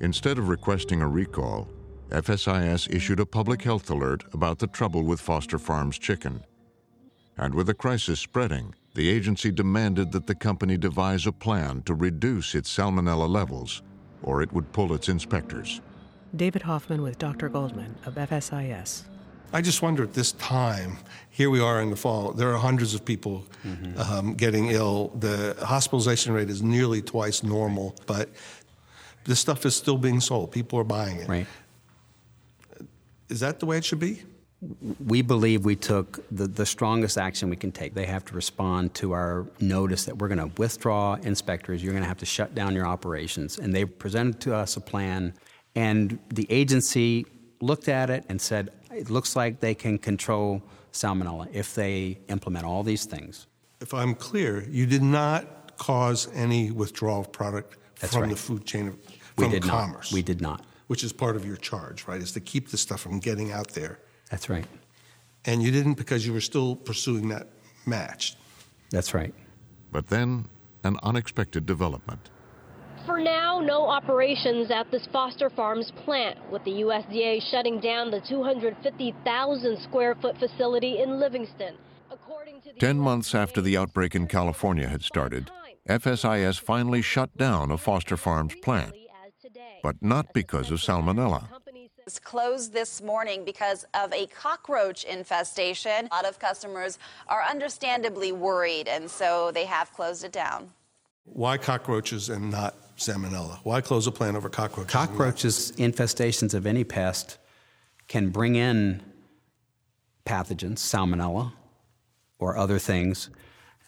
Instead 0.00 0.38
of 0.38 0.48
requesting 0.48 1.00
a 1.02 1.08
recall, 1.08 1.68
FSIS 2.10 2.88
issued 2.90 3.20
a 3.20 3.26
public 3.26 3.62
health 3.62 3.90
alert 3.90 4.24
about 4.32 4.58
the 4.58 4.66
trouble 4.66 5.02
with 5.02 5.20
Foster 5.20 5.58
Farms 5.58 5.98
chicken. 5.98 6.42
And 7.36 7.54
with 7.54 7.66
the 7.66 7.74
crisis 7.74 8.18
spreading, 8.18 8.74
the 8.94 9.10
agency 9.10 9.52
demanded 9.52 10.12
that 10.12 10.26
the 10.26 10.34
company 10.34 10.78
devise 10.78 11.26
a 11.26 11.32
plan 11.32 11.82
to 11.82 11.94
reduce 11.94 12.54
its 12.54 12.74
salmonella 12.74 13.28
levels, 13.28 13.82
or 14.22 14.42
it 14.42 14.52
would 14.52 14.72
pull 14.72 14.94
its 14.94 15.08
inspectors. 15.08 15.82
David 16.34 16.62
Hoffman 16.62 17.02
with 17.02 17.18
Dr. 17.18 17.48
Goldman 17.48 17.94
of 18.06 18.14
FSIS. 18.14 19.02
I 19.52 19.62
just 19.62 19.82
wonder 19.82 20.02
at 20.02 20.14
this 20.14 20.32
time, 20.32 20.98
here 21.30 21.48
we 21.48 21.60
are 21.60 21.80
in 21.80 21.90
the 21.90 21.96
fall, 21.96 22.32
there 22.32 22.52
are 22.52 22.58
hundreds 22.58 22.94
of 22.94 23.04
people 23.04 23.44
mm-hmm. 23.64 23.98
um, 24.00 24.34
getting 24.34 24.70
ill. 24.70 25.08
The 25.18 25.56
hospitalization 25.60 26.32
rate 26.32 26.50
is 26.50 26.62
nearly 26.62 27.00
twice 27.00 27.42
normal, 27.42 27.94
but 28.06 28.30
this 29.24 29.40
stuff 29.40 29.64
is 29.64 29.76
still 29.76 29.96
being 29.96 30.20
sold. 30.20 30.52
People 30.52 30.78
are 30.78 30.84
buying 30.84 31.18
it. 31.18 31.28
Right. 31.28 31.46
Is 33.28 33.40
that 33.40 33.60
the 33.60 33.66
way 33.66 33.78
it 33.78 33.84
should 33.84 34.00
be? 34.00 34.22
We 35.06 35.22
believe 35.22 35.64
we 35.64 35.76
took 35.76 36.24
the, 36.32 36.48
the 36.48 36.66
strongest 36.66 37.16
action 37.16 37.48
we 37.48 37.56
can 37.56 37.70
take. 37.70 37.94
They 37.94 38.06
have 38.06 38.24
to 38.24 38.34
respond 38.34 38.94
to 38.94 39.12
our 39.12 39.46
notice 39.60 40.06
that 40.06 40.18
we're 40.18 40.28
going 40.28 40.50
to 40.50 40.50
withdraw 40.60 41.14
inspectors. 41.14 41.82
You're 41.82 41.92
going 41.92 42.02
to 42.02 42.08
have 42.08 42.18
to 42.18 42.26
shut 42.26 42.54
down 42.54 42.74
your 42.74 42.86
operations. 42.86 43.58
And 43.58 43.72
they 43.72 43.84
presented 43.84 44.40
to 44.40 44.54
us 44.54 44.76
a 44.76 44.80
plan, 44.80 45.34
and 45.76 46.18
the 46.30 46.46
agency 46.50 47.26
looked 47.60 47.88
at 47.88 48.10
it 48.10 48.24
and 48.28 48.40
said, 48.40 48.70
it 48.90 49.10
looks 49.10 49.36
like 49.36 49.60
they 49.60 49.74
can 49.74 49.98
control 49.98 50.62
salmonella 50.92 51.48
if 51.52 51.74
they 51.74 52.18
implement 52.28 52.64
all 52.64 52.82
these 52.82 53.04
things. 53.04 53.46
If 53.80 53.94
I'm 53.94 54.14
clear, 54.14 54.64
you 54.68 54.86
did 54.86 55.02
not 55.02 55.76
cause 55.76 56.28
any 56.34 56.72
withdrawal 56.72 57.20
of 57.20 57.30
product 57.30 57.76
That's 58.00 58.12
from 58.12 58.22
right. 58.22 58.30
the 58.30 58.36
food 58.36 58.64
chain 58.64 58.88
of, 58.88 58.96
we 59.36 59.44
from 59.44 59.52
did 59.52 59.62
commerce. 59.62 60.10
Not. 60.10 60.16
We 60.16 60.22
did 60.22 60.40
not. 60.40 60.64
Which 60.88 61.04
is 61.04 61.12
part 61.12 61.36
of 61.36 61.46
your 61.46 61.56
charge, 61.56 62.06
right? 62.06 62.20
Is 62.20 62.32
to 62.32 62.40
keep 62.40 62.68
the 62.68 62.76
stuff 62.76 63.00
from 63.00 63.20
getting 63.20 63.52
out 63.52 63.68
there. 63.68 64.00
That's 64.30 64.48
right. 64.48 64.66
And 65.44 65.62
you 65.62 65.70
didn't 65.70 65.94
because 65.94 66.26
you 66.26 66.32
were 66.32 66.40
still 66.40 66.76
pursuing 66.76 67.28
that 67.28 67.48
match. 67.86 68.36
That's 68.90 69.14
right. 69.14 69.34
But 69.92 70.08
then, 70.08 70.48
an 70.84 70.96
unexpected 71.02 71.64
development. 71.66 72.30
For 73.06 73.18
now, 73.18 73.60
no 73.60 73.86
operations 73.88 74.70
at 74.70 74.90
this 74.90 75.06
Foster 75.12 75.48
Farms 75.48 75.90
plant, 76.04 76.38
with 76.50 76.62
the 76.64 76.82
USDA 76.82 77.40
shutting 77.50 77.80
down 77.80 78.10
the 78.10 78.20
250,000 78.28 79.78
square 79.80 80.14
foot 80.20 80.36
facility 80.38 81.00
in 81.00 81.18
Livingston. 81.18 81.74
Ten 82.78 82.98
months 82.98 83.34
after 83.34 83.62
the 83.62 83.76
outbreak 83.76 84.14
in 84.14 84.26
California 84.26 84.88
had 84.88 85.02
started, 85.02 85.50
FSIS 85.88 86.60
finally 86.60 87.00
shut 87.00 87.34
down 87.36 87.70
a 87.70 87.78
Foster 87.78 88.16
Farms 88.16 88.54
plant, 88.62 88.92
but 89.82 89.96
not 90.02 90.32
because 90.32 90.70
of 90.70 90.80
salmonella. 90.80 91.46
It's 92.06 92.18
closed 92.18 92.72
this 92.72 93.02
morning 93.02 93.44
because 93.44 93.84
of 93.92 94.12
a 94.12 94.26
cockroach 94.28 95.04
infestation. 95.04 96.08
A 96.10 96.14
lot 96.14 96.24
of 96.24 96.38
customers 96.38 96.98
are 97.28 97.42
understandably 97.42 98.32
worried, 98.32 98.88
and 98.88 99.10
so 99.10 99.50
they 99.52 99.66
have 99.66 99.92
closed 99.92 100.24
it 100.24 100.32
down. 100.32 100.70
Why 101.24 101.58
cockroaches 101.58 102.30
and 102.30 102.50
not 102.50 102.74
salmonella? 102.96 103.58
Why 103.62 103.82
close 103.82 104.06
a 104.06 104.10
plant 104.10 104.36
over 104.36 104.48
cockroaches? 104.48 104.90
Cockroaches, 104.90 105.72
infestations 105.72 106.54
of 106.54 106.66
any 106.66 106.84
pest, 106.84 107.38
can 108.08 108.30
bring 108.30 108.56
in 108.56 109.02
pathogens, 110.24 110.78
salmonella, 110.78 111.52
or 112.38 112.56
other 112.56 112.78
things 112.78 113.28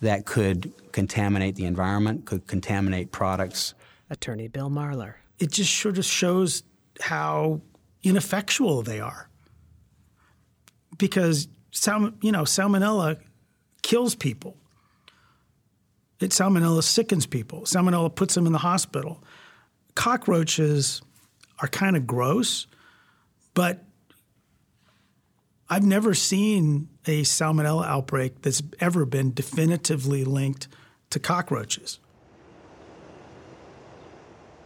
that 0.03 0.27
could 0.27 0.73
contaminate 0.93 1.57
the 1.57 1.65
environment, 1.65 2.27
could 2.27 2.47
contaminate 2.47 3.13
products. 3.13 3.75
Attorney 4.11 4.49
Bill 4.49 4.71
Marler. 4.71 5.15
It 5.41 5.51
just 5.51 5.75
sort 5.75 5.99
of 5.99 6.05
shows 6.05 6.63
how 7.01 7.63
ineffectual 8.03 8.83
they 8.83 9.01
are. 9.01 9.29
Because 10.99 11.49
sal- 11.71 12.13
you 12.21 12.31
know, 12.31 12.43
salmonella 12.43 13.19
kills 13.83 14.15
people. 14.15 14.57
It 16.21 16.31
salmonella 16.31 16.83
sickens 16.83 17.27
people. 17.27 17.63
Salmonella 17.63 18.15
puts 18.15 18.35
them 18.35 18.47
in 18.47 18.53
the 18.53 18.59
hospital. 18.59 19.25
Cockroaches 19.95 21.01
are 21.61 21.69
kind 21.69 21.97
of 21.97 22.07
gross, 22.07 22.67
but 23.55 23.85
I've 25.69 25.85
never 25.85 26.15
seen 26.15 26.89
a 27.07 27.23
salmonella 27.23 27.87
outbreak 27.87 28.43
that's 28.43 28.63
ever 28.81 29.07
been 29.07 29.33
definitively 29.33 30.25
linked 30.25 30.69
to 31.11 31.19
cockroaches. 31.19 31.99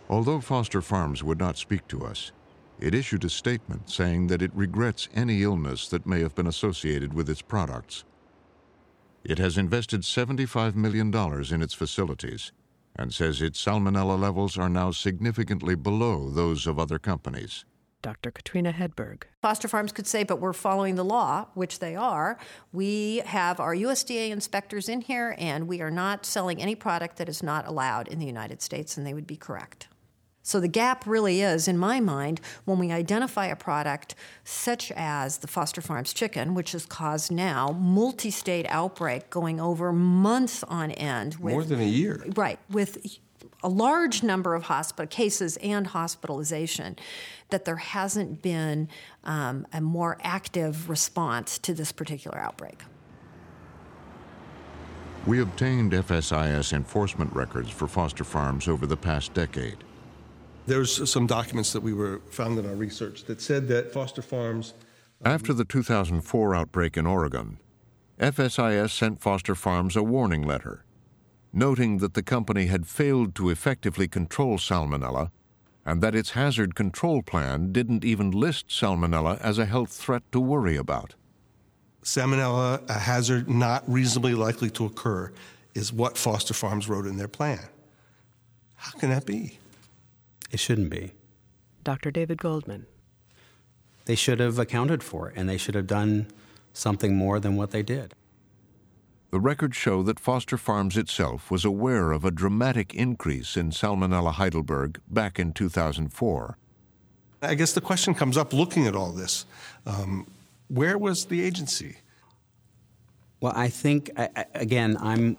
Although 0.09 0.41
Foster 0.41 0.83
Farms 0.83 1.25
would 1.25 1.39
not 1.39 1.57
speak 1.57 1.89
to 1.89 2.05
us, 2.05 2.33
it 2.79 2.95
issued 2.95 3.25
a 3.25 3.31
statement 3.31 3.89
saying 3.89 4.27
that 4.27 4.43
it 4.43 4.51
regrets 4.55 5.09
any 5.15 5.43
illness 5.43 5.89
that 5.89 6.07
may 6.07 6.21
have 6.21 6.35
been 6.35 6.47
associated 6.47 7.15
with 7.15 7.31
its 7.31 7.41
products. 7.41 8.05
It 9.25 9.39
has 9.39 9.57
invested 9.57 10.03
$75 10.03 10.75
million 10.75 11.15
in 11.53 11.63
its 11.63 11.73
facilities 11.73 12.53
and 12.97 13.13
says 13.13 13.41
its 13.41 13.65
salmonella 13.65 14.21
levels 14.21 14.59
are 14.59 14.69
now 14.69 14.91
significantly 14.91 15.75
below 15.75 16.29
those 16.29 16.67
of 16.67 16.79
other 16.79 16.99
companies. 16.99 17.65
Dr. 18.03 18.31
Katrina 18.31 18.71
Hedberg. 18.71 19.23
Foster 19.41 19.67
Farms 19.67 19.91
could 19.91 20.07
say, 20.07 20.25
but 20.25 20.39
we're 20.39 20.53
following 20.53 20.97
the 20.97 21.05
law, 21.05 21.47
which 21.55 21.79
they 21.79 21.97
are. 21.97 22.39
We 22.71 23.23
have 23.25 23.59
our 23.61 23.75
USDA 23.75 24.29
inspectors 24.29 24.91
in 24.91 25.01
here, 25.01 25.35
and 25.39 25.67
we 25.67 25.81
are 25.81 25.91
not 25.91 26.27
selling 26.27 26.61
any 26.61 26.75
product 26.75 27.17
that 27.17 27.31
is 27.31 27.43
not 27.43 27.67
allowed 27.67 28.09
in 28.09 28.19
the 28.19 28.27
United 28.27 28.61
States, 28.61 28.99
and 28.99 29.07
they 29.07 29.15
would 29.15 29.27
be 29.27 29.39
correct. 29.39 29.89
So 30.47 30.61
the 30.61 30.69
gap 30.69 31.07
really 31.07 31.41
is, 31.41 31.67
in 31.67 31.79
my 31.79 32.01
mind, 32.01 32.39
when 32.67 32.79
we 32.79 32.93
identify 32.93 33.47
a 33.47 33.57
product 33.57 34.15
such 34.45 34.93
as 34.93 35.39
the 35.39 35.47
Foster 35.47 35.81
Farms 35.81 36.13
chicken, 36.13 36.55
which 36.55 36.73
has 36.73 36.85
caused 36.85 37.33
now 37.33 37.71
multi-state 37.71 38.67
outbreak 38.69 39.31
going 39.31 39.59
over 39.59 39.91
months 39.91 40.63
on 40.65 40.91
end. 40.93 41.37
With, 41.37 41.55
More 41.55 41.65
than 41.65 41.81
a 41.81 41.87
year. 41.87 42.27
Right, 42.37 42.59
with 42.69 43.19
a 43.63 43.71
large 43.71 44.23
number 44.23 44.55
of 44.55 44.65
hospital 44.65 45.07
cases 45.07 45.57
and 45.63 45.87
hospitalization, 45.87 46.97
that 47.49 47.65
there 47.65 47.77
hasn't 47.77 48.43
been 48.43 48.91
um, 49.25 49.67
a 49.73 49.81
more 49.81 50.19
active 50.23 50.91
response 50.91 51.57
to 51.61 51.73
this 51.73 51.91
particular 51.91 52.39
outbreak. 52.39 52.83
We 55.27 55.41
obtained 55.41 55.93
FSIS 55.93 56.75
enforcement 56.75 57.33
records 57.33 57.71
for 57.71 57.89
Foster 57.89 58.25
Farms 58.25 58.69
over 58.69 58.85
the 58.85 58.99
past 58.99 59.33
decade. 59.33 59.79
There's 60.67 61.11
some 61.11 61.27
documents 61.27 61.73
that 61.75 61.83
we 61.83 61.93
were 61.93 62.21
found 62.31 62.59
in 62.59 62.67
our 62.67 62.75
research 62.75 63.25
that 63.25 63.43
said 63.43 63.69
that 63.69 63.93
Foster 63.93 64.23
Farms. 64.23 64.73
Um, 65.25 65.33
After 65.33 65.53
the 65.53 65.65
2004 65.65 66.55
outbreak 66.55 66.97
in 66.97 67.07
Oregon, 67.07 67.59
FSIS 68.19 68.91
sent 68.91 69.21
Foster 69.21 69.55
Farms 69.55 69.95
a 69.95 70.03
warning 70.03 70.43
letter, 70.43 70.85
noting 71.53 71.99
that 71.99 72.15
the 72.15 72.23
company 72.23 72.67
had 72.67 72.87
failed 72.87 73.35
to 73.35 73.51
effectively 73.51 74.09
control 74.09 74.57
salmonella 74.57 75.31
and 75.85 76.01
that 76.03 76.15
its 76.15 76.31
hazard 76.31 76.75
control 76.75 77.23
plan 77.23 77.71
didn't 77.71 78.05
even 78.05 78.31
list 78.31 78.69
salmonella 78.69 79.39
as 79.41 79.59
a 79.59 79.67
health 79.67 79.93
threat 79.93 80.23
to 80.33 80.41
worry 80.41 80.77
about. 80.77 81.15
Salmonella, 82.03 82.89
a 82.89 82.99
hazard 83.01 83.51
not 83.51 83.83
reasonably 83.87 84.35
likely 84.35 84.71
to 84.71 84.87
occur, 84.87 85.31
is 85.75 85.93
what 85.93 86.17
Foster 86.17 86.55
Farms 86.55 86.89
wrote 86.89 87.07
in 87.07 87.17
their 87.17 87.29
plan. 87.29 87.61
How 88.77 88.99
can 88.99 89.11
that 89.11 89.27
be? 89.27 89.59
It 90.55 90.61
shouldn't 90.61 90.91
be. 90.91 91.11
Dr. 91.83 92.13
David 92.13 92.39
Goldman. 92.39 92.87
They 94.05 94.15
should 94.15 94.39
have 94.39 94.57
accounted 94.57 95.03
for 95.03 95.31
it, 95.31 95.35
and 95.37 95.49
they 95.49 95.57
should 95.57 95.75
have 95.75 95.89
done 95.89 96.29
something 96.73 97.17
more 97.17 97.41
than 97.41 97.57
what 97.57 97.73
they 97.73 97.83
did. 97.83 98.15
The 99.33 99.41
records 99.41 99.77
show 99.77 100.05
that 100.05 100.21
Foster 100.21 100.57
Farms 100.57 100.97
itself 100.97 101.51
was 101.51 101.65
aware 101.65 102.13
of 102.13 102.25
a 102.25 102.31
dramatic 102.31 102.95
increase 102.95 103.57
in 103.57 103.73
Salmonella 103.73 104.35
Heidelberg 104.35 105.01
back 105.09 105.41
in 105.41 105.53
2004. 105.53 106.57
I 107.43 107.55
guess 107.57 107.73
the 107.73 107.81
question 107.81 108.15
comes 108.15 108.37
up 108.37 108.53
looking 108.53 108.87
at 108.87 108.95
all 108.95 109.11
this 109.11 109.47
um, 109.87 110.25
where 110.69 110.97
was 110.97 111.25
the 111.25 111.43
agency? 111.43 111.97
Well, 113.41 113.55
I 113.57 113.71
think, 113.71 114.09
I, 114.17 114.29
I, 114.37 114.45
again, 114.55 114.97
I'm. 115.01 115.37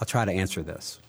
I'll 0.00 0.06
try 0.06 0.24
to 0.24 0.30
answer 0.30 0.62
this 0.62 1.00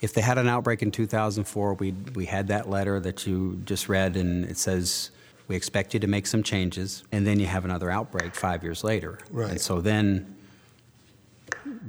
if 0.00 0.12
they 0.12 0.20
had 0.20 0.38
an 0.38 0.48
outbreak 0.48 0.82
in 0.82 0.90
2004, 0.90 1.74
we 1.74 1.92
we 2.14 2.26
had 2.26 2.48
that 2.48 2.68
letter 2.68 3.00
that 3.00 3.26
you 3.26 3.60
just 3.64 3.88
read, 3.88 4.16
and 4.16 4.44
it 4.44 4.58
says 4.58 5.10
we 5.48 5.56
expect 5.56 5.94
you 5.94 6.00
to 6.00 6.06
make 6.06 6.26
some 6.26 6.42
changes, 6.42 7.04
and 7.12 7.26
then 7.26 7.40
you 7.40 7.46
have 7.46 7.64
another 7.64 7.90
outbreak 7.90 8.34
five 8.34 8.62
years 8.62 8.84
later. 8.84 9.18
Right. 9.30 9.50
And 9.52 9.60
so 9.60 9.80
then 9.80 10.36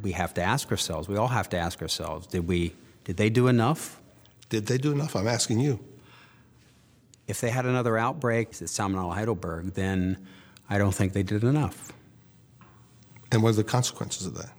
we 0.01 0.11
have 0.13 0.33
to 0.35 0.41
ask 0.41 0.71
ourselves. 0.71 1.07
We 1.07 1.17
all 1.17 1.27
have 1.27 1.49
to 1.49 1.57
ask 1.57 1.81
ourselves: 1.81 2.27
Did 2.27 2.47
we? 2.47 2.73
Did 3.03 3.17
they 3.17 3.29
do 3.29 3.47
enough? 3.47 4.01
Did 4.49 4.67
they 4.67 4.77
do 4.77 4.91
enough? 4.91 5.15
I'm 5.15 5.27
asking 5.27 5.59
you. 5.59 5.79
If 7.27 7.41
they 7.41 7.49
had 7.49 7.65
another 7.65 7.97
outbreak 7.97 8.49
at 8.49 8.69
Salmonella 8.69 9.13
Heidelberg, 9.13 9.73
then 9.73 10.25
I 10.69 10.77
don't 10.77 10.93
think 10.93 11.11
they 11.11 11.23
did 11.23 11.43
enough. 11.43 11.91
And 13.31 13.43
what 13.43 13.49
are 13.49 13.53
the 13.53 13.63
consequences 13.65 14.25
of 14.25 14.37
that? 14.37 14.53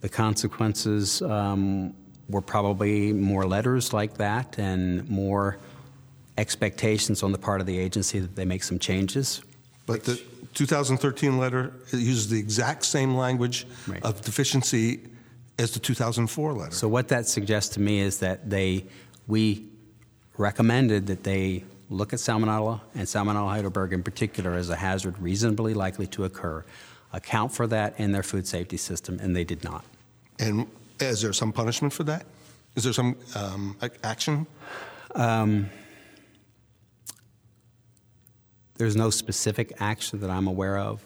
The 0.00 0.08
consequences 0.08 1.22
um, 1.22 1.94
were 2.28 2.40
probably 2.40 3.12
more 3.12 3.46
letters 3.46 3.92
like 3.92 4.16
that 4.18 4.58
and 4.58 5.08
more 5.08 5.58
expectations 6.38 7.22
on 7.22 7.32
the 7.32 7.38
part 7.38 7.60
of 7.60 7.66
the 7.66 7.78
agency 7.78 8.18
that 8.18 8.34
they 8.34 8.44
make 8.44 8.62
some 8.62 8.78
changes. 8.78 9.42
But 9.86 10.04
the 10.04 10.20
2013 10.54 11.38
letter 11.38 11.72
uses 11.92 12.28
the 12.28 12.38
exact 12.38 12.84
same 12.84 13.14
language 13.14 13.66
right. 13.86 14.02
of 14.02 14.22
deficiency 14.22 15.00
as 15.58 15.72
the 15.72 15.78
2004 15.78 16.52
letter. 16.52 16.74
So 16.74 16.88
what 16.88 17.08
that 17.08 17.26
suggests 17.26 17.74
to 17.74 17.80
me 17.80 18.00
is 18.00 18.18
that 18.20 18.48
they, 18.48 18.86
we 19.26 19.66
recommended 20.36 21.06
that 21.08 21.22
they 21.22 21.64
look 21.90 22.12
at 22.12 22.18
salmonella 22.18 22.80
and 22.94 23.06
salmonella 23.06 23.50
heidelberg 23.50 23.92
in 23.92 24.02
particular 24.02 24.54
as 24.54 24.70
a 24.70 24.76
hazard 24.76 25.18
reasonably 25.18 25.74
likely 25.74 26.06
to 26.08 26.24
occur, 26.24 26.64
account 27.12 27.52
for 27.52 27.66
that 27.68 27.98
in 27.98 28.12
their 28.12 28.22
food 28.22 28.46
safety 28.46 28.76
system, 28.76 29.18
and 29.20 29.36
they 29.36 29.44
did 29.44 29.62
not. 29.62 29.84
And 30.38 30.66
is 31.00 31.22
there 31.22 31.32
some 31.32 31.52
punishment 31.52 31.92
for 31.92 32.04
that? 32.04 32.26
Is 32.76 32.84
there 32.84 32.92
some 32.92 33.16
um, 33.34 33.76
action? 34.02 34.46
Um, 35.14 35.70
there's 38.76 38.96
no 38.96 39.10
specific 39.10 39.72
action 39.80 40.20
that 40.20 40.30
I'm 40.30 40.46
aware 40.46 40.78
of. 40.78 41.04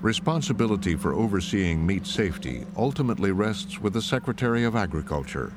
Responsibility 0.00 0.96
for 0.96 1.12
overseeing 1.12 1.84
meat 1.84 2.06
safety 2.06 2.64
ultimately 2.76 3.32
rests 3.32 3.80
with 3.80 3.92
the 3.92 4.00
Secretary 4.00 4.64
of 4.64 4.74
Agriculture. 4.74 5.52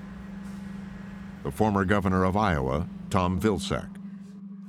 The 1.43 1.51
former 1.51 1.85
governor 1.85 2.25
of 2.25 2.35
Iowa, 2.35 2.87
Tom 3.09 3.39
Vilsack. 3.39 3.87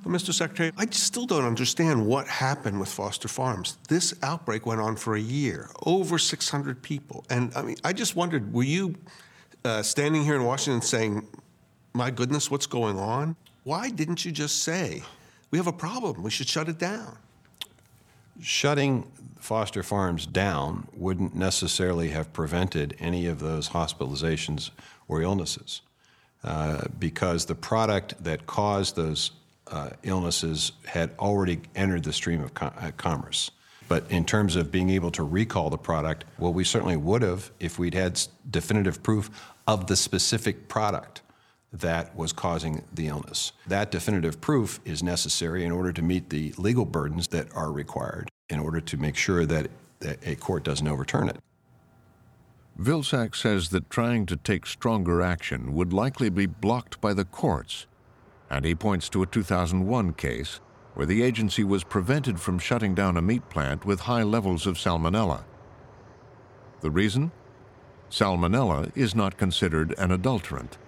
Mr. 0.05 0.33
Secretary, 0.33 0.73
I 0.77 0.87
still 0.87 1.27
don't 1.27 1.45
understand 1.45 2.07
what 2.07 2.27
happened 2.27 2.79
with 2.81 2.89
Foster 2.89 3.29
Farms. 3.29 3.79
This 3.89 4.15
outbreak 4.23 4.67
went 4.67 4.81
on 4.81 4.97
for 4.97 5.17
a 5.17 5.21
year, 5.21 5.71
over 5.85 6.19
600 6.19 6.83
people. 6.83 7.25
And 7.31 7.53
I 7.57 7.63
mean, 7.63 7.77
I 7.85 7.93
just 7.93 8.17
wondered 8.17 8.53
were 8.53 8.63
you 8.63 8.95
uh, 9.65 9.83
standing 9.83 10.23
here 10.25 10.37
in 10.37 10.45
Washington 10.45 10.83
saying, 10.83 11.27
my 11.95 12.11
goodness, 12.11 12.51
what's 12.51 12.67
going 12.67 12.99
on? 12.99 13.37
Why 13.63 13.91
didn't 13.91 14.25
you 14.25 14.33
just 14.33 14.63
say, 14.63 15.03
we 15.51 15.59
have 15.59 15.67
a 15.67 15.73
problem, 15.73 16.23
we 16.23 16.31
should 16.31 16.49
shut 16.49 16.69
it 16.69 16.79
down? 16.79 17.17
shutting 18.41 19.11
Foster 19.39 19.83
Farms 19.83 20.27
down 20.27 20.89
wouldn't 20.95 21.35
necessarily 21.35 22.09
have 22.11 22.33
prevented 22.33 22.97
any 22.99 23.27
of 23.27 23.41
those 23.41 23.71
hospitalizations 23.71 24.71
or 25.07 25.23
illnesses 25.23 25.83
uh, 26.43 26.83
because 26.99 27.47
the 27.47 27.55
product 27.55 28.23
that 28.23 28.47
caused 28.47 28.97
those 28.97 29.33
uh, 29.71 29.91
illnesses 30.03 30.73
had 30.87 31.11
already 31.19 31.61
entered 31.75 32.05
the 32.05 32.13
stream 32.13 32.43
of 32.43 32.53
uh, 32.61 32.91
commerce. 32.97 33.51
But 33.89 34.11
in 34.11 34.25
terms 34.25 34.57
of 34.57 34.71
being 34.71 34.91
able 34.91 35.11
to 35.13 35.23
recall 35.23 35.71
the 35.71 35.79
product, 35.79 36.25
well, 36.39 36.53
we 36.53 36.65
certainly 36.65 36.97
would 36.97 37.23
have 37.23 37.51
if 37.61 37.79
we'd 37.79 37.95
had 37.95 38.21
definitive 38.51 39.03
proof 39.03 39.31
of 39.67 39.87
the 39.87 39.97
specific 39.97 40.69
product 40.69 41.23
that 41.73 42.17
was 42.17 42.33
causing 42.33 42.85
the 42.93 43.09
illness. 43.09 43.53
That 43.67 43.91
definitive 43.91 44.41
proof 44.41 44.81
is 44.85 45.03
necessary 45.03 45.65
in 45.65 45.73
order 45.73 45.93
to 45.93 46.03
meet 46.03 46.31
the 46.31 46.55
legal 46.57 46.85
burdens 46.85 47.29
that 47.29 47.49
are 47.55 47.73
required 47.73 48.31
in 48.49 48.61
order 48.61 48.81
to 48.81 48.97
make 48.97 49.17
sure 49.17 49.45
that, 49.47 49.71
a 50.27 50.35
court 50.35 50.65
doesn't 50.65 50.87
overturn 50.87 51.31
it. 51.31 51.39
Vilsack 52.79 53.35
says 53.35 53.71
that 53.71 53.89
trying 53.89 54.27
to 54.27 54.37
take 54.37 54.67
stronger 54.67 55.23
action 55.23 55.73
would 55.73 55.95
likely 55.95 56.29
be 56.29 56.45
blocked 56.45 57.01
by 57.01 57.15
the 57.15 57.25
courts, 57.25 57.87
and 58.55 58.65
he 58.65 58.73
points 58.73 59.09
to 59.09 59.21
a 59.21 59.27
2001 59.27 60.13
case 60.13 60.61
where 60.95 61.07
the 61.07 61.25
agency 61.25 61.65
was 61.65 61.83
prevented 61.83 62.39
from 62.39 62.57
shutting 62.57 62.95
down 62.95 63.17
a 63.17 63.23
meat 63.23 63.49
plant 63.49 63.85
with 63.85 63.99
high 63.99 64.23
levels 64.23 64.65
of 64.65 64.77
salmonella. 64.77 65.43
The 66.81 66.91
reason? 66.91 67.33
Salmonella 68.11 68.97
is 68.97 69.13
not 69.13 69.37
considered 69.37 69.93
an 69.99 70.13
adulterant. 70.13 70.79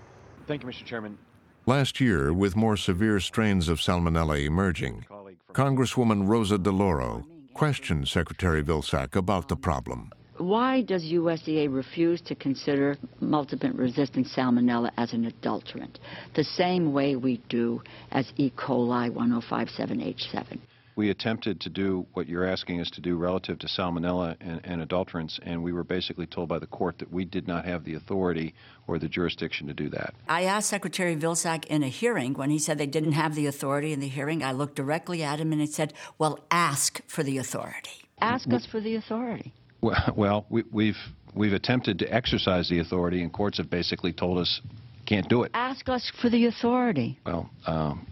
Thank 0.47 0.63
you, 0.63 0.69
Mr. 0.69 0.85
Chairman. 0.85 1.19
Last 1.67 2.01
year, 2.01 2.33
with 2.33 2.55
more 2.55 2.77
severe 2.77 3.19
strains 3.19 3.69
of 3.69 3.81
salmonella 3.81 4.47
emerging, 4.47 5.05
Congresswoman 5.53 6.29
Rosa 6.29 6.59
DeLauro 6.59 7.25
questioned 7.53 8.07
Secretary 8.07 8.63
Vilsack 8.63 9.17
about 9.17 9.49
the 9.49 9.57
problem. 9.57 10.13
Why 10.39 10.83
does 10.83 11.05
USDA 11.05 11.73
refuse 11.75 12.21
to 12.23 12.35
consider 12.35 12.97
multiple 13.21 13.71
resistant 13.71 14.27
salmonella 14.27 14.91
as 14.97 15.13
an 15.13 15.25
adulterant, 15.25 15.99
the 16.35 16.45
same 16.45 16.93
way 16.93 17.17
we 17.17 17.41
do 17.49 17.83
as 18.11 18.33
E. 18.37 18.51
coli 18.51 19.11
O157:H7? 19.11 20.59
we 20.97 21.11
attempted 21.11 21.61
to 21.61 21.69
do 21.69 22.07
what 22.15 22.27
you're 22.27 22.47
asking 22.47 22.81
us 22.81 22.91
to 22.91 23.01
do 23.03 23.17
relative 23.17 23.59
to 23.59 23.67
salmonella 23.67 24.35
and, 24.41 24.61
and, 24.65 24.89
adulterants, 24.89 25.39
and 25.43 25.63
we 25.63 25.73
were 25.73 25.85
basically 25.85 26.27
told 26.27 26.49
by 26.49 26.59
the 26.59 26.67
court 26.67 26.99
that 26.99 27.13
we 27.13 27.25
did 27.25 27.47
not 27.47 27.67
have 27.67 27.85
the 27.85 27.95
authority 27.95 28.55
or 28.87 28.99
the 28.99 29.09
jurisdiction 29.09 29.67
to 29.67 29.75
do 29.75 29.91
that. 29.91 30.15
I 30.27 30.45
asked 30.45 30.71
Secretary 30.71 31.15
Vilsack 31.15 31.67
in 31.67 31.83
a 31.83 31.89
hearing 31.89 32.33
when 32.33 32.51
he 32.51 32.59
said 32.59 32.79
they 32.79 32.87
didn't 32.87 33.13
have 33.13 33.35
the 33.35 33.47
authority 33.47 33.93
in 33.93 34.01
the 34.01 34.09
hearing. 34.09 34.43
I 34.43 34.53
looked 34.53 34.75
directly 34.75 35.23
at 35.23 35.39
him 35.39 35.53
and 35.53 35.61
he 35.61 35.67
said, 35.67 35.93
"Well, 36.19 36.41
ask 36.51 37.03
for 37.07 37.23
the 37.23 37.37
authority. 37.37 38.09
Ask 38.19 38.51
us 38.51 38.65
for 38.65 38.81
the 38.81 38.97
authority." 38.97 39.53
Well, 39.87 40.15
well 40.17 40.47
we, 40.51 40.65
we've 40.73 40.97
we've 41.35 41.53
attempted 41.53 41.99
to 42.01 42.13
exercise 42.13 42.69
the 42.69 42.81
authority, 42.81 43.23
and 43.23 43.33
courts 43.33 43.59
have 43.59 43.71
basically 43.71 44.13
told 44.13 44.39
us 44.39 44.61
can't 45.07 45.29
do 45.29 45.45
it. 45.45 45.53
Ask 45.55 45.89
us 45.89 46.11
for 46.21 46.29
the 46.29 46.47
authority. 46.47 47.19
Well. 47.25 47.49
Um, 47.67 48.07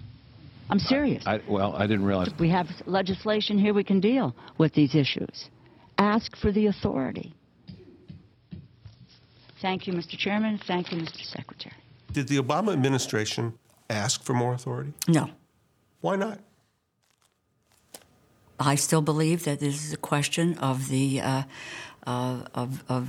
I'm 0.70 0.78
serious. 0.78 1.22
I, 1.26 1.40
well, 1.46 1.74
I 1.74 1.86
didn't 1.86 2.06
realize. 2.06 2.30
We 2.40 2.48
have 2.50 2.68
legislation 2.86 3.58
here 3.58 3.74
we 3.74 3.84
can 3.84 4.00
deal 4.00 4.34
with 4.56 4.72
these 4.72 4.94
issues. 4.94 5.50
Ask 5.98 6.36
for 6.36 6.52
the 6.52 6.66
authority. 6.68 7.34
Thank 9.60 9.86
you, 9.86 9.92
Mr. 9.92 10.16
Chairman. 10.16 10.58
Thank 10.66 10.90
you, 10.90 10.98
Mr. 10.98 11.22
Secretary. 11.22 11.74
Did 12.12 12.28
the 12.28 12.38
Obama 12.38 12.72
administration 12.72 13.52
ask 13.90 14.24
for 14.24 14.32
more 14.32 14.54
authority? 14.54 14.94
No. 15.06 15.28
Why 16.00 16.16
not? 16.16 16.38
I 18.58 18.74
still 18.76 19.02
believe 19.02 19.44
that 19.44 19.60
this 19.60 19.84
is 19.84 19.92
a 19.92 19.96
question 19.96 20.56
of 20.58 20.88
the 20.88 21.20
uh, 21.20 21.42
uh, 22.06 22.42
of, 22.54 22.84
of 22.88 23.08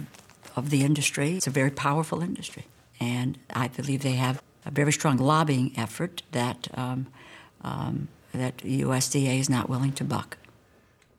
of 0.56 0.70
the 0.70 0.84
industry. 0.84 1.36
It's 1.38 1.48
a 1.48 1.52
very 1.52 1.72
powerful 1.72 2.22
industry, 2.22 2.66
and 3.00 3.38
I 3.54 3.68
believe 3.68 4.02
they 4.02 4.14
have 4.14 4.42
a 4.66 4.72
very 4.72 4.92
strong 4.92 5.18
lobbying 5.18 5.74
effort 5.78 6.24
that 6.32 6.68
um, 6.74 7.08
um, 7.62 8.08
that 8.32 8.58
USDA 8.58 9.40
is 9.40 9.50
not 9.50 9.70
willing 9.70 9.92
to 9.94 10.04
buck. 10.04 10.38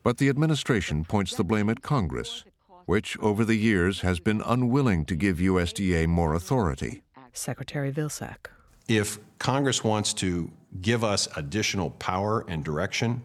But 0.03 0.19
the 0.19 0.29
administration 0.29 1.05
points 1.05 1.35
the 1.35 1.45
blame 1.45 1.69
at 1.69 1.83
Congress, 1.83 2.45
which 2.85 3.19
over 3.19 3.45
the 3.45 3.57
years 3.57 4.01
has 4.01 4.21
been 4.21 4.41
unwilling 4.45 5.05
to 5.07 5.17
give 5.17 5.39
USDA 5.39 6.07
more 6.07 6.35
authority. 6.35 7.03
Secretary 7.33 7.93
Vilsack. 7.93 8.47
If 8.89 9.19
Congress 9.39 9.83
wants 9.85 10.15
to 10.15 10.51
give 10.81 11.03
us 11.05 11.29
additional 11.37 11.91
power 11.91 12.45
and 12.49 12.65
direction, 12.65 13.23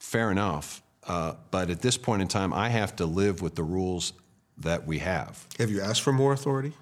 fair 0.00 0.32
enough. 0.32 0.82
Uh, 1.06 1.34
but 1.52 1.70
at 1.70 1.80
this 1.80 1.96
point 1.96 2.20
in 2.22 2.28
time, 2.28 2.52
I 2.52 2.68
have 2.68 2.96
to 2.96 3.06
live 3.06 3.40
with 3.40 3.54
the 3.54 3.62
rules 3.62 4.12
that 4.58 4.86
we 4.86 4.98
have. 4.98 5.46
Have 5.58 5.70
you 5.70 5.80
asked 5.80 6.02
for 6.02 6.12
more 6.12 6.32
authority? 6.32 6.72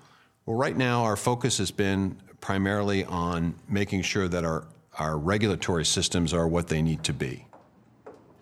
Well, 0.46 0.56
right 0.56 0.76
now, 0.76 1.04
our 1.04 1.16
focus 1.16 1.58
has 1.58 1.70
been 1.70 2.16
primarily 2.40 3.04
on 3.04 3.54
making 3.68 4.02
sure 4.02 4.28
that 4.28 4.44
our 4.44 4.66
our 4.98 5.16
regulatory 5.16 5.84
systems 5.84 6.34
are 6.34 6.48
what 6.48 6.66
they 6.66 6.82
need 6.82 7.04
to 7.04 7.12
be. 7.12 7.46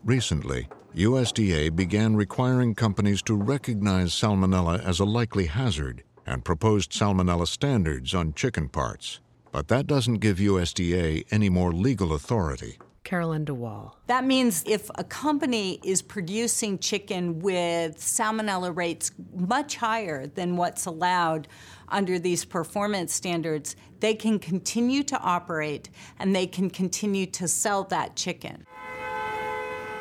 Recently, 0.05 0.69
USDA 0.95 1.77
began 1.77 2.17
requiring 2.17 2.75
companies 2.75 3.21
to 3.23 3.35
recognize 3.35 4.13
salmonella 4.13 4.83
as 4.83 4.99
a 4.99 5.05
likely 5.05 5.47
hazard 5.47 6.03
and 6.25 6.45
proposed 6.45 6.93
salmonella 6.93 7.47
standards 7.47 8.15
on 8.15 8.33
chicken 8.33 8.71
parts. 8.71 9.21
But 9.53 9.69
that 9.69 9.87
doesn't 9.87 10.21
give 10.21 10.39
USDA 10.39 11.27
any 11.31 11.51
more 11.51 11.73
legal 11.73 12.15
authority. 12.15 12.79
Caroline 13.07 13.47
DeWaal. 13.47 13.93
That 14.09 14.25
means 14.25 14.65
if 14.67 14.91
a 14.97 15.05
company 15.05 15.79
is 15.85 16.03
producing 16.03 16.77
chicken 16.81 17.39
with 17.39 17.99
salmonella 17.99 18.77
rates 18.77 19.13
much 19.33 19.77
higher 19.77 20.27
than 20.27 20.57
what's 20.57 20.87
allowed 20.87 21.47
under 21.89 22.19
these 22.19 22.45
performance 22.45 23.15
standards, 23.15 23.77
they 24.01 24.13
can 24.13 24.41
continue 24.41 25.05
to 25.05 25.21
operate 25.21 25.89
and 26.19 26.35
they 26.35 26.49
can 26.49 26.69
continue 26.69 27.27
to 27.27 27.47
sell 27.47 27.85
that 27.85 28.17
chicken. 28.17 28.67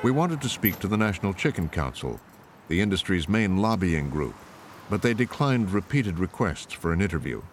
We 0.02 0.10
wanted 0.10 0.42
to 0.42 0.50
speak 0.50 0.80
to 0.80 0.88
the 0.88 0.98
National 0.98 1.36
Chicken 1.36 1.70
Council, 1.70 2.20
the 2.70 2.82
industry's 2.82 3.30
main 3.30 3.58
lobbying 3.58 4.10
group, 4.10 4.34
but 4.90 5.04
they 5.04 5.14
declined 5.14 5.72
repeated 5.72 6.18
requests 6.18 6.74
for 6.74 6.92
an 6.92 7.02
interview. 7.02 7.44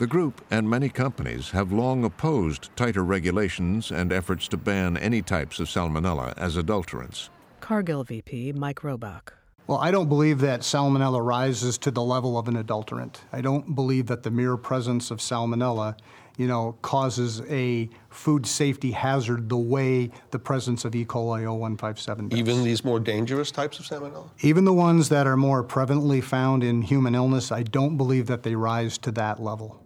The 0.00 0.06
group 0.06 0.42
and 0.50 0.66
many 0.66 0.88
companies 0.88 1.50
have 1.50 1.72
long 1.72 2.04
opposed 2.04 2.74
tighter 2.74 3.04
regulations 3.04 3.90
and 3.90 4.10
efforts 4.10 4.48
to 4.48 4.56
ban 4.56 4.96
any 4.96 5.20
types 5.20 5.60
of 5.60 5.68
salmonella 5.68 6.32
as 6.38 6.56
adulterants. 6.56 7.28
Cargill 7.60 8.02
VP 8.04 8.52
Mike 8.52 8.80
Robach. 8.80 9.32
Well, 9.66 9.76
I 9.76 9.90
don't 9.90 10.08
believe 10.08 10.38
that 10.38 10.60
salmonella 10.60 11.22
rises 11.22 11.76
to 11.76 11.90
the 11.90 12.00
level 12.00 12.38
of 12.38 12.48
an 12.48 12.56
adulterant. 12.56 13.20
I 13.30 13.42
don't 13.42 13.74
believe 13.74 14.06
that 14.06 14.22
the 14.22 14.30
mere 14.30 14.56
presence 14.56 15.10
of 15.10 15.18
salmonella 15.18 15.96
you 16.38 16.46
know, 16.46 16.78
causes 16.80 17.42
a 17.50 17.90
food 18.08 18.46
safety 18.46 18.92
hazard 18.92 19.50
the 19.50 19.58
way 19.58 20.10
the 20.30 20.38
presence 20.38 20.86
of 20.86 20.94
E. 20.94 21.04
coli 21.04 21.42
0157 21.42 22.28
does. 22.28 22.38
Even 22.38 22.64
these 22.64 22.82
more 22.82 22.98
dangerous 22.98 23.50
types 23.50 23.78
of 23.78 23.84
salmonella? 23.84 24.30
Even 24.40 24.64
the 24.64 24.72
ones 24.72 25.10
that 25.10 25.26
are 25.26 25.36
more 25.36 25.62
prevalently 25.62 26.24
found 26.24 26.64
in 26.64 26.80
human 26.80 27.14
illness, 27.14 27.52
I 27.52 27.64
don't 27.64 27.98
believe 27.98 28.28
that 28.28 28.42
they 28.42 28.54
rise 28.54 28.96
to 28.96 29.12
that 29.12 29.42
level. 29.42 29.82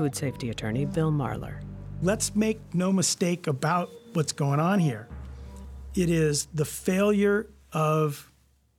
Food 0.00 0.16
safety 0.16 0.48
attorney 0.48 0.86
Bill 0.86 1.12
Marler. 1.12 1.60
Let's 2.00 2.34
make 2.34 2.58
no 2.72 2.90
mistake 2.90 3.46
about 3.46 3.90
what's 4.14 4.32
going 4.32 4.58
on 4.58 4.78
here. 4.78 5.06
It 5.94 6.08
is 6.08 6.48
the 6.54 6.64
failure 6.64 7.50
of 7.74 8.32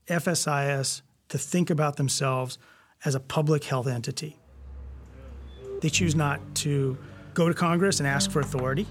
FSIS 0.07 1.03
to 1.29 1.37
think 1.37 1.69
about 1.69 1.97
themselves 1.97 2.57
as 3.05 3.13
a 3.13 3.19
public 3.19 3.65
health 3.65 3.85
entity. 3.85 4.39
They 5.81 5.89
choose 5.89 6.15
not 6.15 6.39
to 6.55 6.97
go 7.35 7.47
to 7.47 7.53
Congress 7.53 7.99
and 7.99 8.07
ask 8.07 8.31
for 8.31 8.39
authority, 8.39 8.87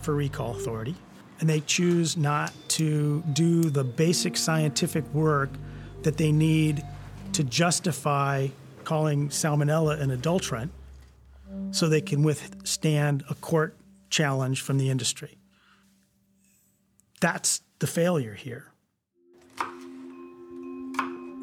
for 0.00 0.14
recall 0.14 0.52
authority, 0.52 0.96
and 1.38 1.50
they 1.50 1.60
choose 1.60 2.16
not 2.16 2.50
to 2.68 3.22
do 3.34 3.64
the 3.64 3.84
basic 3.84 4.38
scientific 4.38 5.04
work 5.12 5.50
that 6.02 6.16
they 6.16 6.32
need 6.32 6.82
to 7.34 7.44
justify 7.44 8.48
calling 8.84 9.28
salmonella 9.28 10.00
an 10.00 10.12
adulterant 10.12 10.72
so 11.70 11.88
they 11.88 12.00
can 12.00 12.22
withstand 12.22 13.24
a 13.28 13.34
court 13.34 13.76
challenge 14.10 14.62
from 14.62 14.78
the 14.78 14.90
industry. 14.90 15.38
That's 17.20 17.62
the 17.78 17.86
failure 17.86 18.34
here. 18.34 18.72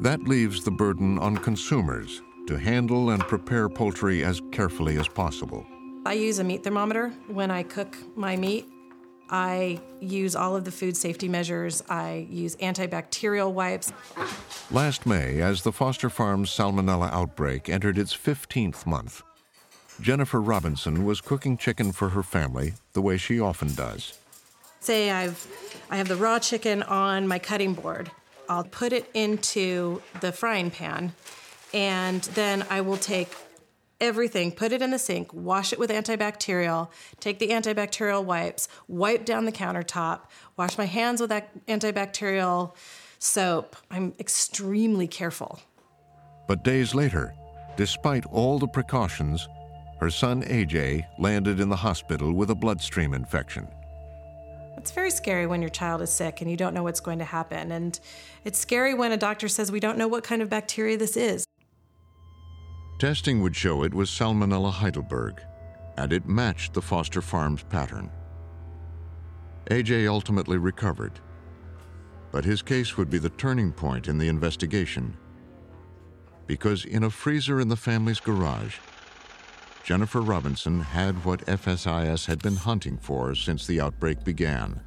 That 0.00 0.22
leaves 0.24 0.64
the 0.64 0.70
burden 0.70 1.18
on 1.18 1.38
consumers 1.38 2.20
to 2.48 2.56
handle 2.58 3.10
and 3.10 3.22
prepare 3.22 3.68
poultry 3.68 4.24
as 4.24 4.40
carefully 4.52 4.98
as 4.98 5.08
possible. 5.08 5.66
I 6.04 6.12
use 6.12 6.38
a 6.38 6.44
meat 6.44 6.62
thermometer 6.62 7.10
when 7.28 7.50
I 7.50 7.62
cook 7.62 7.96
my 8.16 8.36
meat. 8.36 8.68
I 9.28 9.80
use 10.00 10.36
all 10.36 10.54
of 10.54 10.64
the 10.64 10.70
food 10.70 10.96
safety 10.96 11.28
measures. 11.28 11.82
I 11.88 12.28
use 12.30 12.54
antibacterial 12.56 13.52
wipes. 13.52 13.92
Last 14.70 15.06
May, 15.06 15.40
as 15.40 15.62
the 15.62 15.72
Foster 15.72 16.08
Farms 16.08 16.50
salmonella 16.50 17.10
outbreak 17.12 17.68
entered 17.68 17.98
its 17.98 18.16
15th 18.16 18.86
month, 18.86 19.22
Jennifer 20.00 20.40
Robinson 20.40 21.04
was 21.04 21.20
cooking 21.20 21.56
chicken 21.56 21.92
for 21.92 22.10
her 22.10 22.22
family 22.22 22.74
the 22.92 23.02
way 23.02 23.16
she 23.16 23.40
often 23.40 23.74
does. 23.74 24.18
Say 24.80 25.10
I've 25.10 25.46
I 25.90 25.96
have 25.96 26.08
the 26.08 26.16
raw 26.16 26.38
chicken 26.38 26.82
on 26.82 27.26
my 27.26 27.38
cutting 27.38 27.74
board. 27.74 28.10
I'll 28.48 28.64
put 28.64 28.92
it 28.92 29.10
into 29.14 30.02
the 30.20 30.32
frying 30.32 30.70
pan 30.70 31.12
and 31.72 32.22
then 32.22 32.64
I 32.70 32.80
will 32.80 32.96
take 32.96 33.28
everything, 34.00 34.52
put 34.52 34.72
it 34.72 34.82
in 34.82 34.90
the 34.90 34.98
sink, 34.98 35.32
wash 35.32 35.72
it 35.72 35.78
with 35.78 35.90
antibacterial, 35.90 36.88
take 37.20 37.38
the 37.38 37.48
antibacterial 37.48 38.24
wipes, 38.24 38.68
wipe 38.88 39.24
down 39.24 39.44
the 39.44 39.52
countertop, 39.52 40.20
wash 40.56 40.76
my 40.76 40.84
hands 40.84 41.20
with 41.20 41.30
that 41.30 41.66
antibacterial 41.66 42.74
soap. 43.18 43.76
I'm 43.90 44.14
extremely 44.18 45.08
careful. 45.08 45.60
But 46.46 46.62
days 46.62 46.94
later, 46.94 47.34
despite 47.76 48.26
all 48.26 48.58
the 48.58 48.68
precautions, 48.68 49.48
her 49.98 50.10
son 50.10 50.42
AJ 50.42 51.06
landed 51.18 51.60
in 51.60 51.68
the 51.68 51.76
hospital 51.76 52.32
with 52.32 52.50
a 52.50 52.54
bloodstream 52.54 53.14
infection. 53.14 53.66
It's 54.76 54.92
very 54.92 55.10
scary 55.10 55.46
when 55.46 55.62
your 55.62 55.70
child 55.70 56.02
is 56.02 56.10
sick 56.10 56.40
and 56.40 56.50
you 56.50 56.56
don't 56.56 56.74
know 56.74 56.82
what's 56.82 57.00
going 57.00 57.18
to 57.18 57.24
happen. 57.24 57.72
And 57.72 57.98
it's 58.44 58.58
scary 58.58 58.94
when 58.94 59.10
a 59.12 59.16
doctor 59.16 59.48
says 59.48 59.72
we 59.72 59.80
don't 59.80 59.98
know 59.98 60.06
what 60.06 60.22
kind 60.22 60.42
of 60.42 60.50
bacteria 60.50 60.96
this 60.96 61.16
is. 61.16 61.46
Testing 62.98 63.42
would 63.42 63.56
show 63.56 63.82
it 63.82 63.92
was 63.92 64.08
Salmonella 64.10 64.70
Heidelberg, 64.70 65.42
and 65.98 66.12
it 66.12 66.26
matched 66.26 66.72
the 66.72 66.80
Foster 66.80 67.20
Farms 67.20 67.62
pattern. 67.62 68.10
AJ 69.70 70.08
ultimately 70.08 70.56
recovered, 70.56 71.18
but 72.32 72.44
his 72.44 72.62
case 72.62 72.96
would 72.96 73.10
be 73.10 73.18
the 73.18 73.30
turning 73.30 73.72
point 73.72 74.08
in 74.08 74.18
the 74.18 74.28
investigation. 74.28 75.16
Because 76.46 76.84
in 76.84 77.04
a 77.04 77.10
freezer 77.10 77.60
in 77.60 77.68
the 77.68 77.76
family's 77.76 78.20
garage, 78.20 78.76
Jennifer 79.86 80.20
Robinson 80.20 80.80
had 80.80 81.24
what 81.24 81.46
FSIS 81.46 82.26
had 82.26 82.42
been 82.42 82.56
hunting 82.56 82.98
for 82.98 83.36
since 83.36 83.68
the 83.68 83.80
outbreak 83.80 84.24
began 84.24 84.80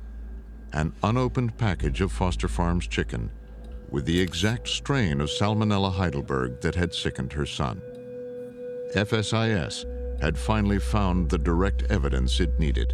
an 0.73 0.91
unopened 1.01 1.57
package 1.57 2.01
of 2.01 2.11
Foster 2.11 2.49
Farms 2.49 2.85
chicken 2.85 3.31
with 3.89 4.03
the 4.03 4.19
exact 4.19 4.67
strain 4.67 5.21
of 5.21 5.29
Salmonella 5.29 5.93
Heidelberg 5.93 6.59
that 6.59 6.75
had 6.75 6.93
sickened 6.93 7.31
her 7.31 7.45
son. 7.45 7.81
FSIS 8.93 9.85
had 10.21 10.37
finally 10.37 10.79
found 10.79 11.29
the 11.29 11.37
direct 11.37 11.83
evidence 11.83 12.41
it 12.41 12.59
needed. 12.59 12.93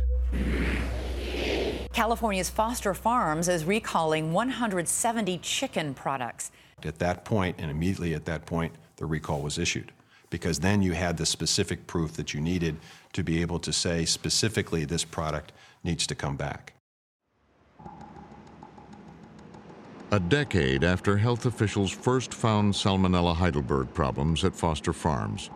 California's 1.91 2.51
Foster 2.51 2.93
Farms 2.93 3.47
is 3.47 3.65
recalling 3.65 4.31
170 4.31 5.39
chicken 5.39 5.95
products. 5.95 6.51
At 6.83 6.99
that 6.99 7.25
point, 7.25 7.55
and 7.57 7.71
immediately 7.71 8.13
at 8.13 8.25
that 8.25 8.45
point, 8.45 8.75
the 8.97 9.07
recall 9.07 9.41
was 9.41 9.57
issued 9.57 9.91
because 10.29 10.59
then 10.59 10.81
you 10.81 10.93
had 10.93 11.17
the 11.17 11.25
specific 11.25 11.87
proof 11.87 12.13
that 12.13 12.33
you 12.33 12.41
needed 12.41 12.77
to 13.13 13.23
be 13.23 13.41
able 13.41 13.59
to 13.59 13.71
say 13.71 14.05
specifically 14.05 14.85
this 14.85 15.03
product 15.03 15.51
needs 15.83 16.07
to 16.07 16.15
come 16.15 16.35
back. 16.35 16.73
A 20.11 20.19
decade 20.19 20.83
after 20.83 21.17
health 21.17 21.45
officials 21.45 21.91
first 21.91 22.33
found 22.33 22.73
Salmonella 22.73 23.35
Heidelberg 23.35 23.93
problems 23.93 24.43
at 24.45 24.55
Foster 24.55 24.93
Farms, 24.93 25.49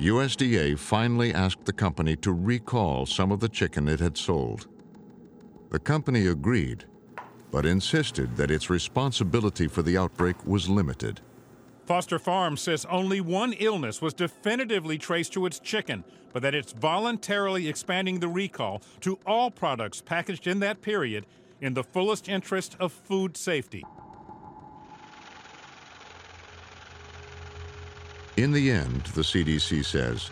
USDA 0.00 0.78
finally 0.78 1.32
asked 1.32 1.64
the 1.64 1.72
company 1.72 2.16
to 2.16 2.32
recall 2.32 3.06
some 3.06 3.32
of 3.32 3.40
the 3.40 3.48
chicken 3.48 3.88
it 3.88 4.00
had 4.00 4.18
sold. 4.18 4.66
The 5.70 5.78
company 5.78 6.26
agreed, 6.26 6.84
but 7.50 7.64
insisted 7.64 8.36
that 8.36 8.50
its 8.50 8.68
responsibility 8.68 9.68
for 9.68 9.82
the 9.82 9.96
outbreak 9.96 10.46
was 10.46 10.68
limited. 10.68 11.20
Foster 11.86 12.18
Farms 12.18 12.60
says 12.60 12.84
only 12.86 13.20
one 13.20 13.52
illness 13.52 14.02
was 14.02 14.12
definitively 14.12 14.98
traced 14.98 15.32
to 15.34 15.46
its 15.46 15.60
chicken, 15.60 16.02
but 16.32 16.42
that 16.42 16.52
it's 16.52 16.72
voluntarily 16.72 17.68
expanding 17.68 18.18
the 18.18 18.26
recall 18.26 18.82
to 19.02 19.20
all 19.24 19.52
products 19.52 20.02
packaged 20.02 20.48
in 20.48 20.58
that 20.58 20.82
period 20.82 21.26
in 21.60 21.74
the 21.74 21.84
fullest 21.84 22.28
interest 22.28 22.76
of 22.80 22.92
food 22.92 23.36
safety. 23.36 23.84
In 28.36 28.50
the 28.50 28.68
end, 28.70 29.02
the 29.14 29.22
CDC 29.22 29.84
says, 29.84 30.30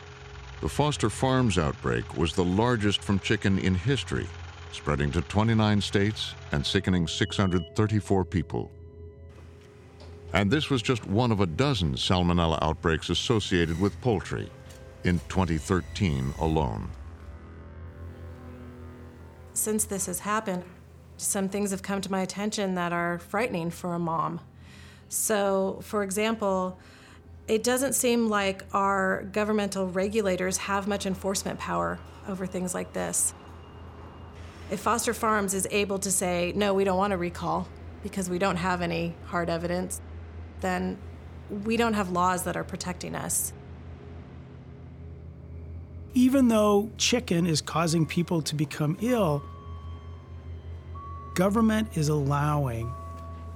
the 0.61 0.69
Foster 0.69 1.09
Farms 1.09 1.57
outbreak 1.57 2.17
was 2.17 2.35
the 2.35 2.45
largest 2.45 3.01
from 3.03 3.21
chicken 3.21 3.61
in 3.61 3.77
history, 3.77 4.27
spreading 4.73 5.13
to 5.13 5.23
29 5.23 5.81
states 5.81 6.35
and 6.51 6.67
sickening 6.67 7.07
634 7.07 8.25
people. 8.25 8.73
And 10.35 10.51
this 10.51 10.68
was 10.68 10.82
just 10.82 11.07
one 11.07 11.30
of 11.30 11.41
a 11.41 11.47
dozen 11.47 11.95
salmonella 11.95 12.59
outbreaks 12.61 13.09
associated 13.09 13.80
with 13.80 13.99
poultry 14.01 14.51
in 15.05 15.20
2013 15.28 16.35
alone. 16.41 16.91
Since 19.53 19.85
this 19.85 20.07
has 20.07 20.18
happened, 20.18 20.64
some 21.18 21.49
things 21.49 21.70
have 21.70 21.82
come 21.82 22.01
to 22.01 22.11
my 22.11 22.20
attention 22.22 22.74
that 22.74 22.93
are 22.93 23.20
frightening 23.20 23.70
for 23.70 23.95
a 23.95 23.99
mom. 24.01 24.41
So, 25.09 25.78
for 25.82 26.03
example, 26.03 26.80
it 27.47 27.62
doesn't 27.62 27.93
seem 27.93 28.28
like 28.28 28.64
our 28.72 29.22
governmental 29.30 29.87
regulators 29.87 30.57
have 30.57 30.89
much 30.89 31.07
enforcement 31.07 31.61
power 31.61 32.01
over 32.26 32.45
things 32.45 32.74
like 32.74 32.93
this. 32.93 33.32
If 34.68 34.80
Foster 34.80 35.14
Farms 35.14 35.55
is 35.55 35.68
able 35.70 36.01
to 36.01 36.11
say, 36.11 36.53
no, 36.57 36.74
we 36.74 36.82
don't 36.82 36.99
want 36.99 37.12
to 37.12 37.18
recall 37.18 37.68
because 38.03 38.28
we 38.28 38.41
don't 38.41 38.57
have 38.57 38.82
any 38.82 39.14
hard 39.26 39.49
evidence, 39.49 40.01
then 40.65 40.99
we 41.65 41.77
don't 41.77 41.95
have 41.95 42.11
laws 42.11 42.45
that 42.45 42.57
are 42.57 42.65
protecting 42.65 43.15
us. 43.15 43.53
Even 46.15 46.49
though 46.49 46.91
chicken 46.97 47.47
is 47.47 47.61
causing 47.61 48.07
people 48.07 48.41
to 48.43 48.55
become 48.55 48.97
ill, 49.01 49.43
government 51.35 51.97
is 51.97 52.09
allowing 52.09 52.93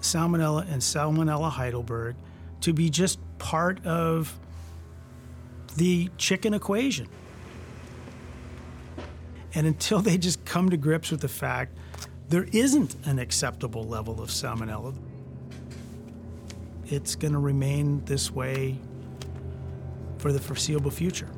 Salmonella 0.01 0.71
and 0.71 0.83
Salmonella 0.83 1.51
Heidelberg 1.51 2.17
to 2.61 2.73
be 2.73 2.91
just 2.91 3.19
part 3.39 3.85
of 3.87 4.39
the 5.77 6.11
chicken 6.19 6.55
equation. 6.55 7.09
And 9.55 9.67
until 9.67 10.01
they 10.01 10.19
just 10.19 10.45
come 10.45 10.71
to 10.71 10.77
grips 10.77 11.11
with 11.11 11.21
the 11.21 11.29
fact 11.29 11.77
there 12.29 12.47
isn't 12.53 12.95
an 13.07 13.19
acceptable 13.19 13.85
level 13.85 14.21
of 14.21 14.29
salmonella, 14.29 14.95
it's 16.89 17.15
going 17.15 17.33
to 17.33 17.39
remain 17.39 18.05
this 18.05 18.31
way 18.31 18.79
for 20.19 20.33
the 20.33 20.41
foreseeable 20.41 20.91
future. 20.91 21.29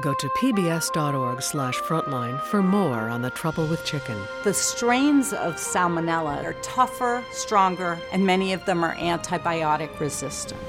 Go 0.00 0.14
to 0.14 0.28
pbs.org 0.28 1.42
slash 1.42 1.76
frontline 1.80 2.40
for 2.42 2.62
more 2.62 3.08
on 3.08 3.22
the 3.22 3.30
trouble 3.30 3.66
with 3.66 3.84
chicken. 3.84 4.16
The 4.44 4.54
strains 4.54 5.32
of 5.32 5.56
salmonella 5.56 6.44
are 6.44 6.52
tougher, 6.62 7.24
stronger, 7.32 7.98
and 8.12 8.24
many 8.24 8.52
of 8.52 8.64
them 8.64 8.84
are 8.84 8.94
antibiotic 8.94 9.98
resistant. 9.98 10.60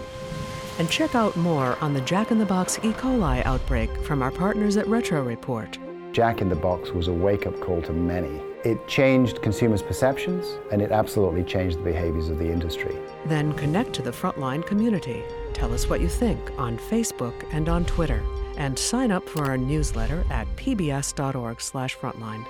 And 0.79 0.89
check 0.89 1.13
out 1.13 1.35
more 1.35 1.77
on 1.81 1.93
the 1.93 2.01
Jack 2.01 2.31
in 2.31 2.39
the 2.39 2.45
Box 2.45 2.79
E. 2.79 2.93
coli 2.93 3.45
outbreak 3.45 3.95
from 4.03 4.21
our 4.21 4.31
partners 4.31 4.77
at 4.77 4.87
Retro 4.87 5.21
Report. 5.21 5.77
Jack 6.13 6.41
in 6.41 6.49
the 6.49 6.55
Box 6.55 6.89
was 6.91 7.07
a 7.07 7.13
wake 7.13 7.45
up 7.45 7.59
call 7.59 7.81
to 7.83 7.93
many. 7.93 8.41
It 8.63 8.87
changed 8.87 9.41
consumers' 9.41 9.81
perceptions 9.81 10.57
and 10.71 10.81
it 10.81 10.91
absolutely 10.91 11.43
changed 11.43 11.79
the 11.79 11.83
behaviors 11.83 12.29
of 12.29 12.39
the 12.39 12.51
industry. 12.51 12.97
Then 13.25 13.53
connect 13.53 13.93
to 13.93 14.01
the 14.01 14.11
Frontline 14.11 14.65
community. 14.65 15.23
Tell 15.53 15.73
us 15.73 15.89
what 15.89 16.01
you 16.01 16.07
think 16.09 16.39
on 16.57 16.77
Facebook 16.77 17.45
and 17.51 17.69
on 17.69 17.85
Twitter. 17.85 18.23
And 18.57 18.77
sign 18.77 19.11
up 19.11 19.29
for 19.29 19.45
our 19.45 19.57
newsletter 19.57 20.25
at 20.29 20.47
pbs.org/frontline. 20.55 22.45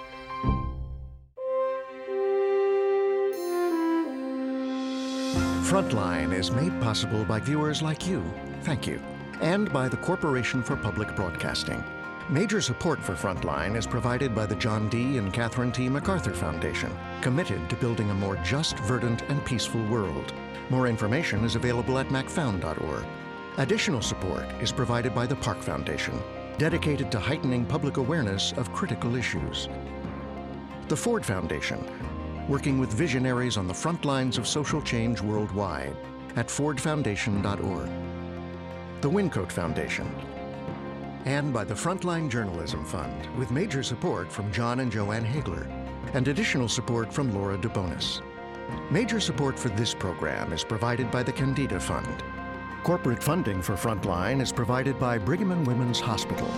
Frontline 5.69 6.33
is 6.33 6.49
made 6.49 6.81
possible 6.81 7.23
by 7.23 7.39
viewers 7.39 7.83
like 7.83 8.07
you. 8.07 8.23
Thank 8.63 8.87
you. 8.87 8.99
And 9.39 9.71
by 9.71 9.87
the 9.87 9.97
Corporation 9.97 10.63
for 10.63 10.75
Public 10.75 11.15
Broadcasting. 11.15 11.83
Major 12.27 12.59
support 12.59 12.99
for 12.99 13.13
Frontline 13.13 13.77
is 13.77 13.85
provided 13.85 14.33
by 14.33 14.47
the 14.47 14.55
John 14.55 14.89
D. 14.89 15.19
and 15.19 15.31
Catherine 15.31 15.71
T. 15.71 15.87
MacArthur 15.87 16.33
Foundation, 16.33 16.91
committed 17.21 17.69
to 17.69 17.75
building 17.75 18.09
a 18.09 18.15
more 18.15 18.35
just, 18.37 18.79
verdant, 18.79 19.21
and 19.29 19.45
peaceful 19.45 19.85
world. 19.85 20.33
More 20.71 20.87
information 20.87 21.45
is 21.45 21.55
available 21.55 21.99
at 21.99 22.07
macfound.org. 22.07 23.05
Additional 23.57 24.01
support 24.01 24.47
is 24.63 24.71
provided 24.71 25.13
by 25.13 25.27
the 25.27 25.35
Park 25.35 25.59
Foundation, 25.59 26.19
dedicated 26.57 27.11
to 27.11 27.19
heightening 27.19 27.63
public 27.63 27.97
awareness 27.97 28.53
of 28.53 28.73
critical 28.73 29.15
issues. 29.15 29.69
The 30.87 30.97
Ford 30.97 31.23
Foundation, 31.23 31.85
working 32.49 32.79
with 32.79 32.91
visionaries 32.91 33.57
on 33.57 33.67
the 33.67 33.73
front 33.73 34.03
lines 34.03 34.39
of 34.39 34.47
social 34.47 34.81
change 34.81 35.21
worldwide 35.21 35.95
at 36.35 36.47
fordfoundation.org. 36.47 37.89
The 39.01 39.09
Wyncote 39.09 39.51
Foundation, 39.51 40.13
and 41.25 41.53
by 41.53 41.63
the 41.63 41.75
Frontline 41.75 42.29
Journalism 42.29 42.83
Fund, 42.83 43.27
with 43.37 43.51
major 43.51 43.83
support 43.83 44.31
from 44.31 44.51
John 44.51 44.79
and 44.79 44.91
Jo 44.91 45.11
Ann 45.11 45.23
Hagler, 45.23 45.69
and 46.15 46.27
additional 46.27 46.67
support 46.67 47.13
from 47.13 47.31
Laura 47.33 47.57
DeBonis. 47.57 48.21
Major 48.89 49.19
support 49.19 49.57
for 49.57 49.69
this 49.69 49.93
program 49.93 50.51
is 50.51 50.63
provided 50.63 51.11
by 51.11 51.21
the 51.21 51.31
Kendeda 51.31 51.79
Fund. 51.79 52.23
Corporate 52.83 53.21
funding 53.21 53.61
for 53.61 53.75
Frontline 53.75 54.41
is 54.41 54.51
provided 54.51 54.99
by 54.99 55.19
Brigham 55.19 55.51
and 55.51 55.67
Women's 55.67 55.99
Hospital. 55.99 56.49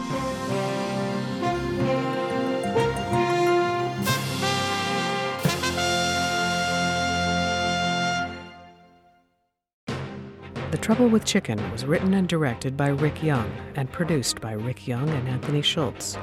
Trouble 10.82 11.10
with 11.10 11.26
Chicken 11.26 11.72
was 11.72 11.86
written 11.86 12.16
and 12.16 12.28
directed 12.28 12.76
by 12.76 12.88
Rick 12.88 13.22
Young 13.22 13.50
and 13.76 13.90
produced 13.92 14.42
by 14.42 14.54
Rick 14.54 14.88
Young 14.88 15.08
and 15.10 15.30
Anthony 15.30 15.62
Schultz. 15.62 16.18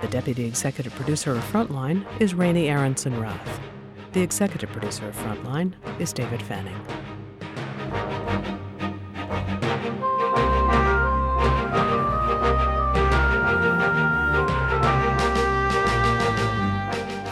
The 0.00 0.06
deputy 0.06 0.46
executive 0.46 0.94
producer 0.94 1.32
of 1.32 1.42
Frontline 1.42 2.06
is 2.20 2.32
Raney 2.32 2.68
Aronson-Rath. 2.68 3.60
The 4.12 4.22
executive 4.22 4.70
producer 4.70 5.08
of 5.08 5.16
Frontline 5.16 5.72
is 6.00 6.12
David 6.12 6.40
Fanning. 6.40 6.80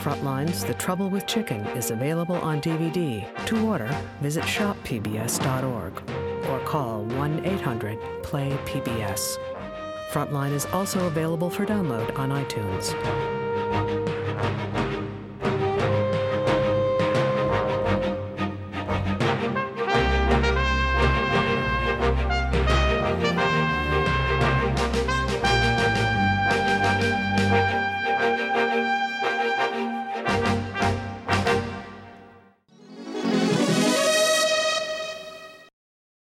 Frontline's 0.02 0.64
The 0.64 0.74
Trouble 0.74 1.10
with 1.10 1.28
Chicken 1.28 1.64
is 1.68 1.92
available 1.92 2.36
on 2.36 2.60
DVD. 2.60 3.24
To 3.46 3.66
order, 3.66 3.96
visit 4.20 4.42
shoppbs.org 4.42 6.25
or 6.49 6.61
call 6.61 7.03
1 7.05 7.44
800 7.44 7.99
PLAY 8.22 8.51
PBS. 8.64 9.38
Frontline 10.11 10.53
is 10.53 10.66
also 10.66 11.07
available 11.07 11.51
for 11.51 11.66
download 11.66 12.16
on 12.18 12.30
iTunes. 12.30 12.94